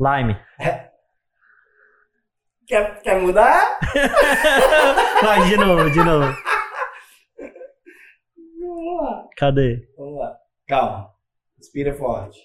lime. 0.00 0.36
Quer, 2.66 3.02
quer 3.02 3.20
mudar? 3.20 3.78
Vai, 5.22 5.48
de 5.48 5.56
novo, 5.56 5.90
de 5.90 6.02
novo. 6.02 6.34
Lá. 9.04 9.28
Cadê? 9.36 9.88
Vamos 9.96 10.18
lá. 10.18 10.36
Calma. 10.66 11.10
Respira 11.58 11.94
forte. 11.94 12.38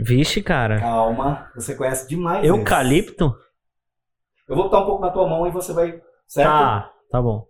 Vixe, 0.00 0.42
cara. 0.42 0.78
Calma. 0.80 1.50
Você 1.54 1.74
conhece 1.74 2.08
demais 2.08 2.44
esse. 2.44 2.48
Eucalipto? 2.48 3.34
Eu 4.48 4.56
vou 4.56 4.64
botar 4.64 4.80
um 4.80 4.86
pouco 4.86 5.02
na 5.02 5.10
tua 5.10 5.28
mão 5.28 5.46
e 5.46 5.50
você 5.50 5.72
vai... 5.72 6.00
Certo? 6.26 6.48
Tá, 6.48 6.94
tá 7.10 7.20
bom. 7.22 7.46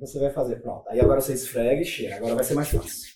Você 0.00 0.18
vai 0.18 0.30
fazer. 0.30 0.56
Pronto. 0.60 0.88
Aí 0.88 1.00
agora 1.00 1.20
você 1.20 1.34
esfrega 1.34 1.80
e 1.80 1.84
cheira. 1.84 2.16
Agora 2.16 2.34
vai 2.34 2.44
ser 2.44 2.54
mais 2.54 2.68
fácil. 2.68 3.14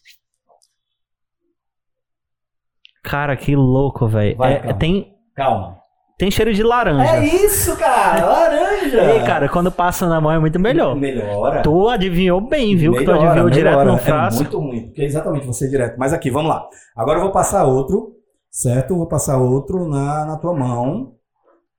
Cara, 3.03 3.37
que 3.37 3.57
louco, 3.57 4.07
velho. 4.07 4.43
É, 4.45 4.61
calma. 4.61 4.79
tem, 4.79 5.19
Calma. 5.35 5.78
Tem 6.19 6.31
cheiro 6.33 6.53
de 6.53 6.65
laranja. 6.65 7.17
É 7.17 7.25
isso, 7.25 7.77
cara, 7.77 8.27
laranja. 8.27 9.13
Ei, 9.15 9.21
cara, 9.25 9.49
quando 9.49 9.71
passa 9.71 10.09
na 10.09 10.21
mão 10.21 10.33
é 10.33 10.39
muito 10.41 10.59
melhor. 10.59 10.97
Melhora. 10.97 11.63
Tu 11.63 11.89
adivinhou 11.89 12.41
bem, 12.41 12.77
viu? 12.77 12.93
que 12.93 13.05
tu 13.05 13.07
Melhora, 13.13 13.27
adivinhou 13.27 13.51
direto 13.51 13.79
melhora. 13.79 13.93
no 13.93 13.99
frasco. 13.99 14.41
É 14.41 14.45
muito 14.45 14.59
ruim, 14.59 14.87
porque 14.87 15.03
é 15.03 15.05
exatamente 15.05 15.47
você 15.47 15.69
direto. 15.69 15.97
Mas 15.97 16.13
aqui, 16.13 16.29
vamos 16.31 16.49
lá. 16.51 16.69
Agora 16.97 17.19
eu 17.19 17.23
vou 17.23 17.31
passar 17.31 17.65
outro, 17.65 18.17
certo? 18.51 18.97
Vou 18.97 19.07
passar 19.07 19.39
outro 19.39 19.89
na, 19.89 20.27
na 20.27 20.37
tua 20.37 20.53
mão, 20.55 21.15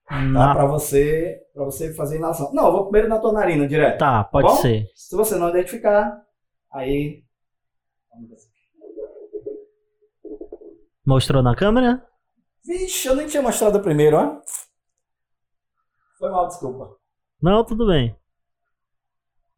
tá? 0.07 0.21
Na- 0.21 0.55
Pra 0.55 0.65
você, 0.65 1.37
pra 1.53 1.65
você 1.65 1.93
fazer 1.93 2.15
inalação. 2.15 2.49
Não, 2.53 2.67
eu 2.67 2.71
vou 2.71 2.83
primeiro 2.85 3.09
na 3.09 3.19
tua 3.19 3.33
narina, 3.33 3.67
direto. 3.67 3.97
Tá, 3.99 4.23
pode 4.23 4.47
Bom? 4.47 4.55
ser. 4.55 4.85
Se 4.95 5.17
você 5.17 5.35
não 5.35 5.49
identificar, 5.49 6.17
aí... 6.73 7.23
Mostrou 11.05 11.41
na 11.41 11.55
câmera? 11.55 12.03
Vixe, 12.69 13.07
eu 13.07 13.15
nem 13.15 13.25
tinha 13.25 13.41
mostrado 13.41 13.81
primeiro, 13.81 14.15
ó. 14.15 14.41
Foi 16.19 16.29
mal, 16.29 16.47
desculpa. 16.47 16.95
Não, 17.41 17.65
tudo 17.65 17.87
bem. 17.87 18.15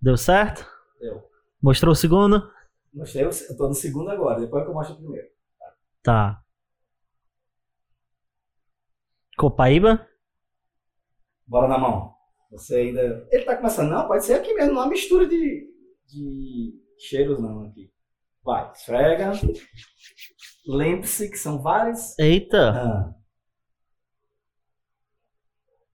Deu 0.02 0.16
certo? 0.16 0.66
Deu. 0.98 1.22
Mostrou 1.62 1.92
o 1.92 1.96
segundo? 1.96 2.50
Mostrei, 2.94 3.26
eu 3.26 3.30
eu 3.50 3.58
tô 3.58 3.68
no 3.68 3.74
segundo 3.74 4.10
agora, 4.10 4.40
depois 4.40 4.64
que 4.64 4.70
eu 4.70 4.74
mostro 4.74 4.96
o 4.96 4.98
primeiro. 5.00 5.28
Tá. 6.02 6.42
Copaíba? 9.38 10.08
Bora 11.46 11.68
na 11.68 11.78
mão. 11.78 12.16
Você 12.50 12.78
ainda. 12.78 13.28
Ele 13.30 13.44
tá 13.44 13.58
começando, 13.58 13.90
não? 13.90 14.08
Pode 14.08 14.24
ser 14.24 14.36
aqui 14.36 14.54
mesmo, 14.54 14.74
não 14.74 14.84
é 14.84 14.84
uma 14.86 14.90
mistura 14.90 15.28
de, 15.28 15.70
de 16.08 16.82
cheiros, 16.98 17.42
não, 17.42 17.66
aqui. 17.66 17.92
Vai, 18.42 18.72
esfrega. 18.72 19.34
Lembre-se 20.66 21.30
que 21.30 21.38
são 21.38 21.62
vários. 21.62 22.18
Eita, 22.20 22.72
Ah, 22.72 23.14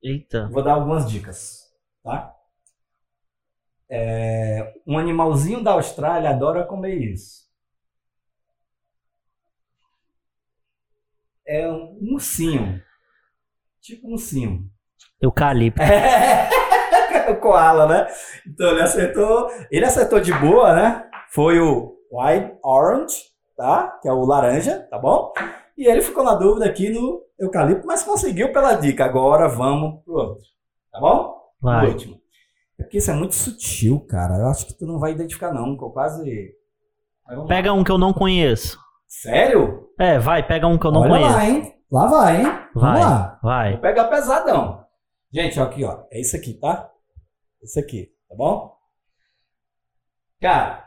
eita. 0.03 0.47
vou 0.49 0.63
dar 0.63 0.73
algumas 0.73 1.09
dicas, 1.09 1.63
tá? 2.03 2.33
É, 3.89 4.73
um 4.85 4.97
animalzinho 4.97 5.63
da 5.63 5.71
Austrália 5.71 6.29
adora 6.29 6.65
comer 6.65 6.95
isso. 6.95 7.47
É 11.45 11.67
um 11.69 11.97
ursinho. 12.13 12.81
Tipo 13.81 14.07
um 14.09 14.11
ursinho. 14.13 14.69
Eucalipto. 15.21 15.81
o 17.31 17.35
koala, 17.37 17.87
né? 17.87 18.13
Então 18.45 18.69
ele 18.71 18.81
acertou. 18.81 19.47
Ele 19.71 19.85
acertou 19.85 20.19
de 20.19 20.33
boa, 20.33 20.75
né? 20.75 21.09
Foi 21.29 21.59
o 21.59 21.97
White 22.11 22.57
Orange, 22.63 23.15
tá? 23.57 23.97
Que 24.01 24.07
é 24.07 24.13
o 24.13 24.23
laranja, 24.23 24.87
tá 24.89 24.97
bom? 24.97 25.33
E 25.77 25.85
ele 25.85 26.01
ficou 26.01 26.23
na 26.23 26.35
dúvida 26.35 26.65
aqui 26.65 26.89
no 26.89 27.21
eucalipto, 27.37 27.85
mas 27.85 28.03
conseguiu 28.03 28.53
pela 28.53 28.75
dica. 28.75 29.03
Agora 29.03 29.47
vamos 29.49 30.01
pro 30.03 30.13
outro, 30.13 30.45
tá 30.91 30.99
bom? 30.99 31.35
O 31.61 31.65
Vai. 31.65 31.87
último. 31.87 32.21
É 32.79 32.83
porque 32.83 32.99
isso 32.99 33.09
é 33.09 33.13
muito 33.15 33.33
sutil, 33.35 33.99
cara. 34.07 34.35
Eu 34.37 34.47
acho 34.47 34.67
que 34.67 34.73
tu 34.77 34.85
não 34.85 34.99
vai 34.99 35.11
identificar, 35.11 35.51
não. 35.51 35.75
que 35.75 35.83
eu 35.83 35.89
quase. 35.89 36.53
Vamos. 37.27 37.47
Pega 37.47 37.73
um 37.73 37.83
que 37.83 37.91
eu 37.91 37.97
não 37.97 38.13
conheço. 38.13 38.79
Sério? 39.07 39.89
É, 39.97 40.19
vai, 40.19 40.45
pega 40.45 40.67
um 40.67 40.77
que 40.77 40.85
eu 40.85 40.91
não 40.91 41.01
Olha 41.01 41.09
conheço. 41.09 41.33
lá, 41.33 41.45
hein? 41.49 41.73
Lá 41.91 42.07
vai, 42.07 42.37
hein? 42.37 42.43
Vamos 42.75 42.99
Vai, 42.99 43.01
lá. 43.01 43.39
vai. 43.41 43.71
Vou 43.71 43.81
pegar 43.81 44.05
pesadão. 44.09 44.85
Gente, 45.33 45.59
ó, 45.59 45.63
aqui, 45.63 45.83
ó. 45.83 46.03
É 46.11 46.19
isso 46.21 46.35
aqui, 46.35 46.53
tá? 46.53 46.89
Isso 47.63 47.79
aqui, 47.79 48.11
tá 48.29 48.35
bom? 48.35 48.77
Cara, 50.39 50.86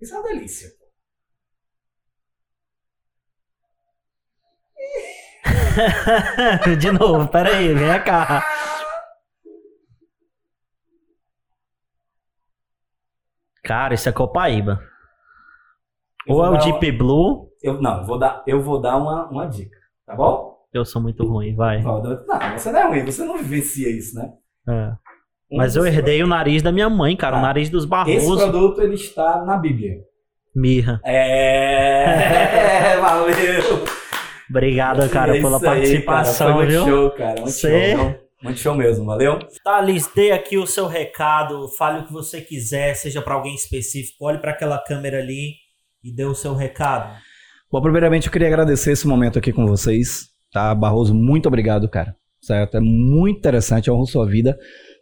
isso 0.00 0.14
é 0.14 0.18
uma 0.18 0.28
delícia. 0.28 0.68
De 6.78 6.92
novo, 6.92 7.28
pera 7.28 7.56
aí, 7.56 7.74
vem 7.74 8.04
cá. 8.04 8.44
Cara, 13.62 13.94
isso 13.94 14.08
é 14.08 14.12
Copaíba. 14.12 14.80
Eu 16.26 16.36
Ou 16.36 16.44
é 16.44 16.50
o 16.50 16.58
Deep 16.58 16.92
Blue. 16.92 17.50
Eu, 17.62 17.80
não, 17.80 18.00
eu 18.00 18.04
vou 18.04 18.18
dar, 18.18 18.42
eu 18.46 18.62
vou 18.62 18.80
dar 18.80 18.96
uma, 18.96 19.26
uma 19.28 19.46
dica, 19.46 19.76
tá 20.06 20.14
bom? 20.14 20.54
Eu 20.72 20.84
sou 20.84 21.00
muito 21.00 21.26
ruim, 21.26 21.54
vai. 21.54 21.80
Não, 21.82 22.02
você 22.52 22.70
não 22.70 22.78
é 22.80 22.86
ruim, 22.88 23.04
você 23.04 23.24
não 23.24 23.38
vivencia 23.38 23.88
isso, 23.90 24.16
né? 24.16 24.32
É. 24.68 24.96
Um 25.50 25.56
Mas 25.58 25.76
eu 25.76 25.86
herdei 25.86 26.22
o 26.22 26.26
nariz 26.26 26.62
da 26.62 26.72
minha 26.72 26.88
mãe, 26.88 27.16
cara. 27.16 27.36
O 27.36 27.38
Ah, 27.38 27.42
nariz 27.42 27.68
dos 27.70 27.84
Esse 27.84 27.90
Barroso. 27.90 28.36
produto, 28.36 28.80
ele 28.82 28.94
está 28.94 29.44
na 29.44 29.56
Bíblia. 29.56 29.98
Mirra. 30.54 31.00
É, 31.04 32.96
valeu. 33.00 33.84
Obrigado, 34.48 35.08
cara, 35.10 35.36
É 35.36 35.40
pela 35.40 35.56
isso 35.56 35.66
aí, 35.68 35.74
participação, 35.80 36.46
cara. 36.46 36.56
Foi 36.58 36.66
viu? 36.66 36.80
muito 36.86 36.90
show, 36.96 37.10
cara. 37.10 37.40
Muito 37.40 37.50
Cê- 37.52 37.90
show. 37.96 38.04
viu? 38.10 38.14
Muito 38.42 38.60
show 38.60 38.74
mesmo, 38.74 39.06
valeu? 39.06 39.38
Thales, 39.64 40.10
dê 40.14 40.30
aqui 40.30 40.58
o 40.58 40.66
seu 40.66 40.86
recado, 40.86 41.66
fale 41.78 42.00
o 42.00 42.06
que 42.06 42.12
você 42.12 42.42
quiser, 42.42 42.94
seja 42.94 43.22
pra 43.22 43.34
alguém 43.34 43.54
específico, 43.54 44.26
olhe 44.26 44.36
pra 44.38 44.50
aquela 44.50 44.78
câmera 44.78 45.18
ali 45.18 45.52
e 46.04 46.14
dê 46.14 46.24
o 46.26 46.34
seu 46.34 46.54
recado. 46.54 47.10
Bom, 47.72 47.80
primeiramente 47.80 48.26
eu 48.26 48.32
queria 48.32 48.48
agradecer 48.48 48.92
esse 48.92 49.06
momento 49.06 49.38
aqui 49.38 49.50
com 49.50 49.66
vocês, 49.66 50.26
tá? 50.52 50.74
Barroso, 50.74 51.14
muito 51.14 51.46
obrigado, 51.46 51.88
cara. 51.88 52.14
Certo? 52.42 52.76
É 52.76 52.80
muito 52.80 53.38
interessante, 53.38 53.90
honro 53.90 54.04
sua 54.06 54.26
vida, 54.26 54.54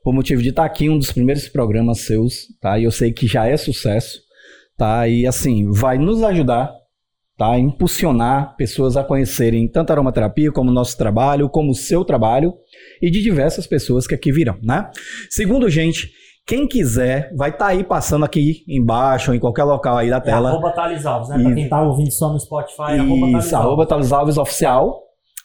por 0.03 0.13
motivo 0.13 0.43
de 0.43 0.49
estar 0.51 0.65
aqui 0.65 0.87
em 0.87 0.91
um 0.91 0.99
dos 0.99 1.13
primeiros 1.13 1.49
programas 1.49 2.01
seus, 2.01 2.47
tá? 2.61 2.79
E 2.79 2.85
eu 2.85 2.91
sei 2.91 3.13
que 3.13 3.27
já 3.27 3.47
é 3.47 3.57
sucesso, 3.57 4.19
tá? 4.77 5.07
E 5.09 5.27
assim, 5.27 5.71
vai 5.71 5.97
nos 5.99 6.23
ajudar, 6.23 6.73
tá? 7.39 7.53
A 7.53 7.59
impulsionar 7.59 8.57
pessoas 8.57 8.97
a 8.97 9.05
conhecerem 9.05 9.69
tanto 9.69 9.91
a 9.91 9.95
aromaterapia 9.95 10.51
como 10.51 10.71
o 10.71 10.75
nosso 10.75 10.97
trabalho, 10.99 11.49
como 11.49 11.71
o 11.71 11.75
seu 11.75 12.05
trabalho 12.05 12.53
e 13.01 13.11
de 13.11 13.23
diversas 13.23 13.67
pessoas 13.67 14.07
que 14.07 14.15
aqui 14.15 14.33
virão, 14.33 14.57
né? 14.63 14.91
Segundo, 15.31 15.69
gente, 15.71 16.11
quem 16.45 16.67
quiser, 16.67 17.33
vai 17.37 17.51
estar 17.51 17.67
aí 17.69 17.85
passando 17.85 18.25
aqui 18.25 18.65
embaixo 18.69 19.31
ou 19.31 19.37
em 19.37 19.39
qualquer 19.39 19.63
local 19.63 19.97
aí 19.97 20.11
da 20.11 20.17
É 20.17 20.21
tela. 20.21 20.49
arroba 20.51 20.73
Thales 20.73 21.07
Alves, 21.07 21.29
né? 21.29 21.37
Pra 21.37 21.45
Isso. 21.47 21.55
quem 21.55 21.69
tá 21.69 21.81
ouvindo 21.81 22.11
só 22.11 22.33
no 22.33 22.41
Spotify, 22.41 22.99
arroba 22.99 23.27
Thales 23.31 23.45
Isso, 23.47 23.55
Alves. 23.57 23.67
arroba 23.69 23.87
Thales 23.87 24.13
Alves 24.13 24.37
Oficial, 24.37 25.01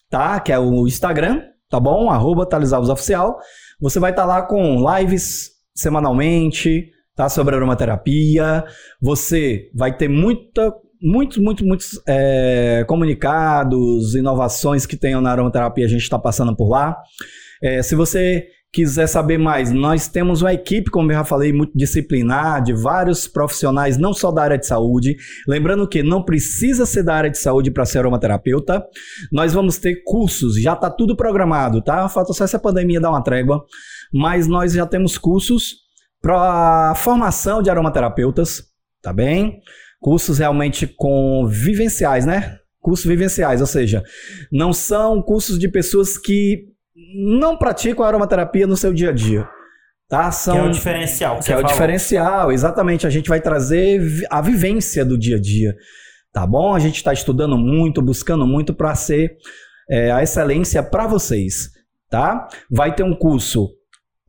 tá? 0.10 0.40
Que 0.40 0.52
é 0.52 0.58
o 0.58 0.88
Instagram, 0.88 1.44
tá 1.70 1.80
bom? 1.80 2.10
Arroba 2.10 2.48
Thales 2.48 2.74
Alves 2.74 2.90
Oficial. 2.90 3.38
Você 3.80 4.00
vai 4.00 4.12
estar 4.12 4.26
lá 4.26 4.42
com 4.42 4.84
lives 4.96 5.52
semanalmente, 5.76 6.90
tá? 7.16 7.30
Sobre 7.30 7.56
aromaterapia. 7.56 8.66
Você 9.02 9.70
vai 9.74 9.96
ter 9.96 10.08
muita, 10.08 10.74
muitos, 11.02 11.38
muitos, 11.38 11.66
muitos 11.66 12.02
é, 12.08 12.84
comunicados, 12.88 14.16
inovações 14.16 14.86
que 14.86 14.98
tenham 14.98 15.22
na 15.22 15.32
aromaterapia, 15.32 15.86
a 15.86 15.90
gente 15.90 16.02
está 16.02 16.18
passando 16.18 16.56
por 16.56 16.70
lá. 16.70 16.98
É, 17.62 17.82
se 17.82 17.96
você 17.96 18.48
quiser 18.72 19.08
saber 19.08 19.38
mais, 19.38 19.72
nós 19.72 20.08
temos 20.08 20.42
uma 20.42 20.54
equipe, 20.54 20.92
como 20.92 21.12
eu 21.12 21.16
já 21.16 21.24
falei, 21.24 21.54
muito 21.54 21.76
disciplinar, 21.76 22.62
de 22.62 22.74
vários 22.74 23.28
profissionais, 23.28 23.98
não 23.98 24.14
só 24.14 24.32
da 24.32 24.44
área 24.44 24.58
de 24.58 24.68
saúde. 24.68 25.16
Lembrando 25.48 25.88
que 25.88 26.04
não 26.04 26.24
precisa 26.24 26.86
ser 26.86 27.04
da 27.04 27.16
área 27.16 27.30
de 27.30 27.38
saúde 27.38 27.72
para 27.72 27.86
ser 27.86 28.00
aromaterapeuta. 28.00 28.86
Nós 29.32 29.54
vamos 29.54 29.78
ter 29.78 30.04
cursos, 30.04 30.62
já 30.62 30.74
está 30.74 30.90
tudo 30.90 31.16
programado, 31.16 31.82
tá? 31.82 32.08
Falta 32.10 32.34
só 32.34 32.44
essa 32.44 32.60
pandemia 32.60 33.00
dar 33.00 33.10
uma 33.10 33.24
trégua, 33.24 33.64
mas 34.14 34.48
nós 34.48 34.74
já 34.74 34.86
temos 34.86 35.18
cursos 35.18 35.88
para 36.22 36.94
formação 36.96 37.62
de 37.62 37.70
aromaterapeutas, 37.70 38.64
tá 39.02 39.14
bem? 39.14 39.60
Cursos 40.00 40.38
realmente 40.38 40.86
com 40.86 41.48
vivenciais, 41.48 42.26
né? 42.26 42.58
Cursos 42.80 43.06
vivenciais, 43.06 43.60
ou 43.62 43.68
seja, 43.68 44.04
não 44.52 44.72
são 44.72 45.22
cursos 45.22 45.58
de 45.58 45.68
pessoas 45.68 46.18
que 46.18 46.77
não 47.16 47.58
praticam 47.58 48.06
aromaterapia 48.06 48.66
no 48.66 48.76
seu 48.76 48.94
dia 48.94 49.10
a 49.10 49.14
dia. 49.14 49.48
Tá? 50.10 50.32
São, 50.32 50.56
Que 50.56 50.60
é 50.60 50.64
o 50.64 50.72
diferencial. 50.72 51.40
Que, 51.40 51.46
que 51.46 51.52
é 51.52 51.56
o 51.56 51.60
falou. 51.60 51.72
diferencial, 51.72 52.52
exatamente. 52.52 53.06
A 53.06 53.10
gente 53.10 53.30
vai 53.30 53.42
trazer 53.42 54.02
a 54.30 54.42
vivência 54.42 55.04
do 55.04 55.18
dia 55.18 55.36
a 55.36 55.40
dia. 55.40 55.76
Tá 56.32 56.46
bom? 56.46 56.74
A 56.74 56.80
gente 56.80 56.96
está 56.96 57.12
estudando 57.14 57.58
muito, 57.58 58.02
buscando 58.02 58.46
muito 58.48 58.74
para 58.74 58.96
ser 58.96 59.38
é, 59.90 60.12
a 60.12 60.24
excelência 60.24 60.82
para 60.82 61.08
vocês. 61.08 61.70
Tá? 62.10 62.48
Vai 62.72 62.96
ter 62.96 63.04
um 63.04 63.16
curso 63.16 63.70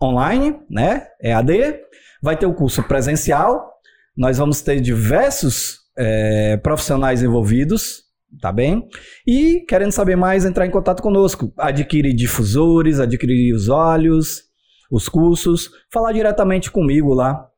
online, 0.02 0.58
né? 0.68 1.06
EAD. 1.22 1.80
Vai 2.22 2.36
ter 2.36 2.46
o 2.46 2.54
curso 2.54 2.82
presencial. 2.82 3.72
Nós 4.16 4.38
vamos 4.38 4.60
ter 4.60 4.80
diversos 4.80 5.78
é, 5.96 6.56
profissionais 6.56 7.22
envolvidos, 7.22 8.02
tá 8.40 8.52
bem? 8.52 8.86
E 9.26 9.64
querendo 9.68 9.92
saber 9.92 10.16
mais, 10.16 10.44
entrar 10.44 10.66
em 10.66 10.70
contato 10.70 11.02
conosco. 11.02 11.52
Adquirir 11.56 12.14
difusores, 12.14 13.00
adquirir 13.00 13.54
os 13.54 13.68
óleos, 13.68 14.42
os 14.90 15.08
cursos, 15.08 15.70
falar 15.92 16.12
diretamente 16.12 16.70
comigo 16.70 17.12
lá 17.14 17.48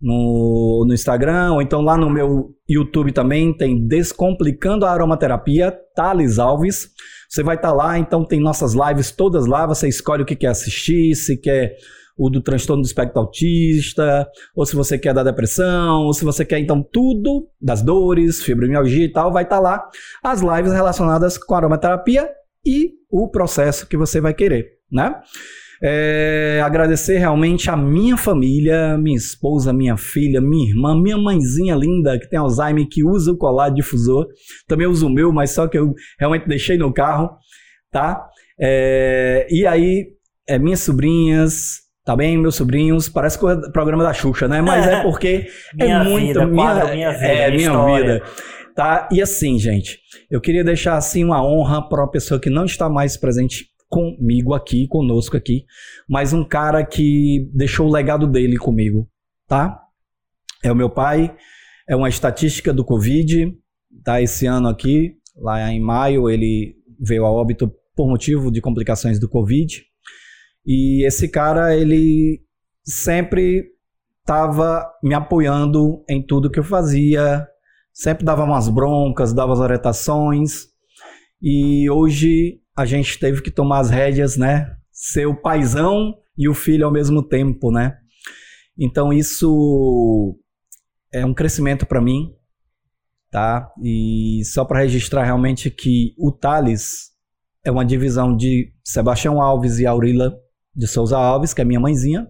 no, 0.00 0.84
no 0.86 0.92
Instagram, 0.92 1.54
ou 1.54 1.62
então 1.62 1.80
lá 1.80 1.96
no 1.96 2.10
meu 2.10 2.50
YouTube 2.68 3.12
também 3.12 3.56
tem 3.56 3.86
Descomplicando 3.86 4.84
a 4.84 4.90
Aromaterapia, 4.90 5.74
Thales 5.94 6.38
Alves. 6.38 6.88
Você 7.28 7.42
vai 7.42 7.56
estar 7.56 7.72
lá, 7.72 7.98
então 7.98 8.24
tem 8.24 8.40
nossas 8.40 8.74
lives 8.74 9.10
todas 9.10 9.46
lá, 9.46 9.66
você 9.66 9.88
escolhe 9.88 10.22
o 10.22 10.26
que 10.26 10.36
quer 10.36 10.48
assistir, 10.48 11.14
se 11.14 11.36
quer 11.40 11.74
o 12.16 12.30
do 12.30 12.40
transtorno 12.40 12.82
do 12.82 12.86
espectro 12.86 13.20
autista, 13.20 14.28
ou 14.54 14.64
se 14.64 14.76
você 14.76 14.98
quer 14.98 15.12
da 15.12 15.22
depressão, 15.22 16.02
ou 16.02 16.12
se 16.12 16.24
você 16.24 16.44
quer 16.44 16.58
então 16.58 16.82
tudo 16.82 17.48
das 17.60 17.82
dores, 17.82 18.42
fibromialgia 18.42 19.04
e 19.04 19.12
tal, 19.12 19.32
vai 19.32 19.44
estar 19.44 19.60
lá 19.60 19.88
as 20.22 20.40
lives 20.40 20.72
relacionadas 20.72 21.36
com 21.36 21.54
aromaterapia 21.54 22.28
e 22.64 22.92
o 23.10 23.28
processo 23.28 23.86
que 23.86 23.96
você 23.96 24.20
vai 24.20 24.32
querer, 24.32 24.78
né? 24.90 25.14
É, 25.82 26.62
agradecer 26.64 27.18
realmente 27.18 27.68
a 27.68 27.76
minha 27.76 28.16
família, 28.16 28.96
minha 28.96 29.16
esposa, 29.16 29.72
minha 29.72 29.96
filha, 29.98 30.40
minha 30.40 30.70
irmã, 30.70 30.98
minha 30.98 31.18
mãezinha 31.18 31.74
linda 31.74 32.18
que 32.18 32.28
tem 32.28 32.38
Alzheimer, 32.38 32.88
que 32.88 33.04
usa 33.04 33.32
o 33.32 33.36
colar 33.36 33.68
difusor. 33.68 34.26
Também 34.66 34.86
uso 34.86 35.06
o 35.06 35.10
meu, 35.10 35.30
mas 35.30 35.50
só 35.50 35.66
que 35.66 35.76
eu 35.76 35.92
realmente 36.18 36.48
deixei 36.48 36.78
no 36.78 36.92
carro, 36.92 37.28
tá? 37.90 38.26
É, 38.58 39.46
e 39.50 39.66
aí, 39.66 40.06
é, 40.48 40.58
minhas 40.58 40.80
sobrinhas, 40.80 41.83
tá 42.04 42.14
bem, 42.14 42.36
meus 42.36 42.54
sobrinhos, 42.54 43.08
parece 43.08 43.38
que 43.38 43.44
o 43.44 43.72
programa 43.72 44.04
da 44.04 44.12
Xuxa, 44.12 44.46
né? 44.46 44.60
Mas 44.60 44.86
é 44.86 45.00
porque 45.02 45.46
é 45.78 46.04
muito 46.04 46.26
vida, 46.26 46.46
minha, 46.46 46.62
quadro, 46.62 46.94
minha 46.94 47.12
vida, 47.12 47.26
é, 47.26 47.50
minha 47.50 47.70
minha 47.70 47.96
vida. 47.96 48.22
Tá? 48.74 49.08
E 49.10 49.22
assim, 49.22 49.58
gente, 49.58 50.00
eu 50.30 50.40
queria 50.40 50.64
deixar 50.64 50.96
assim 50.96 51.24
uma 51.24 51.44
honra 51.44 51.88
para 51.88 52.02
uma 52.02 52.10
pessoa 52.10 52.40
que 52.40 52.50
não 52.50 52.64
está 52.64 52.88
mais 52.88 53.16
presente 53.16 53.66
comigo 53.88 54.52
aqui, 54.52 54.88
conosco 54.88 55.36
aqui, 55.36 55.64
mas 56.08 56.32
um 56.32 56.44
cara 56.44 56.84
que 56.84 57.48
deixou 57.54 57.86
o 57.86 57.92
legado 57.92 58.26
dele 58.26 58.56
comigo, 58.56 59.08
tá? 59.46 59.80
É 60.62 60.72
o 60.72 60.74
meu 60.74 60.90
pai, 60.90 61.34
é 61.88 61.94
uma 61.94 62.08
estatística 62.08 62.72
do 62.72 62.84
Covid, 62.84 63.54
tá? 64.02 64.20
Esse 64.20 64.46
ano 64.46 64.68
aqui, 64.68 65.12
lá 65.36 65.70
em 65.70 65.80
maio, 65.80 66.28
ele 66.28 66.74
veio 66.98 67.24
a 67.24 67.30
óbito 67.30 67.72
por 67.94 68.08
motivo 68.08 68.50
de 68.50 68.60
complicações 68.60 69.20
do 69.20 69.28
Covid. 69.28 69.84
E 70.66 71.06
esse 71.06 71.28
cara, 71.28 71.76
ele 71.76 72.42
sempre 72.84 73.74
estava 74.20 74.90
me 75.02 75.14
apoiando 75.14 76.02
em 76.08 76.24
tudo 76.24 76.50
que 76.50 76.58
eu 76.58 76.64
fazia, 76.64 77.46
sempre 77.92 78.24
dava 78.24 78.44
umas 78.44 78.68
broncas, 78.68 79.32
dava 79.32 79.52
as 79.52 79.58
orientações. 79.58 80.68
E 81.40 81.88
hoje 81.90 82.60
a 82.76 82.86
gente 82.86 83.18
teve 83.18 83.42
que 83.42 83.50
tomar 83.50 83.80
as 83.80 83.90
rédeas, 83.90 84.36
né? 84.36 84.74
Ser 84.90 85.26
o 85.26 85.40
paizão 85.40 86.14
e 86.36 86.48
o 86.48 86.54
filho 86.54 86.86
ao 86.86 86.92
mesmo 86.92 87.22
tempo, 87.22 87.70
né? 87.70 87.98
Então 88.78 89.12
isso 89.12 90.36
é 91.12 91.24
um 91.24 91.34
crescimento 91.34 91.86
para 91.86 92.00
mim, 92.00 92.34
tá? 93.30 93.70
E 93.82 94.42
só 94.46 94.64
para 94.64 94.80
registrar 94.80 95.24
realmente 95.24 95.70
que 95.70 96.14
o 96.18 96.32
Thales 96.32 97.12
é 97.62 97.70
uma 97.70 97.84
divisão 97.84 98.34
de 98.34 98.72
Sebastião 98.82 99.40
Alves 99.40 99.78
e 99.78 99.86
Aurila 99.86 100.34
de 100.74 100.86
Souza 100.86 101.16
Alves, 101.16 101.54
que 101.54 101.60
é 101.60 101.64
minha 101.64 101.80
mãezinha, 101.80 102.28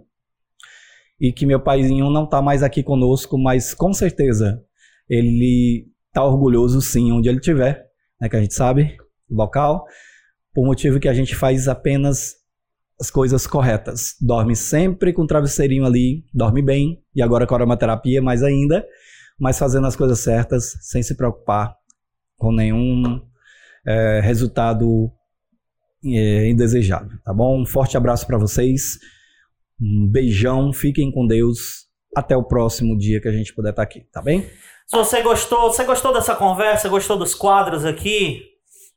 e 1.21 1.33
que 1.33 1.47
meu 1.47 1.61
paizinho 1.61 2.11
não 2.11 2.27
tá 2.27 2.43
mais 2.43 2.62
aqui 2.62 2.83
conosco, 2.83 3.39
mas 3.39 3.73
com 3.73 3.93
certeza 3.93 4.62
ele 5.09 5.87
tá 6.12 6.25
orgulhoso 6.25 6.81
sim 6.81 7.12
onde 7.12 7.29
ele 7.29 7.39
estiver, 7.39 7.87
né, 8.21 8.29
que 8.29 8.37
a 8.37 8.41
gente 8.41 8.55
sabe, 8.55 8.97
local, 9.31 9.85
por 10.53 10.65
motivo 10.65 11.01
que 11.01 11.09
a 11.09 11.15
gente 11.15 11.35
faz 11.35 11.69
apenas 11.69 12.37
as 13.01 13.11
coisas 13.11 13.47
corretas. 13.47 14.15
Dorme 14.21 14.55
sempre 14.55 15.12
com 15.12 15.23
o 15.23 15.27
travesseirinho 15.27 15.85
ali, 15.85 16.25
dorme 16.33 16.62
bem, 16.62 17.03
e 17.15 17.23
agora 17.23 17.47
com 17.47 17.55
a 17.55 17.59
aromaterapia 17.59 18.23
mais 18.23 18.43
ainda, 18.43 18.87
mas 19.39 19.59
fazendo 19.59 19.87
as 19.87 19.97
coisas 19.97 20.21
certas, 20.21 20.73
sem 20.81 21.03
se 21.03 21.16
preocupar 21.16 21.75
com 22.37 22.53
nenhum 22.53 23.21
é, 23.87 24.21
resultado 24.21 25.11
é, 26.06 26.48
indesejado, 26.48 27.18
tá 27.24 27.32
bom? 27.32 27.62
Um 27.62 27.66
forte 27.66 27.97
abraço 27.97 28.26
para 28.26 28.39
vocês, 28.39 28.98
um 29.81 30.09
beijão, 30.10 30.72
fiquem 30.72 31.10
com 31.10 31.26
Deus, 31.26 31.85
até 32.14 32.36
o 32.36 32.44
próximo 32.44 32.97
dia 32.97 33.20
que 33.20 33.28
a 33.28 33.32
gente 33.32 33.55
puder 33.55 33.70
estar 33.70 33.82
aqui, 33.82 34.06
tá 34.12 34.22
bem? 34.22 34.47
Se 34.86 34.97
você 34.97 35.22
gostou, 35.22 35.72
você 35.72 35.85
gostou 35.85 36.12
dessa 36.12 36.35
conversa, 36.35 36.89
gostou 36.89 37.16
dos 37.16 37.35
quadros 37.35 37.85
aqui, 37.85 38.43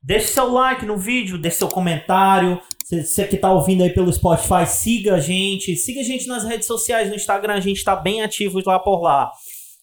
deixe 0.03 0.27
seu 0.27 0.51
like 0.51 0.85
no 0.85 0.97
vídeo, 0.97 1.37
deixe 1.37 1.57
seu 1.57 1.69
comentário. 1.69 2.59
Você, 2.83 3.03
você 3.03 3.25
que 3.25 3.37
tá 3.37 3.51
ouvindo 3.51 3.83
aí 3.83 3.89
pelo 3.89 4.11
Spotify, 4.11 4.65
siga 4.65 5.15
a 5.15 5.19
gente, 5.19 5.75
siga 5.75 6.01
a 6.01 6.03
gente 6.03 6.27
nas 6.27 6.43
redes 6.43 6.67
sociais, 6.67 7.09
no 7.09 7.15
Instagram, 7.15 7.53
a 7.53 7.59
gente 7.59 7.83
tá 7.83 7.95
bem 7.95 8.21
ativo 8.21 8.61
lá 8.65 8.79
por 8.79 9.01
lá. 9.01 9.31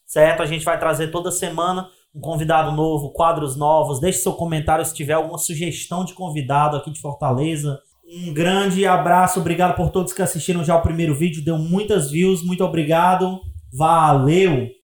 Certo? 0.06 0.42
A 0.42 0.46
gente 0.46 0.64
vai 0.64 0.78
trazer 0.78 1.10
toda 1.10 1.30
semana 1.30 1.88
um 2.15 2.20
convidado 2.20 2.73
novo, 2.73 3.11
quadros 3.11 3.57
novos. 3.57 4.01
Deixe 4.01 4.19
seu 4.20 4.32
comentário 4.35 4.85
se 4.85 4.95
tiver 4.95 5.15
alguma 5.15 5.39
sugestão 5.39 6.05
de 6.05 6.15
convidado 6.15 6.77
aqui 6.77 6.91
de 6.91 7.01
Fortaleza. 7.01 7.81
Um 8.07 8.32
grande 8.32 8.86
abraço, 8.86 9.41
obrigado 9.41 9.74
por 9.74 9.91
todos 9.91 10.12
que 10.12 10.23
assistiram 10.23 10.62
já 10.62 10.77
o 10.77 10.82
primeiro 10.82 11.15
vídeo, 11.15 11.45
deu 11.45 11.59
muitas 11.59 12.11
views, 12.11 12.45
muito 12.45 12.62
obrigado. 12.62 13.41
Valeu! 13.73 14.70